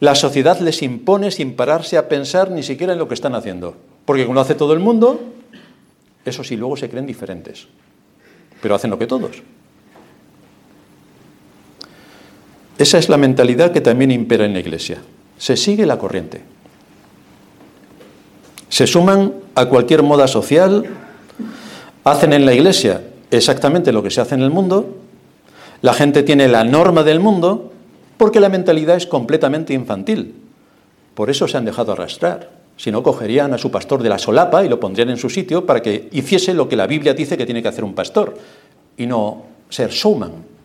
la 0.00 0.14
sociedad 0.14 0.60
les 0.60 0.82
impone 0.82 1.30
sin 1.30 1.54
pararse 1.54 1.96
a 1.96 2.08
pensar 2.08 2.50
ni 2.50 2.62
siquiera 2.62 2.92
en 2.92 2.98
lo 2.98 3.08
que 3.08 3.14
están 3.14 3.34
haciendo. 3.34 3.76
Porque 4.04 4.24
como 4.24 4.34
lo 4.34 4.40
hace 4.40 4.54
todo 4.54 4.72
el 4.72 4.80
mundo, 4.80 5.20
eso 6.24 6.44
sí, 6.44 6.56
luego 6.56 6.76
se 6.76 6.90
creen 6.90 7.06
diferentes, 7.06 7.66
pero 8.60 8.74
hacen 8.74 8.90
lo 8.90 8.98
que 8.98 9.06
todos. 9.06 9.42
Esa 12.78 12.98
es 12.98 13.08
la 13.08 13.16
mentalidad 13.16 13.72
que 13.72 13.80
también 13.80 14.10
impera 14.10 14.44
en 14.44 14.52
la 14.52 14.60
Iglesia. 14.60 14.98
Se 15.38 15.56
sigue 15.56 15.86
la 15.86 15.98
corriente. 15.98 16.42
Se 18.68 18.86
suman 18.86 19.32
a 19.54 19.66
cualquier 19.66 20.02
moda 20.02 20.28
social, 20.28 20.84
hacen 22.04 22.32
en 22.32 22.44
la 22.44 22.52
Iglesia 22.52 23.02
exactamente 23.30 23.92
lo 23.92 24.02
que 24.02 24.10
se 24.10 24.20
hace 24.20 24.34
en 24.34 24.42
el 24.42 24.50
mundo, 24.50 24.96
la 25.82 25.92
gente 25.92 26.22
tiene 26.22 26.48
la 26.48 26.64
norma 26.64 27.02
del 27.02 27.20
mundo 27.20 27.72
porque 28.16 28.40
la 28.40 28.48
mentalidad 28.48 28.96
es 28.96 29.06
completamente 29.06 29.74
infantil. 29.74 30.34
Por 31.14 31.30
eso 31.30 31.48
se 31.48 31.56
han 31.56 31.64
dejado 31.64 31.92
arrastrar. 31.92 32.50
Si 32.76 32.90
no, 32.90 33.02
cogerían 33.02 33.54
a 33.54 33.58
su 33.58 33.70
pastor 33.70 34.02
de 34.02 34.08
la 34.08 34.18
solapa 34.18 34.64
y 34.64 34.68
lo 34.68 34.78
pondrían 34.78 35.10
en 35.10 35.16
su 35.16 35.30
sitio 35.30 35.64
para 35.64 35.80
que 35.80 36.08
hiciese 36.12 36.52
lo 36.52 36.68
que 36.68 36.76
la 36.76 36.86
Biblia 36.86 37.14
dice 37.14 37.36
que 37.36 37.46
tiene 37.46 37.62
que 37.62 37.68
hacer 37.68 37.84
un 37.84 37.94
pastor 37.94 38.36
y 38.96 39.06
no 39.06 39.44
ser 39.70 39.90
showman. 39.90 40.55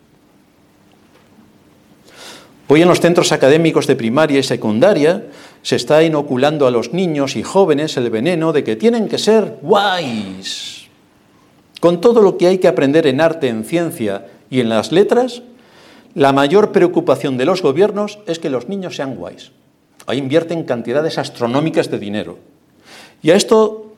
Hoy 2.74 2.82
en 2.82 2.88
los 2.88 3.02
centros 3.02 3.34
académicos 3.34 3.86
de 3.86 3.98
primaria 3.98 4.40
y 4.40 4.44
secundaria 4.44 5.26
se 5.62 5.76
está 5.76 6.04
inoculando 6.04 6.66
a 6.66 6.72
los 6.72 6.94
niños 6.94 7.36
y 7.36 7.44
jóvenes 7.44 7.98
el 7.98 8.10
veneno 8.10 8.54
de 8.54 8.64
que 8.64 8.78
tienen 8.78 9.10
que 9.10 9.18
ser 9.18 9.58
guays. 9.62 10.88
Con 11.82 12.00
todo 12.00 12.22
lo 12.22 12.38
que 12.38 12.48
hay 12.48 12.60
que 12.60 12.70
aprender 12.70 13.08
en 13.08 13.20
arte, 13.20 13.50
en 13.50 13.66
ciencia 13.66 14.28
y 14.50 14.62
en 14.62 14.70
las 14.70 14.94
letras, 14.94 15.42
la 16.16 16.32
mayor 16.32 16.72
preocupación 16.72 17.36
de 17.36 17.44
los 17.44 17.62
gobiernos 17.62 18.20
es 18.26 18.40
que 18.40 18.50
los 18.50 18.70
niños 18.70 18.96
sean 18.96 19.16
guays. 19.16 19.52
Ahí 20.08 20.20
invierten 20.20 20.64
cantidades 20.64 21.18
astronómicas 21.18 21.92
de 21.92 22.00
dinero. 22.00 22.40
Y 23.22 23.32
a 23.32 23.36
esto 23.36 23.92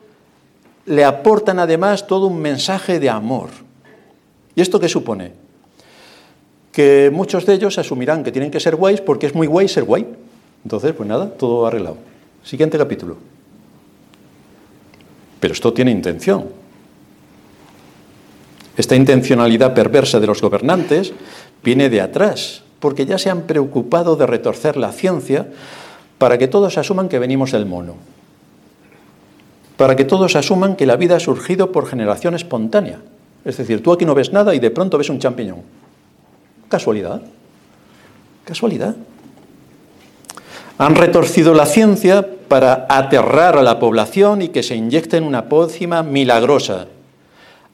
le 0.86 1.04
aportan 1.04 1.60
además 1.60 2.08
todo 2.08 2.26
un 2.26 2.40
mensaje 2.40 2.98
de 2.98 3.08
amor. 3.08 3.50
¿Y 4.56 4.62
esto 4.62 4.80
qué 4.80 4.88
supone? 4.88 5.43
Que 6.74 7.08
muchos 7.12 7.46
de 7.46 7.54
ellos 7.54 7.78
asumirán 7.78 8.24
que 8.24 8.32
tienen 8.32 8.50
que 8.50 8.58
ser 8.58 8.74
guays 8.74 9.00
porque 9.00 9.26
es 9.26 9.34
muy 9.34 9.46
guay 9.46 9.68
ser 9.68 9.84
guay. 9.84 10.06
Entonces, 10.64 10.92
pues 10.92 11.08
nada, 11.08 11.30
todo 11.30 11.66
arreglado. 11.66 11.98
Siguiente 12.42 12.76
capítulo. 12.76 13.16
Pero 15.38 15.54
esto 15.54 15.72
tiene 15.72 15.92
intención. 15.92 16.46
Esta 18.76 18.96
intencionalidad 18.96 19.72
perversa 19.72 20.18
de 20.18 20.26
los 20.26 20.42
gobernantes 20.42 21.12
viene 21.62 21.88
de 21.88 22.00
atrás, 22.00 22.64
porque 22.80 23.06
ya 23.06 23.18
se 23.18 23.30
han 23.30 23.42
preocupado 23.42 24.16
de 24.16 24.26
retorcer 24.26 24.76
la 24.76 24.90
ciencia 24.90 25.46
para 26.18 26.38
que 26.38 26.48
todos 26.48 26.76
asuman 26.76 27.08
que 27.08 27.20
venimos 27.20 27.52
del 27.52 27.66
mono, 27.66 27.94
para 29.76 29.94
que 29.94 30.04
todos 30.04 30.34
asuman 30.34 30.74
que 30.74 30.86
la 30.86 30.96
vida 30.96 31.16
ha 31.16 31.20
surgido 31.20 31.70
por 31.70 31.86
generación 31.86 32.34
espontánea. 32.34 32.98
Es 33.44 33.58
decir, 33.58 33.80
tú 33.80 33.92
aquí 33.92 34.04
no 34.04 34.14
ves 34.14 34.32
nada 34.32 34.56
y 34.56 34.58
de 34.58 34.72
pronto 34.72 34.98
ves 34.98 35.08
un 35.08 35.20
champiñón. 35.20 35.62
Casualidad. 36.68 37.22
Casualidad. 38.44 38.96
Han 40.76 40.96
retorcido 40.96 41.54
la 41.54 41.66
ciencia 41.66 42.26
para 42.48 42.86
aterrar 42.88 43.56
a 43.56 43.62
la 43.62 43.78
población 43.78 44.42
y 44.42 44.48
que 44.48 44.62
se 44.62 44.74
inyecten 44.74 45.24
una 45.24 45.48
pócima 45.48 46.02
milagrosa. 46.02 46.88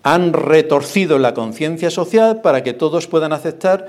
Han 0.03 0.33
retorcido 0.33 1.19
la 1.19 1.35
conciencia 1.35 1.91
social 1.91 2.41
para 2.41 2.63
que 2.63 2.73
todos 2.75 3.07
puedan 3.07 3.33
aceptar 3.33 3.89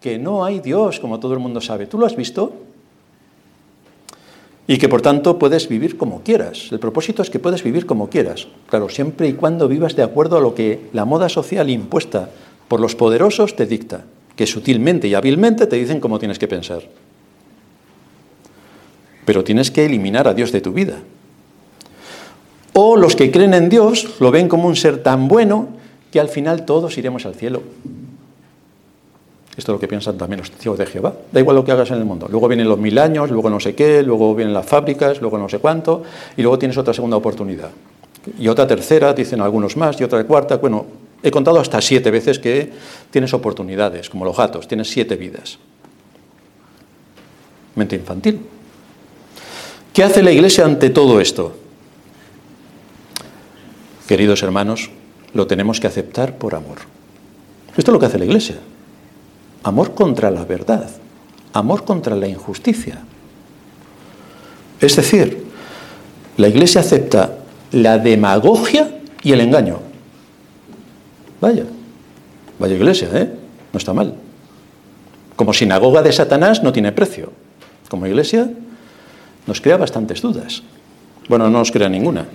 que 0.00 0.18
no 0.18 0.44
hay 0.44 0.60
Dios, 0.60 0.98
como 1.00 1.20
todo 1.20 1.34
el 1.34 1.38
mundo 1.38 1.60
sabe. 1.60 1.86
¿Tú 1.86 1.98
lo 1.98 2.06
has 2.06 2.16
visto? 2.16 2.52
Y 4.66 4.78
que 4.78 4.88
por 4.88 5.02
tanto 5.02 5.38
puedes 5.38 5.68
vivir 5.68 5.96
como 5.96 6.22
quieras. 6.22 6.68
El 6.70 6.78
propósito 6.78 7.22
es 7.22 7.30
que 7.30 7.38
puedes 7.38 7.62
vivir 7.62 7.86
como 7.86 8.08
quieras. 8.08 8.48
Claro, 8.68 8.88
siempre 8.88 9.28
y 9.28 9.34
cuando 9.34 9.68
vivas 9.68 9.96
de 9.96 10.02
acuerdo 10.02 10.38
a 10.38 10.40
lo 10.40 10.54
que 10.54 10.88
la 10.92 11.04
moda 11.04 11.28
social 11.28 11.70
impuesta 11.70 12.30
por 12.68 12.80
los 12.80 12.94
poderosos 12.94 13.56
te 13.56 13.66
dicta 13.66 14.04
que 14.40 14.46
sutilmente 14.46 15.06
y 15.06 15.12
hábilmente 15.12 15.66
te 15.66 15.76
dicen 15.76 16.00
cómo 16.00 16.18
tienes 16.18 16.38
que 16.38 16.48
pensar. 16.48 16.80
Pero 19.26 19.44
tienes 19.44 19.70
que 19.70 19.84
eliminar 19.84 20.26
a 20.26 20.32
Dios 20.32 20.50
de 20.50 20.62
tu 20.62 20.72
vida. 20.72 20.96
O 22.72 22.96
los 22.96 23.16
que 23.16 23.30
creen 23.30 23.52
en 23.52 23.68
Dios 23.68 24.16
lo 24.18 24.30
ven 24.30 24.48
como 24.48 24.66
un 24.66 24.76
ser 24.76 25.02
tan 25.02 25.28
bueno 25.28 25.68
que 26.10 26.20
al 26.20 26.30
final 26.30 26.64
todos 26.64 26.96
iremos 26.96 27.26
al 27.26 27.34
cielo. 27.34 27.62
Esto 29.58 29.72
es 29.72 29.76
lo 29.76 29.78
que 29.78 29.86
piensan 29.86 30.16
también 30.16 30.38
los 30.40 30.50
testigos 30.50 30.78
de 30.78 30.86
Jehová. 30.86 31.12
Da 31.30 31.38
igual 31.38 31.56
lo 31.56 31.62
que 31.62 31.72
hagas 31.72 31.90
en 31.90 31.98
el 31.98 32.06
mundo. 32.06 32.26
Luego 32.30 32.48
vienen 32.48 32.66
los 32.66 32.78
mil 32.78 32.98
años, 32.98 33.30
luego 33.30 33.50
no 33.50 33.60
sé 33.60 33.74
qué, 33.74 34.02
luego 34.02 34.34
vienen 34.34 34.54
las 34.54 34.64
fábricas, 34.64 35.20
luego 35.20 35.36
no 35.36 35.50
sé 35.50 35.58
cuánto, 35.58 36.02
y 36.38 36.40
luego 36.40 36.58
tienes 36.58 36.78
otra 36.78 36.94
segunda 36.94 37.18
oportunidad. 37.18 37.68
Y 38.38 38.48
otra 38.48 38.66
tercera, 38.66 39.12
dicen 39.12 39.42
algunos 39.42 39.76
más, 39.76 40.00
y 40.00 40.04
otra 40.04 40.24
cuarta. 40.24 40.56
Bueno, 40.56 40.86
He 41.22 41.30
contado 41.30 41.60
hasta 41.60 41.80
siete 41.80 42.10
veces 42.10 42.38
que 42.38 42.72
tienes 43.10 43.34
oportunidades, 43.34 44.08
como 44.08 44.24
los 44.24 44.36
gatos, 44.36 44.66
tienes 44.66 44.88
siete 44.88 45.16
vidas. 45.16 45.58
Mente 47.74 47.96
infantil. 47.96 48.40
¿Qué 49.92 50.02
hace 50.02 50.22
la 50.22 50.32
Iglesia 50.32 50.64
ante 50.64 50.90
todo 50.90 51.20
esto? 51.20 51.56
Queridos 54.06 54.42
hermanos, 54.42 54.90
lo 55.34 55.46
tenemos 55.46 55.78
que 55.78 55.86
aceptar 55.86 56.36
por 56.36 56.54
amor. 56.54 56.78
Esto 57.76 57.90
es 57.90 57.92
lo 57.92 57.98
que 57.98 58.06
hace 58.06 58.18
la 58.18 58.24
Iglesia. 58.24 58.56
Amor 59.62 59.94
contra 59.94 60.30
la 60.30 60.44
verdad, 60.44 60.90
amor 61.52 61.84
contra 61.84 62.16
la 62.16 62.26
injusticia. 62.26 63.02
Es 64.80 64.96
decir, 64.96 65.44
la 66.38 66.48
Iglesia 66.48 66.80
acepta 66.80 67.36
la 67.72 67.98
demagogia 67.98 69.00
y 69.22 69.32
el 69.32 69.42
engaño. 69.42 69.89
Vaya, 71.40 71.64
vaya 72.58 72.74
iglesia, 72.74 73.08
¿eh? 73.14 73.30
No 73.72 73.78
está 73.78 73.92
mal. 73.92 74.14
Como 75.36 75.52
sinagoga 75.54 76.02
de 76.02 76.12
Satanás 76.12 76.62
no 76.62 76.72
tiene 76.72 76.92
precio. 76.92 77.32
Como 77.88 78.06
iglesia 78.06 78.50
nos 79.46 79.60
crea 79.60 79.78
bastantes 79.78 80.20
dudas. 80.20 80.62
Bueno, 81.28 81.48
no 81.48 81.58
nos 81.58 81.72
crea 81.72 81.88
ninguna. 81.88 82.26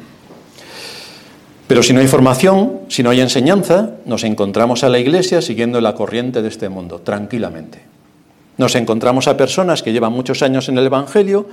Pero 1.68 1.84
si 1.84 1.94
no 1.94 2.00
hay 2.00 2.08
formación, 2.08 2.82
si 2.90 3.04
no 3.04 3.10
hay 3.10 3.22
enseñanza, 3.22 3.92
nos 4.06 4.24
encontramos 4.24 4.84
a 4.84 4.90
la 4.90 5.00
iglesia 5.00 5.42
siguiendo 5.42 5.82
la 5.82 5.96
corriente 5.96 6.42
de 6.42 6.48
este 6.48 6.70
mundo, 6.70 7.02
tranquilamente. 7.02 7.82
Nos 8.58 8.76
encontramos 8.76 9.28
a 9.28 9.38
personas 9.38 9.84
que 9.84 9.92
llevan 9.92 10.14
muchos 10.14 10.42
años 10.42 10.70
en 10.70 10.78
el 10.78 10.86
Evangelio 10.86 11.48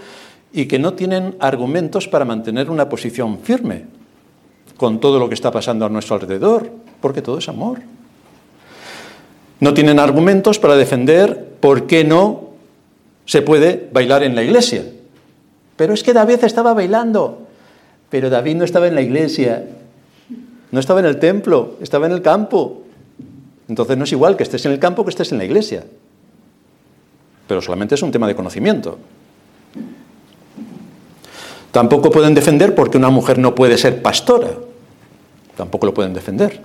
y 0.52 0.66
que 0.66 0.78
no 0.78 0.94
tienen 0.94 1.34
argumentos 1.40 2.08
para 2.08 2.24
mantener 2.24 2.70
una 2.70 2.88
posición 2.88 3.38
firme 3.40 3.86
con 4.82 4.98
todo 4.98 5.20
lo 5.20 5.28
que 5.28 5.34
está 5.34 5.52
pasando 5.52 5.86
a 5.86 5.88
nuestro 5.88 6.16
alrededor, 6.16 6.68
porque 7.00 7.22
todo 7.22 7.38
es 7.38 7.48
amor. 7.48 7.78
No 9.60 9.74
tienen 9.74 10.00
argumentos 10.00 10.58
para 10.58 10.74
defender 10.74 11.54
por 11.60 11.86
qué 11.86 12.02
no 12.02 12.48
se 13.24 13.42
puede 13.42 13.88
bailar 13.92 14.24
en 14.24 14.34
la 14.34 14.42
iglesia. 14.42 14.84
Pero 15.76 15.94
es 15.94 16.02
que 16.02 16.12
David 16.12 16.42
estaba 16.42 16.74
bailando, 16.74 17.46
pero 18.10 18.28
David 18.28 18.56
no 18.56 18.64
estaba 18.64 18.88
en 18.88 18.96
la 18.96 19.02
iglesia, 19.02 19.66
no 20.72 20.80
estaba 20.80 20.98
en 20.98 21.06
el 21.06 21.20
templo, 21.20 21.76
estaba 21.80 22.06
en 22.06 22.12
el 22.12 22.20
campo. 22.20 22.82
Entonces 23.68 23.96
no 23.96 24.02
es 24.02 24.10
igual 24.10 24.36
que 24.36 24.42
estés 24.42 24.66
en 24.66 24.72
el 24.72 24.80
campo 24.80 25.04
que 25.04 25.10
estés 25.10 25.30
en 25.30 25.38
la 25.38 25.44
iglesia. 25.44 25.84
Pero 27.46 27.62
solamente 27.62 27.94
es 27.94 28.02
un 28.02 28.10
tema 28.10 28.26
de 28.26 28.34
conocimiento. 28.34 28.98
Tampoco 31.70 32.10
pueden 32.10 32.34
defender 32.34 32.74
porque 32.74 32.98
una 32.98 33.10
mujer 33.10 33.38
no 33.38 33.54
puede 33.54 33.78
ser 33.78 34.02
pastora. 34.02 34.71
Tampoco 35.56 35.86
lo 35.86 35.94
pueden 35.94 36.14
defender. 36.14 36.60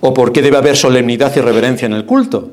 O 0.00 0.12
porque 0.12 0.42
debe 0.42 0.56
haber 0.56 0.76
solemnidad 0.76 1.34
y 1.36 1.40
reverencia 1.40 1.86
en 1.86 1.94
el 1.94 2.04
culto. 2.04 2.50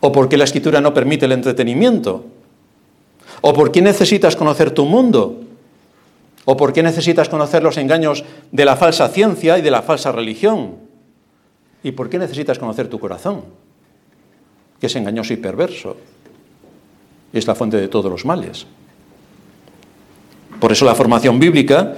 O 0.00 0.12
porque 0.12 0.36
la 0.36 0.44
escritura 0.44 0.80
no 0.80 0.94
permite 0.94 1.26
el 1.26 1.32
entretenimiento. 1.32 2.24
O 3.40 3.52
por 3.52 3.72
qué 3.72 3.82
necesitas 3.82 4.36
conocer 4.36 4.70
tu 4.70 4.84
mundo. 4.84 5.40
¿O 6.44 6.56
por 6.56 6.72
qué 6.72 6.82
necesitas 6.82 7.28
conocer 7.28 7.62
los 7.62 7.76
engaños 7.76 8.24
de 8.52 8.64
la 8.64 8.76
falsa 8.76 9.08
ciencia 9.08 9.58
y 9.58 9.62
de 9.62 9.70
la 9.70 9.82
falsa 9.82 10.12
religión? 10.12 10.76
¿Y 11.82 11.92
por 11.92 12.08
qué 12.08 12.18
necesitas 12.18 12.58
conocer 12.58 12.88
tu 12.88 13.00
corazón? 13.00 13.42
Que 14.80 14.86
es 14.86 14.96
engañoso 14.96 15.32
y 15.32 15.38
perverso. 15.38 15.96
Y 17.32 17.38
es 17.38 17.46
la 17.46 17.56
fuente 17.56 17.76
de 17.78 17.88
todos 17.88 18.10
los 18.10 18.24
males. 18.24 18.66
Por 20.60 20.72
eso 20.72 20.84
la 20.84 20.94
formación 20.94 21.38
bíblica 21.38 21.96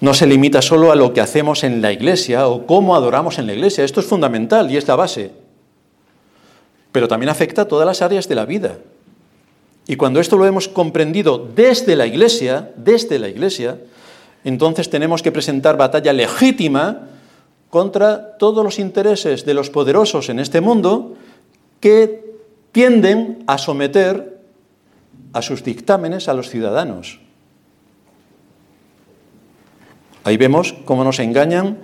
no 0.00 0.14
se 0.14 0.26
limita 0.26 0.62
solo 0.62 0.92
a 0.92 0.96
lo 0.96 1.12
que 1.12 1.20
hacemos 1.20 1.64
en 1.64 1.82
la 1.82 1.92
iglesia 1.92 2.46
o 2.46 2.66
cómo 2.66 2.94
adoramos 2.94 3.38
en 3.38 3.46
la 3.46 3.54
iglesia. 3.54 3.84
Esto 3.84 4.00
es 4.00 4.06
fundamental 4.06 4.70
y 4.70 4.76
es 4.76 4.86
la 4.86 4.96
base. 4.96 5.32
Pero 6.92 7.08
también 7.08 7.30
afecta 7.30 7.62
a 7.62 7.68
todas 7.68 7.86
las 7.86 8.00
áreas 8.00 8.28
de 8.28 8.34
la 8.34 8.44
vida. 8.44 8.78
Y 9.86 9.96
cuando 9.96 10.20
esto 10.20 10.36
lo 10.36 10.46
hemos 10.46 10.68
comprendido 10.68 11.48
desde 11.54 11.96
la 11.96 12.06
Iglesia, 12.06 12.72
desde 12.76 13.18
la 13.18 13.28
Iglesia, 13.28 13.78
entonces 14.44 14.90
tenemos 14.90 15.22
que 15.22 15.32
presentar 15.32 15.76
batalla 15.76 16.12
legítima 16.12 17.08
contra 17.70 18.36
todos 18.36 18.62
los 18.62 18.78
intereses 18.78 19.44
de 19.44 19.54
los 19.54 19.70
poderosos 19.70 20.28
en 20.28 20.38
este 20.38 20.60
mundo 20.60 21.14
que 21.80 22.34
tienden 22.72 23.44
a 23.46 23.58
someter 23.58 24.38
a 25.32 25.42
sus 25.42 25.64
dictámenes 25.64 26.28
a 26.28 26.34
los 26.34 26.50
ciudadanos. 26.50 27.20
Ahí 30.28 30.36
vemos 30.36 30.74
cómo 30.84 31.04
nos 31.04 31.20
engañan 31.20 31.78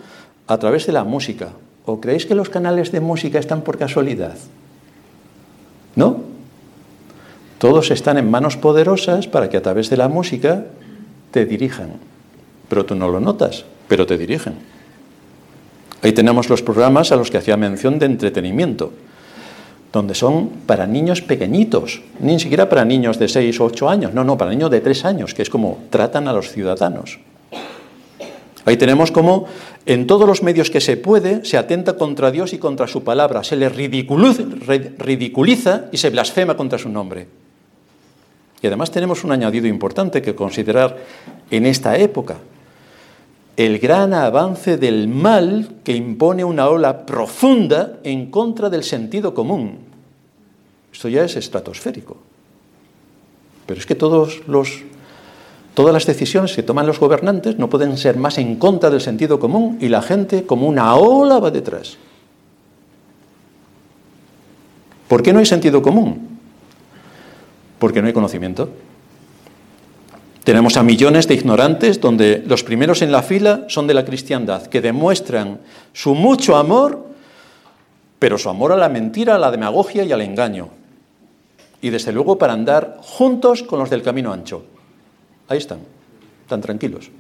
a 0.47 0.59
través 0.59 0.85
de 0.85 0.93
la 0.93 1.03
música. 1.03 1.49
¿O 1.87 1.99
creéis 1.99 2.27
que 2.27 2.35
los 2.35 2.51
canales 2.51 2.93
de 2.93 3.01
música 3.01 3.39
están 3.39 3.63
por 3.63 3.79
casualidad? 3.79 4.37
¿No? 5.97 6.21
Todos 7.57 7.91
están 7.91 8.19
en 8.19 8.31
manos 8.31 8.59
poderosas 8.59 9.29
para 9.29 9.49
que 9.49 9.57
a 9.57 9.63
través 9.63 9.89
de 9.89 9.97
la 9.97 10.09
música 10.09 10.67
te 11.31 11.47
dirijan. 11.47 11.95
Pero 12.69 12.85
tú 12.85 12.95
no 12.95 13.09
lo 13.09 13.19
notas, 13.19 13.65
pero 13.89 14.05
te 14.05 14.19
dirigen. 14.19 14.57
Ahí 16.03 16.13
tenemos 16.13 16.51
los 16.51 16.61
programas 16.61 17.13
a 17.13 17.17
los 17.17 17.31
que 17.31 17.39
hacía 17.39 17.57
mención 17.57 17.99
de 17.99 18.05
entretenimiento, 18.05 18.93
donde 19.91 20.15
son 20.15 20.51
para 20.67 20.87
niños 20.87 21.23
pequeñitos, 21.23 22.03
ni 22.21 22.39
siquiera 22.39 22.69
para 22.69 22.85
niños 22.85 23.19
de 23.19 23.27
6 23.27 23.59
o 23.61 23.65
8 23.65 23.89
años, 23.89 24.13
no, 24.13 24.23
no, 24.23 24.37
para 24.37 24.51
niños 24.51 24.71
de 24.71 24.83
3 24.83 25.07
años, 25.07 25.33
que 25.33 25.41
es 25.41 25.49
como 25.49 25.79
tratan 25.89 26.29
a 26.29 26.35
los 26.35 26.53
ciudadanos. 26.53 27.21
Ahí 28.67 28.77
tenemos 28.77 29.11
como 29.11 29.47
en 29.85 30.07
todos 30.07 30.27
los 30.27 30.43
medios 30.43 30.71
que 30.71 30.81
se 30.81 30.97
puede 30.97 31.45
se 31.45 31.59
atenta 31.59 31.97
contra 31.97 32.31
Dios 32.31 32.55
y 32.55 32.59
contra 32.59 32.87
su 32.87 33.05
palabra, 33.05 33.45
se 33.45 33.57
le 33.57 33.69
ridiculiza 33.69 34.45
y 35.93 35.99
se 35.99 36.11
blasfema 36.11 36.57
contra 36.57 36.79
su 36.79 36.89
nombre. 36.89 37.27
Y 38.63 38.67
además 38.67 38.91
tenemos 38.91 39.25
un 39.25 39.33
añadido 39.33 39.67
importante 39.67 40.23
que 40.23 40.35
considerar 40.35 40.97
en 41.51 41.67
esta 41.67 41.99
época. 41.99 42.39
El 43.59 43.79
gran 43.79 44.15
avance 44.15 44.79
del 44.79 45.07
mal 45.07 45.69
que 45.85 45.95
impone 45.95 46.45
una 46.45 46.69
ola 46.69 47.05
profunda 47.05 47.99
en 48.03 48.31
contra 48.31 48.71
del 48.71 48.83
sentido 48.83 49.35
común. 49.35 49.81
Esto 50.91 51.11
ya 51.11 51.25
es 51.25 51.37
estratosférico. 51.37 52.17
Pero 53.67 53.79
es 53.79 53.87
que 53.87 53.95
todos 53.95 54.43
los, 54.47 54.83
todas 55.75 55.93
las 55.93 56.07
decisiones 56.07 56.55
que 56.55 56.63
toman 56.63 56.87
los 56.87 57.01
gobernantes 57.01 57.59
no 57.59 57.69
pueden 57.69 57.99
ser 57.99 58.17
más 58.17 58.39
en 58.39 58.57
contra 58.57 58.91
del 58.91 59.01
sentido 59.01 59.39
común 59.39 59.79
y 59.81 59.89
la 59.89 60.03
gente 60.03 60.45
como 60.45 60.67
una 60.67 60.95
ola 60.95 61.39
va 61.39 61.51
detrás. 61.51 61.99
¿Por 65.09 65.23
qué 65.23 65.33
no 65.33 65.39
hay 65.39 65.47
sentido 65.47 65.83
común? 65.83 66.35
porque 67.85 68.01
no 68.01 68.07
hay 68.07 68.15
conocimiento. 68.15 68.71
Tenemos 70.43 70.79
a 70.79 70.83
millones 70.83 71.29
de 71.29 71.35
ignorantes 71.35 72.01
donde 72.01 72.43
los 72.47 72.65
primeros 72.65 73.03
en 73.03 73.13
la 73.13 73.23
fila 73.23 73.65
son 73.69 73.87
de 73.87 73.93
la 73.93 74.07
cristiandad, 74.07 74.69
que 74.69 74.81
demuestran 74.81 75.61
su 75.93 76.15
mucho 76.15 76.57
amor, 76.57 77.05
pero 78.19 78.39
su 78.39 78.49
amor 78.49 78.73
a 78.73 78.79
la 78.79 78.89
mentira, 78.89 79.35
a 79.35 79.39
la 79.39 79.51
demagogia 79.51 80.03
y 80.03 80.13
al 80.13 80.23
engaño. 80.23 80.71
Y 81.83 81.91
desde 81.91 82.13
luego 82.13 82.39
para 82.39 82.55
andar 82.55 82.97
juntos 83.03 83.63
con 83.63 83.79
los 83.79 83.91
del 83.91 84.03
camino 84.03 84.33
ancho. 84.33 84.65
Ahí 85.49 85.59
están, 85.59 85.81
tan 86.49 86.61
tranquilos. 86.61 87.11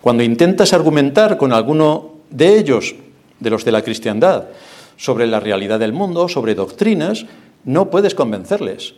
Cuando 0.00 0.22
intentas 0.22 0.72
argumentar 0.72 1.38
con 1.38 1.52
alguno 1.52 2.12
de 2.30 2.58
ellos, 2.58 2.94
de 3.40 3.50
los 3.50 3.64
de 3.64 3.72
la 3.72 3.82
cristiandad, 3.82 4.44
sobre 4.96 5.26
la 5.26 5.40
realidad 5.40 5.80
del 5.80 5.92
mundo, 5.92 6.28
sobre 6.28 6.54
doctrinas, 6.54 7.26
no 7.64 7.90
puedes 7.90 8.14
convencerles, 8.14 8.94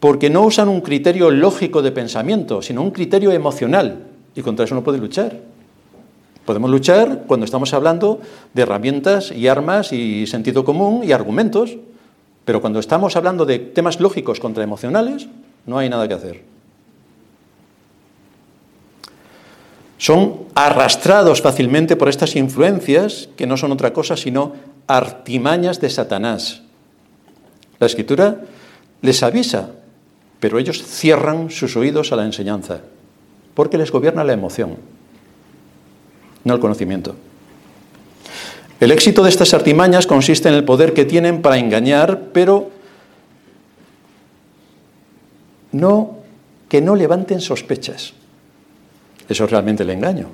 porque 0.00 0.30
no 0.30 0.42
usan 0.42 0.68
un 0.68 0.80
criterio 0.80 1.30
lógico 1.30 1.82
de 1.82 1.92
pensamiento, 1.92 2.62
sino 2.62 2.82
un 2.82 2.90
criterio 2.90 3.32
emocional, 3.32 4.06
y 4.34 4.42
contra 4.42 4.64
eso 4.64 4.74
no 4.74 4.82
puedes 4.84 5.00
luchar. 5.00 5.38
Podemos 6.44 6.70
luchar 6.70 7.24
cuando 7.26 7.44
estamos 7.44 7.74
hablando 7.74 8.20
de 8.54 8.62
herramientas 8.62 9.32
y 9.32 9.48
armas 9.48 9.92
y 9.92 10.26
sentido 10.26 10.64
común 10.64 11.02
y 11.04 11.12
argumentos, 11.12 11.76
pero 12.44 12.60
cuando 12.60 12.78
estamos 12.78 13.16
hablando 13.16 13.44
de 13.44 13.58
temas 13.58 14.00
lógicos 14.00 14.38
contra 14.38 14.62
emocionales, 14.62 15.28
no 15.66 15.78
hay 15.78 15.88
nada 15.88 16.06
que 16.08 16.14
hacer. 16.14 16.42
Son 19.98 20.44
arrastrados 20.54 21.40
fácilmente 21.40 21.96
por 21.96 22.08
estas 22.08 22.36
influencias 22.36 23.28
que 23.36 23.46
no 23.46 23.56
son 23.56 23.72
otra 23.72 23.92
cosa 23.92 24.16
sino 24.16 24.52
artimañas 24.86 25.80
de 25.80 25.90
Satanás 25.90 26.62
la 27.78 27.86
escritura 27.86 28.40
les 29.02 29.22
avisa, 29.22 29.70
pero 30.40 30.58
ellos 30.58 30.82
cierran 30.82 31.50
sus 31.50 31.76
oídos 31.76 32.12
a 32.12 32.16
la 32.16 32.24
enseñanza, 32.24 32.80
porque 33.54 33.78
les 33.78 33.90
gobierna 33.90 34.24
la 34.24 34.32
emoción, 34.32 34.76
no 36.44 36.54
el 36.54 36.60
conocimiento. 36.60 37.14
El 38.80 38.92
éxito 38.92 39.22
de 39.22 39.30
estas 39.30 39.54
artimañas 39.54 40.06
consiste 40.06 40.48
en 40.48 40.54
el 40.54 40.64
poder 40.64 40.92
que 40.92 41.04
tienen 41.04 41.42
para 41.42 41.58
engañar, 41.58 42.28
pero 42.32 42.70
no 45.76 46.16
que 46.68 46.80
no 46.80 46.96
levanten 46.96 47.40
sospechas. 47.40 48.14
Eso 49.28 49.44
es 49.44 49.50
realmente 49.50 49.82
el 49.82 49.90
engaño. 49.90 50.26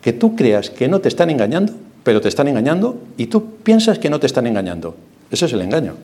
Que 0.00 0.12
tú 0.12 0.36
creas 0.36 0.70
que 0.70 0.88
no 0.88 1.00
te 1.00 1.08
están 1.08 1.30
engañando, 1.30 1.72
pero 2.02 2.20
te 2.20 2.28
están 2.28 2.48
engañando 2.48 2.98
y 3.16 3.26
tú 3.26 3.56
piensas 3.62 3.98
que 3.98 4.10
no 4.10 4.18
te 4.18 4.26
están 4.26 4.46
engañando. 4.46 4.96
Ese 5.30 5.46
es 5.46 5.52
el 5.52 5.62
engaño. 5.62 5.94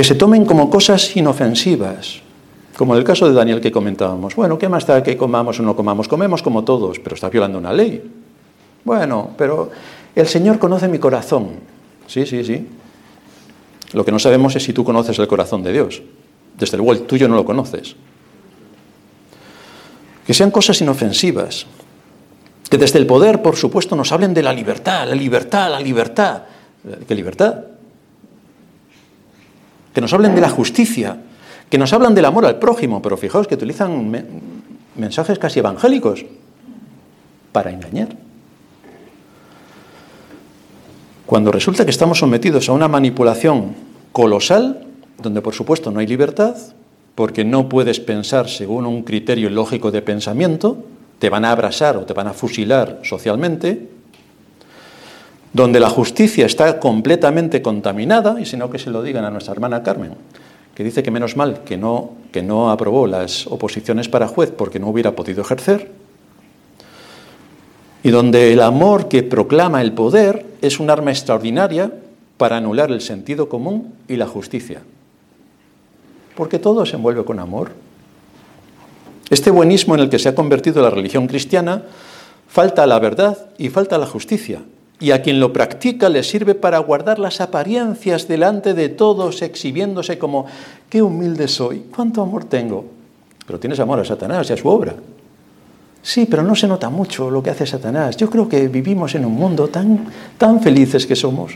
que 0.00 0.04
se 0.04 0.14
tomen 0.14 0.44
como 0.44 0.70
cosas 0.70 1.16
inofensivas, 1.16 2.22
como 2.76 2.94
en 2.94 2.98
el 3.00 3.04
caso 3.04 3.28
de 3.28 3.34
Daniel 3.34 3.60
que 3.60 3.72
comentábamos. 3.72 4.34
Bueno, 4.34 4.58
¿qué 4.58 4.68
más 4.68 4.86
da 4.86 5.02
que 5.02 5.16
comamos 5.16 5.60
o 5.60 5.62
no 5.62 5.76
comamos? 5.76 6.08
Comemos 6.08 6.42
como 6.42 6.64
todos, 6.64 6.98
pero 7.00 7.14
está 7.14 7.28
violando 7.28 7.58
una 7.58 7.72
ley. 7.72 8.02
Bueno, 8.84 9.30
pero 9.36 9.70
el 10.14 10.26
Señor 10.26 10.58
conoce 10.58 10.88
mi 10.88 10.98
corazón. 10.98 11.48
Sí, 12.06 12.24
sí, 12.24 12.44
sí. 12.44 12.66
Lo 13.92 14.04
que 14.04 14.12
no 14.12 14.18
sabemos 14.18 14.54
es 14.56 14.62
si 14.62 14.72
tú 14.72 14.84
conoces 14.84 15.18
el 15.18 15.28
corazón 15.28 15.62
de 15.62 15.72
Dios. 15.72 16.02
Desde 16.58 16.76
luego 16.76 16.92
el 16.92 17.02
tuyo 17.02 17.28
no 17.28 17.34
lo 17.34 17.44
conoces. 17.44 17.96
Que 20.26 20.34
sean 20.34 20.50
cosas 20.50 20.80
inofensivas. 20.80 21.66
Que 22.68 22.78
desde 22.78 22.98
el 22.98 23.06
poder, 23.06 23.42
por 23.42 23.56
supuesto, 23.56 23.96
nos 23.96 24.12
hablen 24.12 24.32
de 24.32 24.42
la 24.42 24.52
libertad, 24.52 25.08
la 25.08 25.14
libertad, 25.14 25.70
la 25.70 25.80
libertad. 25.80 26.42
¿Qué 27.06 27.14
libertad? 27.14 27.64
Que 29.92 30.00
nos 30.00 30.12
hablen 30.12 30.36
de 30.36 30.40
la 30.40 30.50
justicia, 30.50 31.16
que 31.68 31.78
nos 31.78 31.92
hablan 31.92 32.14
del 32.14 32.24
amor 32.24 32.46
al 32.46 32.60
prójimo, 32.60 33.02
pero 33.02 33.16
fijaos 33.16 33.48
que 33.48 33.56
utilizan 33.56 34.12
mensajes 34.94 35.38
casi 35.38 35.58
evangélicos 35.58 36.24
para 37.50 37.72
engañar. 37.72 38.29
Cuando 41.30 41.52
resulta 41.52 41.84
que 41.84 41.92
estamos 41.92 42.18
sometidos 42.18 42.68
a 42.68 42.72
una 42.72 42.88
manipulación 42.88 43.76
colosal, 44.10 44.88
donde 45.22 45.40
por 45.40 45.54
supuesto 45.54 45.92
no 45.92 46.00
hay 46.00 46.08
libertad, 46.08 46.56
porque 47.14 47.44
no 47.44 47.68
puedes 47.68 48.00
pensar 48.00 48.48
según 48.48 48.84
un 48.84 49.04
criterio 49.04 49.48
lógico 49.48 49.92
de 49.92 50.02
pensamiento, 50.02 50.78
te 51.20 51.30
van 51.30 51.44
a 51.44 51.52
abrasar 51.52 51.96
o 51.96 52.04
te 52.04 52.14
van 52.14 52.26
a 52.26 52.32
fusilar 52.32 52.98
socialmente, 53.04 53.90
donde 55.52 55.78
la 55.78 55.88
justicia 55.88 56.46
está 56.46 56.80
completamente 56.80 57.62
contaminada, 57.62 58.40
y 58.40 58.44
si 58.44 58.56
no 58.56 58.68
que 58.68 58.80
se 58.80 58.90
lo 58.90 59.00
digan 59.00 59.24
a 59.24 59.30
nuestra 59.30 59.54
hermana 59.54 59.84
Carmen, 59.84 60.14
que 60.74 60.82
dice 60.82 61.04
que 61.04 61.12
menos 61.12 61.36
mal 61.36 61.62
que 61.62 61.76
no, 61.76 62.10
que 62.32 62.42
no 62.42 62.72
aprobó 62.72 63.06
las 63.06 63.46
oposiciones 63.46 64.08
para 64.08 64.26
juez 64.26 64.50
porque 64.50 64.80
no 64.80 64.88
hubiera 64.88 65.14
podido 65.14 65.42
ejercer, 65.42 65.92
y 68.02 68.10
donde 68.10 68.52
el 68.52 68.60
amor 68.62 69.08
que 69.08 69.22
proclama 69.22 69.82
el 69.82 69.92
poder 69.92 70.46
es 70.62 70.80
un 70.80 70.90
arma 70.90 71.10
extraordinaria 71.10 71.92
para 72.36 72.56
anular 72.56 72.90
el 72.90 73.00
sentido 73.00 73.48
común 73.48 73.94
y 74.08 74.16
la 74.16 74.26
justicia. 74.26 74.80
Porque 76.34 76.58
todo 76.58 76.86
se 76.86 76.96
envuelve 76.96 77.24
con 77.24 77.38
amor. 77.38 77.72
Este 79.28 79.50
buenismo 79.50 79.94
en 79.94 80.00
el 80.00 80.08
que 80.08 80.18
se 80.18 80.30
ha 80.30 80.34
convertido 80.34 80.82
la 80.82 80.90
religión 80.90 81.26
cristiana 81.26 81.82
falta 82.48 82.86
la 82.86 82.98
verdad 82.98 83.50
y 83.58 83.68
falta 83.68 83.98
la 83.98 84.06
justicia. 84.06 84.62
Y 84.98 85.12
a 85.12 85.22
quien 85.22 85.40
lo 85.40 85.52
practica 85.52 86.08
le 86.08 86.22
sirve 86.22 86.54
para 86.54 86.78
guardar 86.78 87.18
las 87.18 87.40
apariencias 87.40 88.28
delante 88.28 88.74
de 88.74 88.88
todos, 88.88 89.40
exhibiéndose 89.40 90.18
como, 90.18 90.46
qué 90.88 91.00
humilde 91.02 91.48
soy, 91.48 91.84
cuánto 91.94 92.22
amor 92.22 92.44
tengo. 92.44 92.86
Pero 93.46 93.58
tienes 93.58 93.80
amor 93.80 94.00
a 94.00 94.04
Satanás 94.04 94.48
y 94.50 94.52
a 94.52 94.56
su 94.56 94.68
obra. 94.68 94.94
Sí, 96.02 96.26
pero 96.26 96.42
no 96.42 96.54
se 96.54 96.66
nota 96.66 96.88
mucho 96.88 97.30
lo 97.30 97.42
que 97.42 97.50
hace 97.50 97.66
Satanás. 97.66 98.16
Yo 98.16 98.30
creo 98.30 98.48
que 98.48 98.68
vivimos 98.68 99.14
en 99.14 99.24
un 99.24 99.34
mundo 99.34 99.68
tan, 99.68 100.06
tan 100.38 100.60
felices 100.60 101.06
que 101.06 101.14
somos. 101.14 101.52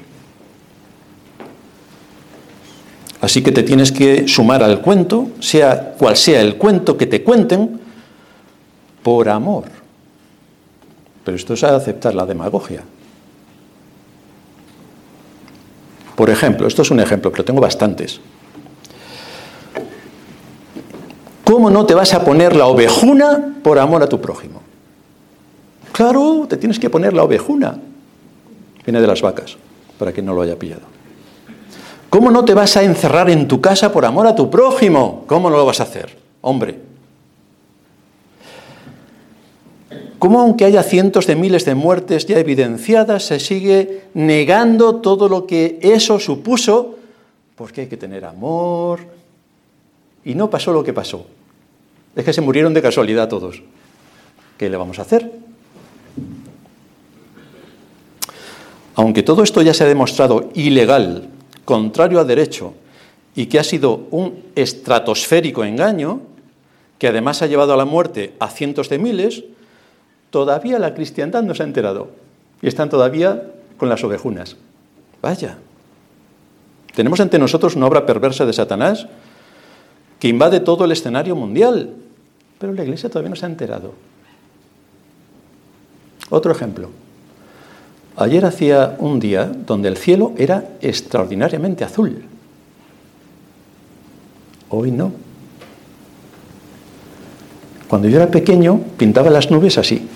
Así 3.20 3.42
que 3.42 3.52
te 3.52 3.62
tienes 3.62 3.90
que 3.90 4.28
sumar 4.28 4.62
al 4.62 4.82
cuento, 4.82 5.28
sea 5.40 5.94
cual 5.94 6.14
sea 6.14 6.42
el 6.42 6.56
cuento 6.56 6.98
que 6.98 7.06
te 7.06 7.22
cuenten, 7.22 7.80
por 9.02 9.30
amor. 9.30 9.64
Pero 11.24 11.36
esto 11.36 11.54
es 11.54 11.64
aceptar 11.64 12.14
la 12.14 12.26
demagogia. 12.26 12.82
Por 16.14 16.28
ejemplo, 16.28 16.66
esto 16.66 16.82
es 16.82 16.90
un 16.90 17.00
ejemplo, 17.00 17.32
pero 17.32 17.44
tengo 17.44 17.62
bastantes. 17.62 18.20
¿Cómo 21.44 21.70
no 21.70 21.84
te 21.84 21.94
vas 21.94 22.14
a 22.14 22.24
poner 22.24 22.56
la 22.56 22.66
ovejuna 22.66 23.56
por 23.62 23.78
amor 23.78 24.02
a 24.02 24.08
tu 24.08 24.20
prójimo? 24.20 24.62
Claro, 25.92 26.46
te 26.48 26.56
tienes 26.56 26.78
que 26.78 26.90
poner 26.90 27.12
la 27.12 27.22
ovejuna. 27.22 27.78
Viene 28.84 29.00
de 29.00 29.06
las 29.06 29.22
vacas, 29.22 29.56
para 29.98 30.12
quien 30.12 30.26
no 30.26 30.34
lo 30.34 30.42
haya 30.42 30.58
pillado. 30.58 30.82
¿Cómo 32.10 32.30
no 32.30 32.44
te 32.44 32.54
vas 32.54 32.76
a 32.76 32.82
encerrar 32.82 33.28
en 33.28 33.46
tu 33.46 33.60
casa 33.60 33.92
por 33.92 34.04
amor 34.04 34.26
a 34.26 34.34
tu 34.34 34.50
prójimo? 34.50 35.24
¿Cómo 35.26 35.50
no 35.50 35.56
lo 35.56 35.66
vas 35.66 35.80
a 35.80 35.84
hacer? 35.84 36.16
Hombre. 36.40 36.78
¿Cómo 40.18 40.40
aunque 40.40 40.64
haya 40.64 40.82
cientos 40.82 41.26
de 41.26 41.36
miles 41.36 41.64
de 41.64 41.74
muertes 41.74 42.24
ya 42.26 42.38
evidenciadas, 42.38 43.26
se 43.26 43.38
sigue 43.40 44.04
negando 44.14 44.96
todo 44.96 45.28
lo 45.28 45.46
que 45.46 45.78
eso 45.82 46.18
supuso? 46.18 46.94
Porque 47.56 47.82
hay 47.82 47.86
que 47.88 47.96
tener 47.96 48.24
amor, 48.24 49.00
y 50.24 50.34
no 50.34 50.50
pasó 50.50 50.72
lo 50.72 50.84
que 50.84 50.92
pasó. 50.92 51.26
Es 52.16 52.24
que 52.24 52.32
se 52.32 52.40
murieron 52.40 52.74
de 52.74 52.82
casualidad 52.82 53.28
todos. 53.28 53.62
¿Qué 54.56 54.70
le 54.70 54.76
vamos 54.76 54.98
a 54.98 55.02
hacer? 55.02 55.30
Aunque 58.94 59.22
todo 59.22 59.42
esto 59.42 59.60
ya 59.62 59.74
se 59.74 59.84
ha 59.84 59.88
demostrado 59.88 60.50
ilegal, 60.54 61.28
contrario 61.64 62.20
a 62.20 62.24
derecho, 62.24 62.74
y 63.34 63.46
que 63.46 63.58
ha 63.58 63.64
sido 63.64 64.06
un 64.10 64.44
estratosférico 64.54 65.64
engaño, 65.64 66.20
que 66.98 67.08
además 67.08 67.42
ha 67.42 67.46
llevado 67.46 67.74
a 67.74 67.76
la 67.76 67.84
muerte 67.84 68.34
a 68.38 68.48
cientos 68.48 68.88
de 68.88 68.98
miles, 68.98 69.42
todavía 70.30 70.78
la 70.78 70.94
cristiandad 70.94 71.42
no 71.42 71.54
se 71.54 71.64
ha 71.64 71.66
enterado. 71.66 72.10
Y 72.62 72.68
están 72.68 72.88
todavía 72.88 73.50
con 73.76 73.88
las 73.88 74.04
ovejunas. 74.04 74.56
Vaya. 75.20 75.58
Tenemos 76.94 77.18
ante 77.18 77.40
nosotros 77.40 77.74
una 77.74 77.86
obra 77.86 78.06
perversa 78.06 78.46
de 78.46 78.52
Satanás 78.52 79.08
que 80.24 80.28
invade 80.28 80.60
todo 80.60 80.86
el 80.86 80.92
escenario 80.92 81.36
mundial. 81.36 81.90
Pero 82.58 82.72
la 82.72 82.82
Iglesia 82.82 83.10
todavía 83.10 83.28
no 83.28 83.36
se 83.36 83.44
ha 83.44 83.48
enterado. 83.50 83.92
Otro 86.30 86.50
ejemplo. 86.50 86.88
Ayer 88.16 88.46
hacía 88.46 88.96
un 89.00 89.20
día 89.20 89.44
donde 89.44 89.88
el 89.88 89.98
cielo 89.98 90.32
era 90.38 90.76
extraordinariamente 90.80 91.84
azul. 91.84 92.24
Hoy 94.70 94.92
no. 94.92 95.12
Cuando 97.86 98.08
yo 98.08 98.16
era 98.16 98.30
pequeño 98.30 98.80
pintaba 98.96 99.28
las 99.28 99.50
nubes 99.50 99.76
así. 99.76 100.08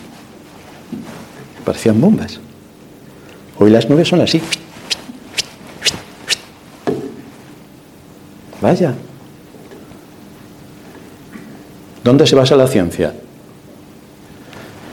Parecían 1.67 2.01
bombas. 2.01 2.41
Hoy 3.59 3.69
las 3.69 3.91
nubes 3.91 4.09
son 4.09 4.23
así. 4.23 4.41
Vaya, 8.63 8.95
¿Dónde 12.09 12.27
se 12.27 12.35
basa 12.37 12.57
la 12.57 12.67
ciencia? 12.67 13.13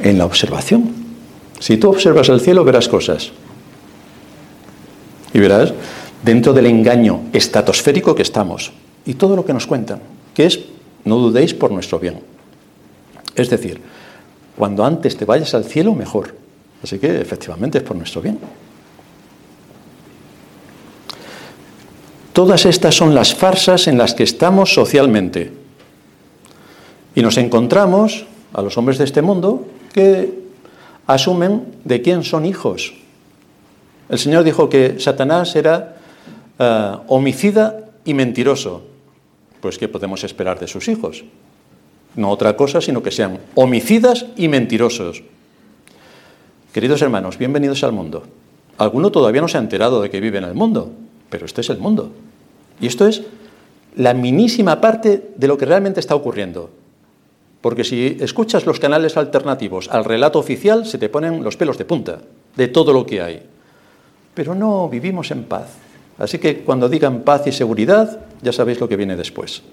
En 0.03 0.17
la 0.17 0.25
observación. 0.25 0.93
Si 1.59 1.77
tú 1.77 1.87
observas 1.87 2.27
el 2.27 2.41
cielo, 2.41 2.65
verás 2.65 2.89
cosas. 2.89 3.31
Y 5.33 5.39
verás 5.39 5.71
dentro 6.25 6.51
del 6.51 6.65
engaño 6.65 7.21
estratosférico 7.31 8.15
que 8.15 8.21
estamos 8.21 8.73
y 9.05 9.13
todo 9.13 9.37
lo 9.37 9.45
que 9.45 9.53
nos 9.53 9.65
cuentan, 9.65 10.01
que 10.33 10.45
es, 10.45 10.59
no 11.05 11.15
dudéis, 11.15 11.53
por 11.53 11.71
nuestro 11.71 11.99
bien. 11.99 12.19
Es 13.33 13.49
decir, 13.49 13.79
cuando 14.57 14.83
antes 14.83 15.15
te 15.15 15.23
vayas 15.23 15.53
al 15.53 15.63
cielo, 15.63 15.95
mejor. 15.95 16.35
Así 16.83 16.99
que 16.99 17.21
efectivamente 17.21 17.77
es 17.77 17.83
por 17.85 17.95
nuestro 17.95 18.21
bien. 18.21 18.39
Todas 22.33 22.65
estas 22.65 22.93
son 22.93 23.15
las 23.15 23.33
farsas 23.33 23.87
en 23.87 23.97
las 23.97 24.13
que 24.13 24.23
estamos 24.23 24.73
socialmente. 24.73 25.63
Y 27.15 27.21
nos 27.21 27.37
encontramos 27.37 28.25
a 28.53 28.61
los 28.61 28.77
hombres 28.77 28.97
de 28.97 29.05
este 29.05 29.21
mundo 29.21 29.65
que 29.93 30.45
asumen 31.07 31.65
de 31.85 32.01
quién 32.01 32.23
son 32.23 32.45
hijos. 32.45 32.93
El 34.09 34.19
Señor 34.19 34.43
dijo 34.43 34.69
que 34.69 34.99
Satanás 34.99 35.55
era 35.55 35.95
eh, 36.59 36.91
homicida 37.07 37.85
y 38.03 38.13
mentiroso. 38.13 38.83
Pues 39.61 39.77
¿qué 39.77 39.87
podemos 39.87 40.23
esperar 40.25 40.59
de 40.59 40.67
sus 40.67 40.89
hijos? 40.89 41.23
No 42.15 42.29
otra 42.29 42.55
cosa, 42.55 42.81
sino 42.81 43.01
que 43.01 43.11
sean 43.11 43.39
homicidas 43.55 44.25
y 44.35 44.47
mentirosos. 44.47 45.23
Queridos 46.73 47.01
hermanos, 47.01 47.37
bienvenidos 47.37 47.83
al 47.83 47.93
mundo. 47.93 48.23
Alguno 48.77 49.09
todavía 49.09 49.41
no 49.41 49.47
se 49.47 49.57
ha 49.57 49.61
enterado 49.61 50.01
de 50.01 50.09
que 50.09 50.19
vive 50.19 50.37
en 50.37 50.43
el 50.43 50.53
mundo, 50.53 50.91
pero 51.29 51.45
este 51.45 51.61
es 51.61 51.69
el 51.69 51.77
mundo. 51.77 52.11
Y 52.81 52.87
esto 52.87 53.07
es 53.07 53.23
la 53.95 54.13
minísima 54.13 54.81
parte 54.81 55.29
de 55.35 55.47
lo 55.47 55.57
que 55.57 55.65
realmente 55.65 56.01
está 56.01 56.13
ocurriendo. 56.13 56.69
Porque 57.65 57.83
si 57.83 58.17
escuchas 58.19 58.67
los 58.67 58.79
canales 58.79 59.17
alternativos 59.17 59.89
al 59.89 60.05
relato 60.05 60.37
oficial, 60.37 60.85
se 60.85 60.99
te 60.99 61.09
ponen 61.09 61.43
los 61.43 61.57
pelos 61.57 61.79
de 61.79 61.85
punta 61.85 62.19
de 62.55 62.67
todo 62.67 62.93
lo 62.93 63.07
que 63.07 63.23
hay. 63.23 63.41
Pero 64.35 64.53
no 64.53 64.87
vivimos 64.87 65.31
en 65.31 65.45
paz. 65.45 65.69
Así 66.19 66.37
que 66.37 66.59
cuando 66.59 66.87
digan 66.87 67.21
paz 67.21 67.47
y 67.47 67.51
seguridad, 67.51 68.19
ya 68.43 68.53
sabéis 68.53 68.79
lo 68.79 68.87
que 68.87 68.97
viene 68.97 69.15
después. 69.15 69.63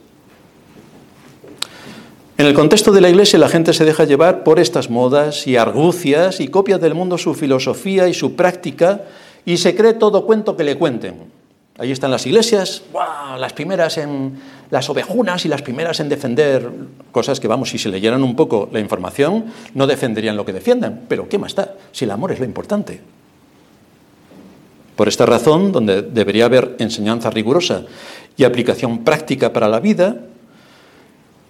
En 2.38 2.47
el 2.47 2.55
contexto 2.55 2.93
de 2.93 3.03
la 3.03 3.11
Iglesia 3.11 3.38
la 3.38 3.51
gente 3.51 3.74
se 3.74 3.84
deja 3.84 4.05
llevar 4.05 4.43
por 4.43 4.59
estas 4.59 4.88
modas 4.88 5.47
y 5.47 5.59
argucias 5.59 6.40
y 6.40 6.49
copia 6.49 6.78
del 6.78 6.95
mundo 6.95 7.18
su 7.18 7.34
filosofía 7.34 8.09
y 8.09 8.14
su 8.14 8.36
práctica 8.36 9.03
y 9.45 9.59
se 9.59 9.76
cree 9.76 9.93
todo 9.93 10.24
cuento 10.24 10.57
que 10.57 10.64
le 10.64 10.78
cuenten. 10.78 11.30
Ahí 11.78 11.90
están 11.90 12.11
las 12.11 12.26
iglesias, 12.26 12.84
las 13.38 13.53
primeras 13.53 13.99
en 13.99 14.38
las 14.72 14.88
ovejunas 14.88 15.44
y 15.44 15.48
las 15.48 15.60
primeras 15.60 16.00
en 16.00 16.08
defender 16.08 16.66
cosas 17.12 17.40
que, 17.40 17.46
vamos, 17.46 17.68
si 17.68 17.76
se 17.76 17.90
leyeran 17.90 18.24
un 18.24 18.34
poco 18.34 18.70
la 18.72 18.80
información, 18.80 19.44
no 19.74 19.86
defenderían 19.86 20.34
lo 20.34 20.46
que 20.46 20.54
defiendan. 20.54 21.02
Pero 21.08 21.28
¿qué 21.28 21.36
más 21.36 21.54
da? 21.54 21.74
Si 21.92 22.06
el 22.06 22.10
amor 22.10 22.32
es 22.32 22.38
lo 22.38 22.46
importante. 22.46 22.98
Por 24.96 25.08
esta 25.08 25.26
razón, 25.26 25.72
donde 25.72 26.00
debería 26.00 26.46
haber 26.46 26.76
enseñanza 26.78 27.28
rigurosa 27.28 27.84
y 28.38 28.44
aplicación 28.44 29.04
práctica 29.04 29.52
para 29.52 29.68
la 29.68 29.78
vida, 29.78 30.16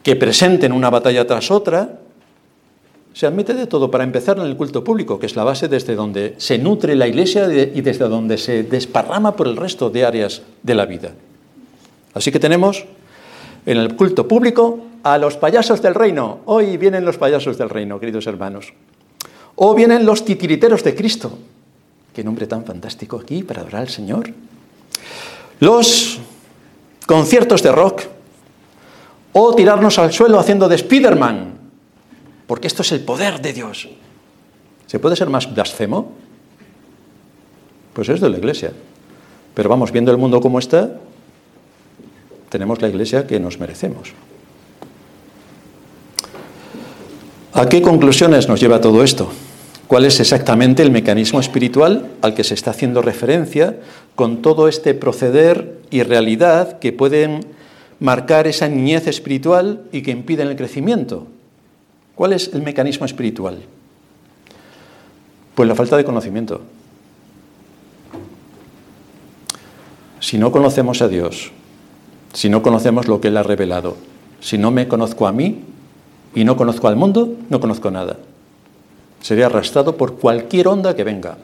que 0.02 0.16
presenten 0.16 0.72
una 0.72 0.90
batalla 0.90 1.24
tras 1.24 1.52
otra, 1.52 2.00
Se 3.14 3.26
admite 3.26 3.52
de 3.52 3.66
todo, 3.66 3.90
para 3.90 4.04
empezar 4.04 4.38
en 4.38 4.46
el 4.46 4.56
culto 4.56 4.82
público, 4.82 5.18
que 5.20 5.26
es 5.26 5.36
la 5.36 5.44
base 5.44 5.68
desde 5.68 5.94
donde 5.94 6.34
se 6.38 6.56
nutre 6.56 6.96
la 6.96 7.06
iglesia 7.06 7.46
y 7.52 7.82
desde 7.82 8.08
donde 8.08 8.38
se 8.38 8.62
desparrama 8.62 9.36
por 9.36 9.46
el 9.46 9.56
resto 9.58 9.90
de 9.90 10.06
áreas 10.06 10.40
de 10.62 10.74
la 10.74 10.86
vida. 10.86 11.12
Así 12.14 12.32
que 12.32 12.40
tenemos 12.40 12.86
en 13.66 13.78
el 13.78 13.96
culto 13.96 14.26
público 14.26 14.78
a 15.02 15.18
los 15.18 15.36
payasos 15.36 15.82
del 15.82 15.94
reino. 15.94 16.40
Hoy 16.46 16.76
vienen 16.76 17.04
los 17.04 17.18
payasos 17.18 17.58
del 17.58 17.70
reino, 17.70 17.98
queridos 17.98 18.26
hermanos. 18.26 18.72
O 19.56 19.74
vienen 19.74 20.06
los 20.06 20.24
titiriteros 20.24 20.82
de 20.84 20.94
Cristo. 20.94 21.38
Qué 22.14 22.24
nombre 22.24 22.46
tan 22.46 22.64
fantástico 22.64 23.18
aquí 23.18 23.42
para 23.42 23.62
adorar 23.62 23.82
al 23.82 23.88
Señor. 23.88 24.30
Los 25.60 26.18
conciertos 27.06 27.62
de 27.62 27.72
rock. 27.72 28.02
O 29.32 29.54
tirarnos 29.54 29.98
al 29.98 30.12
suelo 30.12 30.38
haciendo 30.38 30.68
de 30.68 30.76
Spiderman 30.78 31.62
porque 32.52 32.66
esto 32.66 32.82
es 32.82 32.92
el 32.92 33.00
poder 33.00 33.40
de 33.40 33.54
Dios. 33.54 33.88
¿Se 34.86 34.98
puede 34.98 35.16
ser 35.16 35.30
más 35.30 35.54
blasfemo? 35.54 36.12
Pues 37.94 38.10
es 38.10 38.20
de 38.20 38.28
la 38.28 38.36
iglesia. 38.36 38.72
Pero 39.54 39.70
vamos, 39.70 39.90
viendo 39.90 40.10
el 40.10 40.18
mundo 40.18 40.38
como 40.42 40.58
está, 40.58 41.00
tenemos 42.52 42.82
la 42.82 42.88
iglesia 42.90 43.26
que 43.26 43.40
nos 43.40 43.58
merecemos. 43.58 44.12
¿A 47.54 47.66
qué 47.66 47.80
conclusiones 47.80 48.46
nos 48.46 48.60
lleva 48.60 48.82
todo 48.82 49.02
esto? 49.02 49.32
¿Cuál 49.86 50.04
es 50.04 50.20
exactamente 50.20 50.82
el 50.82 50.90
mecanismo 50.90 51.40
espiritual 51.40 52.10
al 52.20 52.34
que 52.34 52.44
se 52.44 52.52
está 52.52 52.72
haciendo 52.72 53.00
referencia 53.00 53.78
con 54.14 54.42
todo 54.42 54.68
este 54.68 54.92
proceder 54.92 55.80
y 55.90 56.02
realidad 56.02 56.78
que 56.78 56.92
pueden 56.92 57.40
marcar 58.00 58.46
esa 58.46 58.68
niñez 58.68 59.06
espiritual 59.06 59.84
y 59.90 60.02
que 60.02 60.10
impiden 60.10 60.48
el 60.48 60.56
crecimiento? 60.56 61.28
¿Cuál 62.14 62.34
es 62.34 62.50
el 62.52 62.60
mecanismo 62.60 63.06
espiritual? 63.06 63.62
Pues 65.54 65.66
la 65.66 65.74
falta 65.74 65.96
de 65.96 66.04
conocimiento. 66.04 66.60
Si 70.20 70.36
no 70.36 70.52
conocemos 70.52 71.00
a 71.00 71.08
Dios, 71.08 71.50
si 72.32 72.48
no 72.48 72.62
conocemos 72.62 73.08
lo 73.08 73.20
que 73.20 73.28
Él 73.28 73.36
ha 73.36 73.42
revelado, 73.42 73.96
si 74.40 74.58
no 74.58 74.70
me 74.70 74.88
conozco 74.88 75.26
a 75.26 75.32
mí 75.32 75.60
y 76.34 76.44
no 76.44 76.56
conozco 76.56 76.88
al 76.88 76.96
mundo, 76.96 77.36
no 77.48 77.60
conozco 77.60 77.90
nada. 77.90 78.16
Sería 79.20 79.46
arrastrado 79.46 79.96
por 79.96 80.16
cualquier 80.16 80.68
onda 80.68 80.96
que 80.96 81.04
venga. 81.04 81.36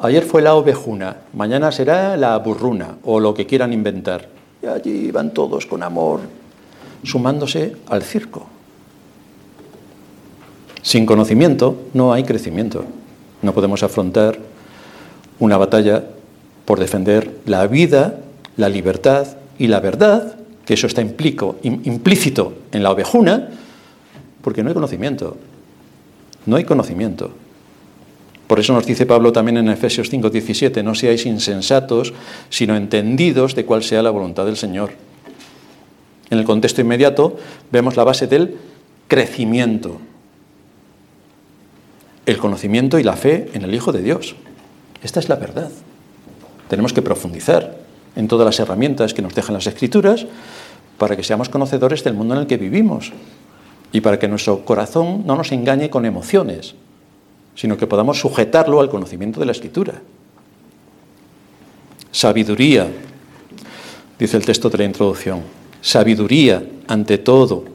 Ayer 0.00 0.24
fue 0.24 0.42
la 0.42 0.54
ovejuna, 0.54 1.16
mañana 1.32 1.70
será 1.72 2.16
la 2.16 2.36
burruna 2.38 2.96
o 3.04 3.20
lo 3.20 3.34
que 3.34 3.46
quieran 3.46 3.72
inventar. 3.72 4.28
Y 4.62 4.66
allí 4.66 5.10
van 5.10 5.32
todos 5.32 5.64
con 5.66 5.82
amor, 5.82 6.20
sumándose 7.04 7.76
al 7.88 8.02
circo. 8.02 8.46
Sin 10.82 11.06
conocimiento 11.06 11.76
no 11.94 12.12
hay 12.12 12.24
crecimiento. 12.24 12.84
No 13.40 13.54
podemos 13.54 13.82
afrontar 13.82 14.38
una 15.38 15.56
batalla 15.56 16.04
por 16.64 16.80
defender 16.80 17.38
la 17.46 17.66
vida, 17.66 18.18
la 18.56 18.68
libertad 18.68 19.28
y 19.62 19.68
la 19.68 19.78
verdad, 19.78 20.34
que 20.64 20.74
eso 20.74 20.88
está 20.88 21.02
implícito 21.02 22.52
en 22.72 22.82
la 22.82 22.90
ovejuna, 22.90 23.50
porque 24.42 24.64
no 24.64 24.70
hay 24.70 24.74
conocimiento. 24.74 25.36
No 26.46 26.56
hay 26.56 26.64
conocimiento. 26.64 27.30
Por 28.48 28.58
eso 28.58 28.72
nos 28.72 28.84
dice 28.84 29.06
Pablo 29.06 29.30
también 29.30 29.58
en 29.58 29.68
Efesios 29.68 30.10
5:17, 30.10 30.82
no 30.82 30.96
seáis 30.96 31.26
insensatos, 31.26 32.12
sino 32.50 32.74
entendidos 32.74 33.54
de 33.54 33.64
cuál 33.64 33.84
sea 33.84 34.02
la 34.02 34.10
voluntad 34.10 34.46
del 34.46 34.56
Señor. 34.56 34.94
En 36.28 36.38
el 36.38 36.44
contexto 36.44 36.80
inmediato 36.80 37.36
vemos 37.70 37.94
la 37.96 38.02
base 38.02 38.26
del 38.26 38.56
crecimiento, 39.06 40.00
el 42.26 42.38
conocimiento 42.38 42.98
y 42.98 43.04
la 43.04 43.14
fe 43.14 43.48
en 43.54 43.62
el 43.62 43.72
Hijo 43.72 43.92
de 43.92 44.02
Dios. 44.02 44.34
Esta 45.04 45.20
es 45.20 45.28
la 45.28 45.36
verdad. 45.36 45.70
Tenemos 46.68 46.92
que 46.92 47.02
profundizar 47.02 47.81
en 48.16 48.28
todas 48.28 48.44
las 48.44 48.58
herramientas 48.60 49.14
que 49.14 49.22
nos 49.22 49.34
dejan 49.34 49.54
las 49.54 49.66
Escrituras 49.66 50.26
para 50.98 51.16
que 51.16 51.22
seamos 51.22 51.48
conocedores 51.48 52.04
del 52.04 52.14
mundo 52.14 52.34
en 52.34 52.40
el 52.40 52.46
que 52.46 52.56
vivimos 52.56 53.12
y 53.92 54.00
para 54.00 54.18
que 54.18 54.28
nuestro 54.28 54.64
corazón 54.64 55.24
no 55.26 55.36
nos 55.36 55.52
engañe 55.52 55.90
con 55.90 56.06
emociones, 56.06 56.74
sino 57.54 57.76
que 57.76 57.86
podamos 57.86 58.20
sujetarlo 58.20 58.80
al 58.80 58.88
conocimiento 58.90 59.40
de 59.40 59.46
la 59.46 59.52
Escritura. 59.52 60.02
Sabiduría, 62.10 62.88
dice 64.18 64.36
el 64.36 64.44
texto 64.44 64.70
de 64.70 64.78
la 64.78 64.84
introducción, 64.84 65.42
sabiduría 65.80 66.62
ante 66.86 67.18
todo, 67.18 67.72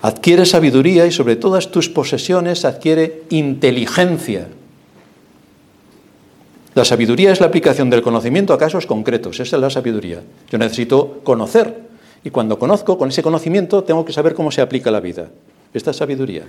Adquiere 0.00 0.46
sabiduría 0.46 1.06
y 1.06 1.12
sobre 1.12 1.34
todas 1.34 1.72
tus 1.72 1.88
posesiones 1.88 2.64
adquiere 2.64 3.24
inteligencia. 3.30 4.46
La 6.78 6.84
sabiduría 6.84 7.32
es 7.32 7.40
la 7.40 7.48
aplicación 7.48 7.90
del 7.90 8.02
conocimiento 8.02 8.54
a 8.54 8.58
casos 8.58 8.86
concretos, 8.86 9.40
esa 9.40 9.56
es 9.56 9.60
la 9.60 9.68
sabiduría. 9.68 10.22
Yo 10.48 10.58
necesito 10.58 11.18
conocer 11.24 11.74
y 12.22 12.30
cuando 12.30 12.56
conozco, 12.56 12.96
con 12.96 13.08
ese 13.08 13.20
conocimiento, 13.20 13.82
tengo 13.82 14.04
que 14.04 14.12
saber 14.12 14.32
cómo 14.32 14.52
se 14.52 14.60
aplica 14.60 14.92
la 14.92 15.00
vida. 15.00 15.28
Esta 15.74 15.90
es 15.90 15.96
sabiduría. 15.96 16.44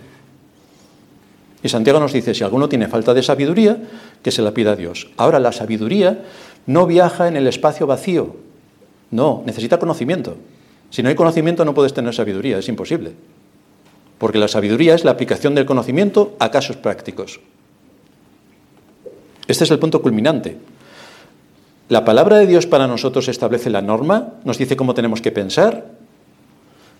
Y 1.64 1.70
Santiago 1.70 2.00
nos 2.00 2.14
dice, 2.14 2.36
si 2.36 2.44
alguno 2.44 2.70
tiene 2.70 2.88
falta 2.88 3.16
de 3.16 3.24
sabiduría, 3.24 3.80
que 4.22 4.30
se 4.30 4.44
la 4.44 4.54
pida 4.54 4.74
a 4.74 4.76
Dios. 4.76 5.10
Ahora, 5.18 5.40
la 5.40 5.52
sabiduría 5.52 6.24
no 6.68 6.86
viaja 6.86 7.28
en 7.28 7.36
el 7.36 7.48
espacio 7.48 7.88
vacío, 7.88 8.36
no, 9.10 9.42
necesita 9.48 9.80
conocimiento. 9.80 10.38
Si 10.92 11.02
no 11.02 11.10
hay 11.10 11.16
conocimiento 11.16 11.66
no 11.66 11.74
puedes 11.74 11.96
tener 11.96 12.14
sabiduría, 12.14 12.60
es 12.60 12.70
imposible 12.70 13.14
porque 14.20 14.38
la 14.38 14.50
sabiduría 14.50 14.94
es 14.94 15.06
la 15.06 15.12
aplicación 15.12 15.56
del 15.56 15.66
conocimiento 15.66 16.36
a 16.40 16.52
casos 16.52 16.76
prácticos. 16.76 17.40
Este 19.50 19.64
es 19.64 19.72
el 19.72 19.80
punto 19.80 20.04
culminante. 20.04 20.58
La 21.90 22.06
palabra 22.06 22.38
de 22.38 22.46
Dios 22.46 22.68
para 22.68 22.86
nosotros 22.86 23.28
establece 23.30 23.72
la 23.72 23.82
norma, 23.82 24.36
nos 24.44 24.60
dice 24.60 24.78
cómo 24.78 24.94
tenemos 24.94 25.22
que 25.22 25.32
pensar. 25.32 25.88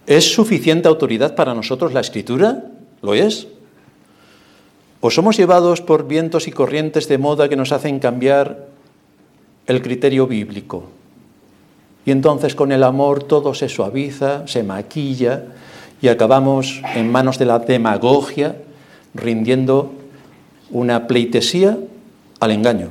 ¿Es 0.08 0.34
suficiente 0.34 0.88
autoridad 0.88 1.36
para 1.36 1.54
nosotros 1.54 1.94
la 1.94 2.00
escritura? 2.00 2.64
¿Lo 3.04 3.14
es? 3.14 3.48
¿O 5.00 5.12
somos 5.12 5.38
llevados 5.38 5.82
por 5.82 6.08
vientos 6.08 6.48
y 6.48 6.52
corrientes 6.52 7.08
de 7.08 7.20
moda 7.20 7.50
que 7.50 7.56
nos 7.56 7.72
hacen 7.72 8.00
cambiar 8.00 8.66
el 9.68 9.84
criterio 9.84 10.26
bíblico? 10.26 10.86
Y 12.04 12.10
entonces 12.10 12.56
con 12.56 12.72
el 12.72 12.84
amor 12.84 13.22
todo 13.22 13.54
se 13.54 13.70
suaviza, 13.70 14.48
se 14.48 14.64
maquilla, 14.64 15.44
y 16.02 16.08
acabamos 16.08 16.82
en 16.96 17.12
manos 17.12 17.38
de 17.38 17.46
la 17.46 17.60
demagogia 17.60 18.56
rindiendo 19.14 19.94
una 20.72 21.06
pleitesía 21.06 21.78
al 22.40 22.52
engaño. 22.52 22.90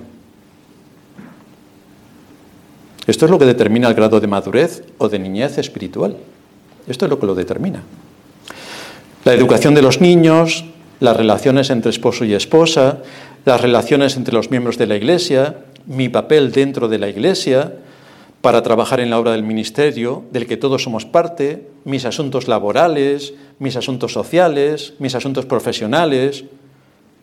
Esto 3.06 3.24
es 3.24 3.30
lo 3.30 3.38
que 3.38 3.46
determina 3.46 3.88
el 3.88 3.94
grado 3.94 4.20
de 4.20 4.26
madurez 4.26 4.84
o 4.98 5.08
de 5.08 5.18
niñez 5.18 5.56
espiritual. 5.56 6.16
Esto 6.86 7.06
es 7.06 7.10
lo 7.10 7.18
que 7.18 7.26
lo 7.26 7.34
determina. 7.34 7.82
La 9.24 9.32
educación 9.32 9.74
de 9.74 9.82
los 9.82 10.00
niños, 10.00 10.64
las 11.00 11.16
relaciones 11.16 11.70
entre 11.70 11.90
esposo 11.90 12.24
y 12.24 12.34
esposa, 12.34 12.98
las 13.44 13.60
relaciones 13.60 14.16
entre 14.16 14.34
los 14.34 14.50
miembros 14.50 14.76
de 14.76 14.86
la 14.86 14.96
Iglesia, 14.96 15.56
mi 15.86 16.08
papel 16.08 16.52
dentro 16.52 16.88
de 16.88 16.98
la 16.98 17.08
Iglesia, 17.08 17.72
para 18.40 18.62
trabajar 18.62 19.00
en 19.00 19.10
la 19.10 19.18
obra 19.18 19.32
del 19.32 19.42
ministerio, 19.42 20.24
del 20.30 20.46
que 20.46 20.56
todos 20.56 20.82
somos 20.82 21.04
parte, 21.04 21.66
mis 21.84 22.04
asuntos 22.04 22.46
laborales, 22.46 23.34
mis 23.58 23.76
asuntos 23.76 24.12
sociales, 24.12 24.94
mis 24.98 25.14
asuntos 25.14 25.46
profesionales. 25.46 26.44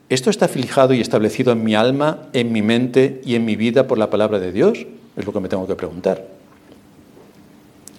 ¿Esto 0.07 0.29
está 0.29 0.47
fijado 0.47 0.93
y 0.93 1.01
establecido 1.01 1.51
en 1.51 1.63
mi 1.63 1.73
alma, 1.73 2.19
en 2.33 2.51
mi 2.51 2.61
mente 2.61 3.21
y 3.25 3.35
en 3.35 3.43
mi 3.43 3.55
vida 3.55 3.87
por 3.87 3.97
la 3.97 4.09
palabra 4.09 4.37
de 4.39 4.51
Dios? 4.51 4.85
Es 5.17 5.25
lo 5.25 5.33
que 5.33 5.39
me 5.39 5.49
tengo 5.49 5.65
que 5.65 5.75
preguntar. 5.75 6.27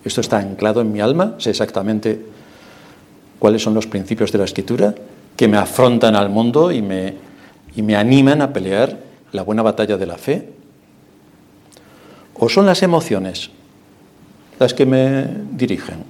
¿Esto 0.04 0.20
está 0.20 0.38
anclado 0.38 0.80
en 0.80 0.92
mi 0.92 1.00
alma? 1.00 1.34
¿Sé 1.38 1.50
exactamente 1.50 2.20
cuáles 3.40 3.62
son 3.62 3.74
los 3.74 3.88
principios 3.88 4.30
de 4.30 4.38
la 4.38 4.44
escritura 4.44 4.94
que 5.36 5.48
me 5.48 5.57
afrontan 5.57 6.14
al 6.14 6.30
mundo 6.30 6.70
y 6.70 6.80
me, 6.80 7.14
y 7.74 7.82
me 7.82 7.96
animan 7.96 8.40
a 8.40 8.52
pelear 8.52 9.00
la 9.32 9.42
buena 9.42 9.62
batalla 9.62 9.96
de 9.96 10.07
la 10.07 10.16
fe? 10.16 10.48
¿O 12.34 12.48
son 12.48 12.66
las 12.66 12.84
emociones 12.84 13.50
las 14.61 14.74
que 14.74 14.86
me 14.86 15.26
dirigen? 15.50 16.04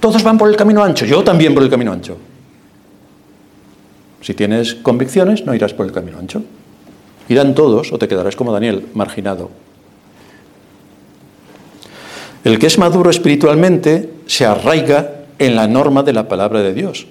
Todos 0.00 0.22
van 0.22 0.38
por 0.38 0.48
el 0.48 0.56
camino 0.56 0.82
ancho, 0.82 1.04
yo 1.04 1.22
también 1.22 1.52
por 1.52 1.62
el 1.62 1.68
camino 1.68 1.92
ancho. 1.92 2.16
Si 4.22 4.34
tienes 4.34 4.74
convicciones, 4.76 5.44
no 5.44 5.54
irás 5.54 5.74
por 5.74 5.84
el 5.84 5.92
camino 5.92 6.18
ancho. 6.18 6.42
Irán 7.28 7.54
todos 7.54 7.92
o 7.92 7.98
te 7.98 8.08
quedarás 8.08 8.36
como 8.36 8.52
Daniel, 8.52 8.86
marginado. 8.94 9.50
El 12.44 12.58
que 12.58 12.66
es 12.66 12.78
maduro 12.78 13.10
espiritualmente 13.10 14.10
se 14.26 14.46
arraiga 14.46 15.24
en 15.38 15.56
la 15.56 15.68
norma 15.68 16.02
de 16.02 16.12
la 16.12 16.28
palabra 16.28 16.62
de 16.62 16.72
Dios 16.74 17.06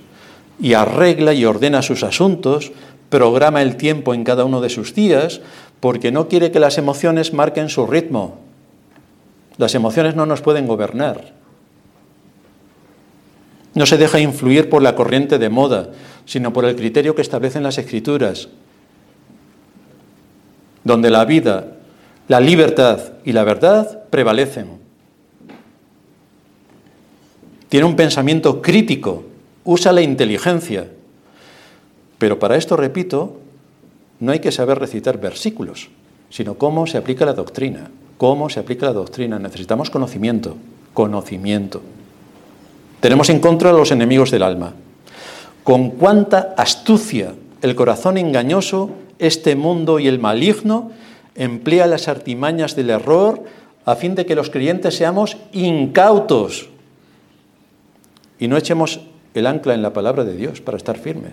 y 0.60 0.74
arregla 0.74 1.34
y 1.34 1.46
ordena 1.46 1.82
sus 1.82 2.04
asuntos, 2.04 2.72
programa 3.10 3.62
el 3.62 3.78
tiempo 3.78 4.14
en 4.14 4.24
cada 4.24 4.46
uno 4.46 4.62
de 4.62 4.70
sus 4.70 4.94
días, 4.94 5.42
porque 5.80 6.12
no 6.12 6.28
quiere 6.28 6.52
que 6.52 6.60
las 6.60 6.78
emociones 6.78 7.34
marquen 7.34 7.70
su 7.70 7.88
ritmo. 7.88 8.38
Las 9.58 9.76
emociones 9.76 10.16
no 10.16 10.26
nos 10.26 10.42
pueden 10.42 10.68
gobernar. 10.68 11.34
No 13.74 13.86
se 13.86 13.98
deja 13.98 14.20
influir 14.20 14.70
por 14.70 14.82
la 14.82 14.96
corriente 14.96 15.40
de 15.40 15.50
moda, 15.50 15.90
sino 16.26 16.54
por 16.54 16.66
el 16.66 16.76
criterio 16.76 17.16
que 17.16 17.22
establecen 17.22 17.64
las 17.64 17.78
escrituras, 17.78 18.50
donde 20.84 21.10
la 21.10 21.26
vida, 21.26 21.78
la 22.28 22.40
libertad 22.40 23.00
y 23.24 23.34
la 23.34 23.44
verdad 23.44 24.04
prevalecen. 24.10 24.80
Tiene 27.70 27.86
un 27.86 27.96
pensamiento 27.96 28.62
crítico, 28.62 29.24
usa 29.64 29.92
la 29.92 30.02
inteligencia. 30.02 30.88
Pero 32.18 32.38
para 32.38 32.58
esto, 32.58 32.76
repito, 32.76 33.40
no 34.20 34.32
hay 34.32 34.40
que 34.40 34.52
saber 34.52 34.78
recitar 34.78 35.20
versículos, 35.20 35.90
sino 36.30 36.56
cómo 36.56 36.86
se 36.86 36.98
aplica 36.98 37.26
la 37.26 37.34
doctrina. 37.34 37.90
Cómo 38.22 38.52
se 38.52 38.60
aplica 38.60 38.86
la 38.86 38.94
doctrina. 38.94 39.40
Necesitamos 39.40 39.90
conocimiento, 39.90 40.56
conocimiento. 40.94 41.82
Tenemos 43.00 43.30
en 43.32 43.40
contra 43.40 43.72
a 43.72 43.74
los 43.74 43.90
enemigos 43.90 44.30
del 44.30 44.44
alma. 44.44 44.76
Con 45.64 45.92
cuánta 45.92 46.54
astucia 46.58 47.34
el 47.62 47.76
corazón 47.76 48.18
engañoso, 48.18 48.92
este 49.20 49.56
mundo 49.56 50.00
y 50.00 50.08
el 50.08 50.20
maligno 50.20 50.92
emplea 51.36 51.86
las 51.86 52.08
artimañas 52.08 52.76
del 52.76 52.90
error 52.90 53.44
a 53.86 53.96
fin 53.96 54.16
de 54.16 54.26
que 54.26 54.36
los 54.36 54.50
creyentes 54.50 54.96
seamos 54.96 55.38
incautos 55.54 56.70
y 58.40 58.48
no 58.48 58.58
echemos 58.58 59.02
el 59.34 59.48
ancla 59.48 59.76
en 59.76 59.84
la 59.84 59.94
palabra 59.94 60.24
de 60.24 60.36
Dios 60.36 60.62
para 60.62 60.78
estar 60.78 60.98
firme. 60.98 61.30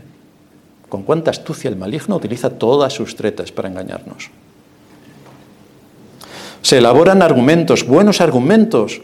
Con 0.89 1.03
cuánta 1.03 1.31
astucia 1.31 1.69
el 1.69 1.77
maligno 1.77 2.17
utiliza 2.17 2.51
todas 2.51 2.93
sus 2.93 3.17
tretas 3.17 3.51
para 3.51 3.69
engañarnos. 3.69 4.31
Se 6.63 6.79
elaboran 6.79 7.23
argumentos, 7.23 7.87
buenos 7.87 8.21
argumentos, 8.21 9.01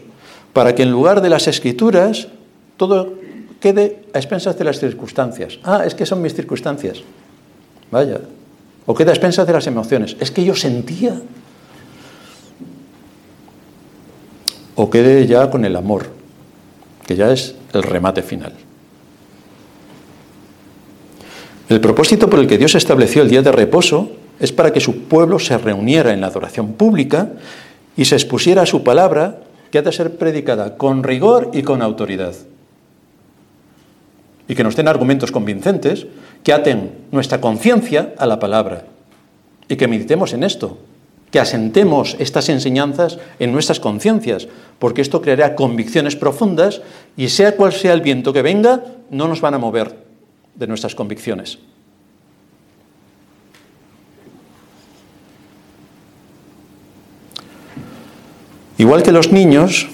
para 0.53 0.75
que 0.75 0.83
en 0.83 0.91
lugar 0.91 1.21
de 1.21 1.29
las 1.29 1.47
escrituras 1.47 2.27
todo 2.77 3.13
quede 3.65 4.05
a 4.13 4.19
expensas 4.19 4.55
de 4.59 4.63
las 4.63 4.77
circunstancias. 4.77 5.57
Ah, 5.63 5.81
es 5.87 5.95
que 5.95 6.05
son 6.05 6.21
mis 6.21 6.35
circunstancias. 6.35 7.01
Vaya. 7.89 8.21
O 8.85 8.93
quede 8.93 9.09
a 9.09 9.13
expensas 9.17 9.47
de 9.47 9.53
las 9.53 9.65
emociones. 9.65 10.15
Es 10.19 10.29
que 10.29 10.45
yo 10.45 10.53
sentía. 10.53 11.19
O 14.75 14.87
quede 14.91 15.25
ya 15.25 15.49
con 15.49 15.65
el 15.65 15.75
amor, 15.75 16.05
que 17.07 17.15
ya 17.15 17.31
es 17.31 17.55
el 17.73 17.81
remate 17.81 18.21
final. 18.21 18.53
El 21.67 21.81
propósito 21.81 22.29
por 22.29 22.37
el 22.37 22.45
que 22.45 22.59
Dios 22.59 22.75
estableció 22.75 23.23
el 23.23 23.29
día 23.29 23.41
de 23.41 23.51
reposo 23.51 24.11
es 24.39 24.51
para 24.51 24.71
que 24.71 24.79
su 24.79 25.05
pueblo 25.05 25.39
se 25.39 25.57
reuniera 25.57 26.13
en 26.13 26.21
la 26.21 26.27
adoración 26.27 26.73
pública 26.73 27.31
y 27.97 28.05
se 28.05 28.13
expusiera 28.13 28.61
a 28.61 28.67
su 28.67 28.83
palabra, 28.83 29.39
que 29.71 29.79
ha 29.79 29.81
de 29.81 29.91
ser 29.91 30.17
predicada 30.17 30.77
con 30.77 31.01
rigor 31.01 31.49
y 31.51 31.63
con 31.63 31.81
autoridad. 31.81 32.35
Y 34.47 34.55
que 34.55 34.63
nos 34.63 34.75
den 34.75 34.87
argumentos 34.87 35.31
convincentes 35.31 36.05
que 36.43 36.53
aten 36.53 36.91
nuestra 37.11 37.41
conciencia 37.41 38.13
a 38.17 38.25
la 38.25 38.39
palabra 38.39 38.85
y 39.67 39.75
que 39.75 39.87
meditemos 39.87 40.33
en 40.33 40.43
esto, 40.43 40.77
que 41.31 41.39
asentemos 41.39 42.15
estas 42.19 42.49
enseñanzas 42.49 43.17
en 43.39 43.51
nuestras 43.51 43.79
conciencias, 43.79 44.47
porque 44.77 45.01
esto 45.01 45.21
creará 45.21 45.55
convicciones 45.55 46.15
profundas 46.15 46.81
y 47.17 47.29
sea 47.29 47.55
cual 47.55 47.73
sea 47.73 47.93
el 47.93 48.01
viento 48.01 48.33
que 48.33 48.43
venga, 48.43 48.83
no 49.09 49.27
nos 49.27 49.41
van 49.41 49.55
a 49.55 49.59
mover 49.59 49.97
de 50.55 50.67
nuestras 50.67 50.95
convicciones. 50.95 51.59
Igual 58.77 59.03
que 59.03 59.11
los 59.11 59.31
niños, 59.31 59.87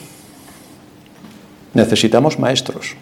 necesitamos 1.73 2.39
maestros. 2.39 2.95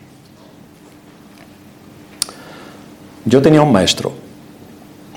Yo 3.29 3.43
tenía 3.43 3.61
un 3.61 3.71
maestro, 3.71 4.11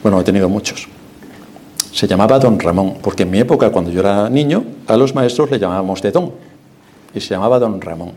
bueno, 0.03 0.21
he 0.21 0.25
tenido 0.25 0.47
muchos, 0.47 0.87
se 1.93 2.07
llamaba 2.07 2.39
don 2.39 2.61
Ramón, 2.61 2.99
porque 3.01 3.23
en 3.23 3.31
mi 3.31 3.39
época, 3.39 3.71
cuando 3.73 3.91
yo 3.91 4.01
era 4.01 4.29
niño, 4.29 4.65
a 4.87 4.99
los 4.99 5.15
maestros 5.15 5.51
le 5.51 5.59
llamábamos 5.59 6.03
de 6.03 6.11
don, 6.11 6.31
y 7.15 7.21
se 7.21 7.31
llamaba 7.31 7.59
don 7.59 7.81
Ramón. 7.81 8.13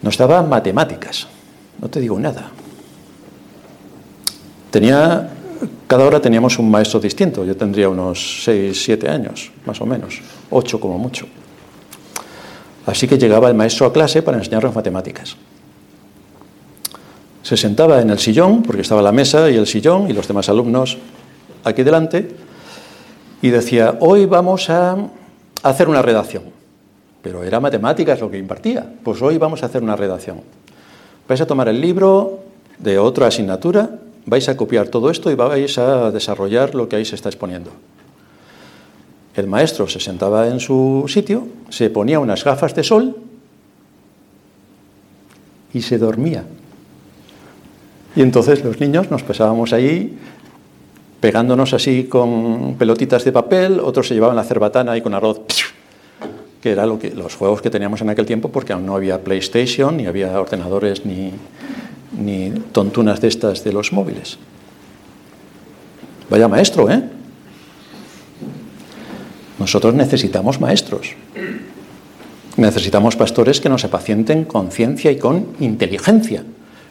Nos 0.00 0.16
daba 0.16 0.42
matemáticas, 0.42 1.26
no 1.78 1.90
te 1.90 2.00
digo 2.00 2.18
nada. 2.18 2.50
Tenía, 4.70 5.28
cada 5.86 6.06
hora 6.06 6.18
teníamos 6.18 6.58
un 6.58 6.70
maestro 6.70 6.98
distinto, 6.98 7.44
yo 7.44 7.58
tendría 7.58 7.90
unos 7.90 8.42
6, 8.44 8.84
7 8.84 9.10
años, 9.10 9.52
más 9.66 9.78
o 9.82 9.84
menos, 9.84 10.22
8 10.48 10.80
como 10.80 10.96
mucho. 10.96 11.26
Así 12.86 13.06
que 13.06 13.18
llegaba 13.18 13.48
el 13.48 13.54
maestro 13.54 13.84
a 13.84 13.92
clase 13.92 14.22
para 14.22 14.38
enseñarnos 14.38 14.74
matemáticas. 14.74 15.36
Se 17.46 17.56
sentaba 17.56 18.02
en 18.02 18.10
el 18.10 18.18
sillón, 18.18 18.64
porque 18.64 18.82
estaba 18.82 19.00
la 19.00 19.12
mesa 19.12 19.48
y 19.48 19.54
el 19.54 19.68
sillón, 19.68 20.10
y 20.10 20.12
los 20.12 20.26
demás 20.26 20.48
alumnos 20.48 20.98
aquí 21.62 21.84
delante 21.84 22.28
y 23.40 23.50
decía, 23.50 23.98
hoy 24.00 24.26
vamos 24.26 24.68
a 24.68 24.96
hacer 25.62 25.88
una 25.88 26.02
redacción. 26.02 26.42
Pero 27.22 27.44
era 27.44 27.60
matemáticas 27.60 28.18
lo 28.18 28.32
que 28.32 28.38
impartía. 28.38 28.84
Pues 29.04 29.22
hoy 29.22 29.38
vamos 29.38 29.62
a 29.62 29.66
hacer 29.66 29.80
una 29.80 29.94
redacción. 29.94 30.40
Vais 31.28 31.40
a 31.40 31.46
tomar 31.46 31.68
el 31.68 31.80
libro 31.80 32.40
de 32.80 32.98
otra 32.98 33.28
asignatura, 33.28 33.90
vais 34.24 34.48
a 34.48 34.56
copiar 34.56 34.88
todo 34.88 35.08
esto 35.08 35.30
y 35.30 35.36
vais 35.36 35.78
a 35.78 36.10
desarrollar 36.10 36.74
lo 36.74 36.88
que 36.88 36.96
ahí 36.96 37.04
se 37.04 37.14
está 37.14 37.28
exponiendo. 37.28 37.70
El 39.36 39.46
maestro 39.46 39.86
se 39.86 40.00
sentaba 40.00 40.48
en 40.48 40.58
su 40.58 41.04
sitio, 41.06 41.46
se 41.68 41.90
ponía 41.90 42.18
unas 42.18 42.42
gafas 42.42 42.74
de 42.74 42.82
sol 42.82 43.16
y 45.72 45.82
se 45.82 45.96
dormía. 45.96 46.42
Y 48.16 48.22
entonces 48.22 48.64
los 48.64 48.80
niños 48.80 49.10
nos 49.10 49.22
pasábamos 49.22 49.74
ahí 49.74 50.18
pegándonos 51.20 51.74
así 51.74 52.04
con 52.04 52.76
pelotitas 52.78 53.24
de 53.24 53.32
papel, 53.32 53.78
otros 53.80 54.08
se 54.08 54.14
llevaban 54.14 54.36
la 54.36 54.44
cerbatana 54.44 54.96
y 54.96 55.02
con 55.02 55.14
arroz, 55.14 55.40
que 56.62 56.70
era 56.70 56.86
lo 56.86 56.98
que, 56.98 57.10
los 57.10 57.34
juegos 57.34 57.60
que 57.60 57.70
teníamos 57.70 58.00
en 58.00 58.10
aquel 58.10 58.26
tiempo, 58.26 58.48
porque 58.50 58.72
aún 58.72 58.86
no 58.86 58.96
había 58.96 59.22
PlayStation, 59.22 59.96
ni 59.96 60.06
había 60.06 60.40
ordenadores, 60.40 61.04
ni, 61.04 61.32
ni 62.18 62.50
tontunas 62.72 63.20
de 63.20 63.28
estas 63.28 63.64
de 63.64 63.72
los 63.72 63.92
móviles. 63.92 64.38
Vaya 66.30 66.48
maestro, 66.48 66.90
¿eh? 66.90 67.02
Nosotros 69.58 69.94
necesitamos 69.94 70.60
maestros. 70.60 71.14
Necesitamos 72.56 73.16
pastores 73.16 73.60
que 73.60 73.68
nos 73.68 73.84
apacienten 73.84 74.44
con 74.44 74.70
ciencia 74.70 75.10
y 75.10 75.18
con 75.18 75.48
inteligencia. 75.60 76.44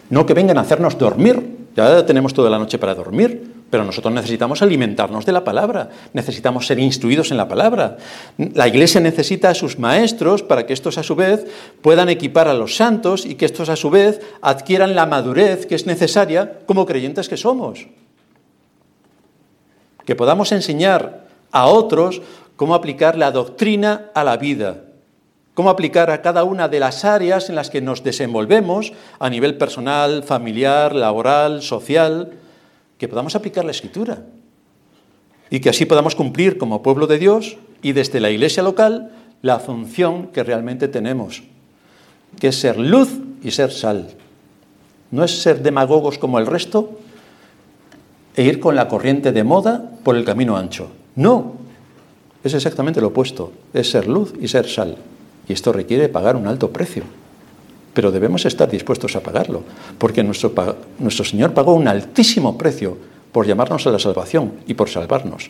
No 0.10 0.26
que 0.26 0.34
vengan 0.34 0.58
a 0.58 0.62
hacernos 0.62 0.98
dormir. 0.98 1.68
Ya 1.76 2.06
tenemos 2.06 2.34
toda 2.34 2.50
la 2.50 2.60
noche 2.60 2.78
para 2.78 2.96
dormir. 2.96 3.56
Pero 3.70 3.84
nosotros 3.84 4.14
necesitamos 4.14 4.62
alimentarnos 4.62 5.26
de 5.26 5.32
la 5.32 5.44
palabra, 5.44 5.90
necesitamos 6.14 6.68
ser 6.68 6.80
instruidos 6.80 7.32
en 7.32 7.38
la 7.38 7.48
palabra. 7.48 7.98
La 8.38 8.68
iglesia 8.68 9.02
necesita 9.02 9.50
a 9.50 9.56
sus 9.56 9.80
maestros 9.80 10.44
para 10.44 10.66
que 10.66 10.74
estos 10.74 10.98
a 10.98 11.04
su 11.04 11.16
vez 11.16 11.46
puedan 11.82 12.10
equipar 12.10 12.48
a 12.48 12.54
los 12.54 12.76
santos 12.76 13.26
y 13.26 13.36
que 13.36 13.46
estos 13.46 13.70
a 13.70 13.76
su 13.76 13.90
vez 13.90 14.22
adquieran 14.42 14.96
la 14.96 15.08
madurez 15.08 15.66
que 15.66 15.76
es 15.76 15.88
necesaria 15.88 16.60
como 16.68 16.86
creyentes 16.86 17.28
que 17.28 17.38
somos. 17.38 17.88
Que 20.06 20.16
podamos 20.16 20.52
enseñar 20.52 21.26
a 21.52 21.66
otros 21.66 22.22
cómo 22.56 22.76
aplicar 22.76 23.18
la 23.18 23.32
doctrina 23.32 24.12
a 24.14 24.24
la 24.24 24.38
vida, 24.38 24.85
cómo 25.56 25.70
aplicar 25.70 26.12
a 26.12 26.22
cada 26.22 26.44
una 26.44 26.68
de 26.68 26.80
las 26.80 27.04
áreas 27.06 27.50
en 27.50 27.56
las 27.56 27.72
que 27.72 27.82
nos 27.82 28.04
desenvolvemos 28.04 28.94
a 29.18 29.30
nivel 29.30 29.58
personal, 29.58 30.22
familiar, 30.22 30.94
laboral, 30.94 31.64
social 31.64 32.34
que 33.00 33.08
podamos 33.08 33.36
aplicar 33.36 33.66
la 33.66 33.72
escritura 33.72 34.24
y 35.50 35.62
que 35.62 35.70
así 35.70 35.86
podamos 35.86 36.14
cumplir 36.14 36.58
como 36.58 36.84
pueblo 36.84 37.08
de 37.08 37.18
Dios 37.18 37.58
y 37.82 37.94
desde 37.94 38.20
la 38.20 38.30
iglesia 38.30 38.64
local 38.64 39.12
la 39.42 39.60
función 39.60 40.28
que 40.28 40.44
realmente 40.44 40.88
tenemos, 40.88 41.44
que 42.40 42.50
es 42.50 42.60
ser 42.60 42.78
luz 42.78 43.10
y 43.42 43.52
ser 43.52 43.72
sal. 43.72 44.10
No 45.12 45.24
es 45.24 45.42
ser 45.42 45.64
demagogos 45.64 46.18
como 46.18 46.38
el 46.38 46.48
resto 46.48 47.00
e 48.36 48.44
ir 48.44 48.60
con 48.60 48.76
la 48.76 48.90
corriente 48.90 49.32
de 49.32 49.44
moda 49.46 49.92
por 50.04 50.18
el 50.18 50.26
camino 50.26 50.58
ancho. 50.58 50.92
No, 51.16 51.54
es 52.44 52.54
exactamente 52.54 53.00
lo 53.00 53.08
opuesto, 53.08 53.54
es 53.74 53.90
ser 53.90 54.08
luz 54.08 54.34
y 54.42 54.50
ser 54.50 54.68
sal. 54.68 54.98
Y 55.48 55.54
esto 55.54 55.72
requiere 55.72 56.10
pagar 56.10 56.36
un 56.36 56.48
alto 56.48 56.72
precio 56.72 57.04
pero 57.96 58.12
debemos 58.12 58.46
estar 58.46 58.70
dispuestos 58.70 59.16
a 59.16 59.24
pagarlo, 59.24 59.64
porque 59.98 60.22
nuestro, 60.22 60.52
Señor 61.24 61.54
pagó 61.54 61.74
un 61.74 61.88
altísimo 61.88 62.58
precio 62.58 62.98
por 63.32 63.48
llamarnos 63.48 63.88
a 63.88 63.90
la 63.90 64.00
salvación 64.00 64.52
y 64.68 64.74
por 64.74 64.90
salvarnos. 64.90 65.50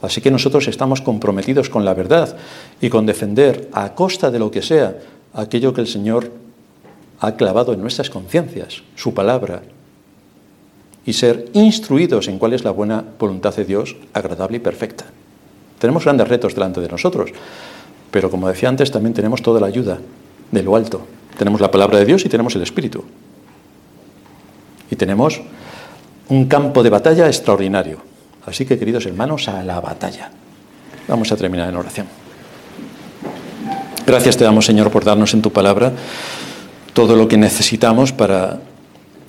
Así 0.00 0.22
que 0.22 0.30
nosotros 0.30 0.66
estamos 0.66 1.02
comprometidos 1.02 1.68
con 1.68 1.84
la 1.84 1.92
verdad 1.92 2.34
y 2.80 2.88
con 2.88 3.04
defender 3.04 3.68
a 3.72 3.94
costa 3.94 4.30
de 4.30 4.38
lo 4.38 4.50
que 4.50 4.62
sea 4.62 4.96
aquello 5.34 5.74
que 5.74 5.82
el 5.82 5.86
Señor 5.86 6.32
ha 7.20 7.36
clavado 7.36 7.74
en 7.74 7.82
nuestras 7.82 8.08
conciencias, 8.08 8.82
su 8.96 9.12
palabra, 9.12 9.60
y 11.04 11.12
ser 11.12 11.50
instruidos 11.52 12.28
en 12.28 12.38
cuál 12.38 12.54
es 12.54 12.64
la 12.64 12.70
buena 12.70 13.04
voluntad 13.18 13.54
de 13.54 13.66
Dios, 13.66 13.94
agradable 14.14 14.56
y 14.56 14.60
perfecta. 14.60 15.04
Tenemos 15.78 16.04
grandes 16.04 16.28
retos 16.28 16.54
delante 16.54 16.80
de 16.80 16.88
nosotros, 16.88 17.30
pero 18.10 18.30
como 18.30 18.48
decía 18.48 18.68
antes, 18.68 18.90
también 18.90 19.14
tenemos 19.14 19.42
toda 19.42 19.60
la 19.60 19.66
ayuda 19.66 19.98
de 20.50 20.62
lo 20.62 20.76
alto 20.76 21.06
Tenemos 21.36 21.60
la 21.60 21.70
palabra 21.70 21.98
de 21.98 22.04
Dios 22.04 22.24
y 22.24 22.28
tenemos 22.28 22.56
el 22.56 22.62
Espíritu. 22.62 23.04
Y 24.90 24.96
tenemos 24.96 25.40
un 26.28 26.46
campo 26.46 26.82
de 26.82 26.90
batalla 26.90 27.26
extraordinario. 27.26 27.98
Así 28.46 28.64
que, 28.64 28.78
queridos 28.78 29.06
hermanos, 29.06 29.48
a 29.48 29.62
la 29.62 29.80
batalla. 29.80 30.30
Vamos 31.06 31.30
a 31.30 31.36
terminar 31.36 31.68
en 31.68 31.76
oración. 31.76 32.06
Gracias 34.06 34.36
te 34.36 34.44
damos, 34.44 34.64
Señor, 34.64 34.90
por 34.90 35.04
darnos 35.04 35.34
en 35.34 35.42
tu 35.42 35.52
palabra 35.52 35.92
todo 36.94 37.14
lo 37.14 37.28
que 37.28 37.36
necesitamos 37.36 38.12
para 38.12 38.58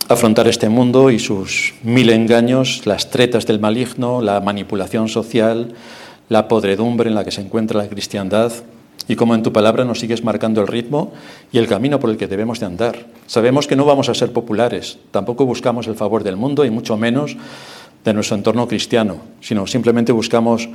afrontar 0.08 0.48
este 0.48 0.70
mundo 0.70 1.12
y 1.12 1.20
sus 1.20 1.76
mil 1.84 2.10
engaños, 2.10 2.86
las 2.86 3.12
tretas 3.12 3.46
del 3.46 3.60
maligno, 3.60 4.22
la 4.22 4.42
manipulación 4.42 5.08
social, 5.08 5.76
la 6.30 6.48
podredumbre 6.48 7.10
en 7.10 7.16
la 7.16 7.26
que 7.26 7.32
se 7.32 7.42
encuentra 7.42 7.82
la 7.82 7.90
cristiandad 7.90 8.52
y 9.08 9.16
cómo 9.16 9.34
en 9.34 9.44
tu 9.44 9.52
palabra 9.52 9.84
nos 9.84 10.00
sigues 10.00 10.24
marcando 10.24 10.62
el 10.62 10.68
ritmo 10.68 11.12
y 11.52 11.58
el 11.58 11.68
camino 11.68 12.00
por 12.00 12.12
el 12.12 12.18
que 12.18 12.28
debemos 12.28 12.60
de 12.60 12.68
andar. 12.68 13.08
Sabemos 13.26 13.68
que 13.68 13.76
no 13.76 13.86
vamos 13.86 14.08
a 14.08 14.14
ser 14.14 14.32
populares, 14.32 15.00
tampoco 15.12 15.46
buscamos 15.46 15.88
el 15.88 15.96
favor 15.96 16.24
del 16.24 16.38
mundo 16.38 16.64
y 16.64 16.70
mucho 16.70 16.96
menos 16.96 17.36
de 18.06 18.14
nuestro 18.14 18.38
entorno 18.38 18.68
cristiano, 18.68 19.18
sino 19.42 19.66
simplemente 19.66 20.12
buscamos 20.12 20.70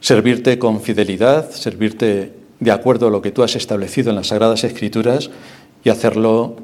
servirte 0.00 0.58
con 0.58 0.80
fidelidad, 0.80 1.50
servirte 1.50 2.32
de 2.58 2.70
acuerdo 2.70 3.08
a 3.08 3.10
lo 3.10 3.20
que 3.20 3.32
tú 3.32 3.42
has 3.42 3.54
establecido 3.54 4.10
en 4.10 4.16
las 4.16 4.28
Sagradas 4.28 4.64
Escrituras 4.64 5.30
y 5.84 5.90
hacerlo 5.90 6.56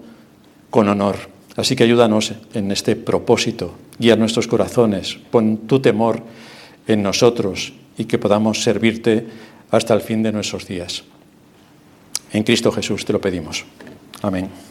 con 0.71 0.89
honor. 0.89 1.17
Así 1.57 1.77
que 1.77 1.85
ayúdanos 1.85 2.33
en 2.55 2.73
este 2.73 2.97
propósito, 2.97 3.75
guía 3.99 4.17
nuestros 4.17 4.47
corazones, 4.47 5.19
pon 5.31 5.67
tu 5.67 5.81
temor 5.81 6.23
en 6.89 7.03
nosotros 7.03 7.73
y 7.97 8.07
que 8.07 8.19
podamos 8.19 8.63
servirte 8.63 9.27
hasta 9.71 9.95
el 9.95 10.01
fin 10.01 10.23
de 10.23 10.33
nuestros 10.33 10.67
días. 10.67 11.05
En 12.33 12.43
Cristo 12.43 12.73
Jesús 12.73 13.05
te 13.05 13.13
lo 13.13 13.21
pedimos. 13.21 13.65
Amén. 14.23 14.68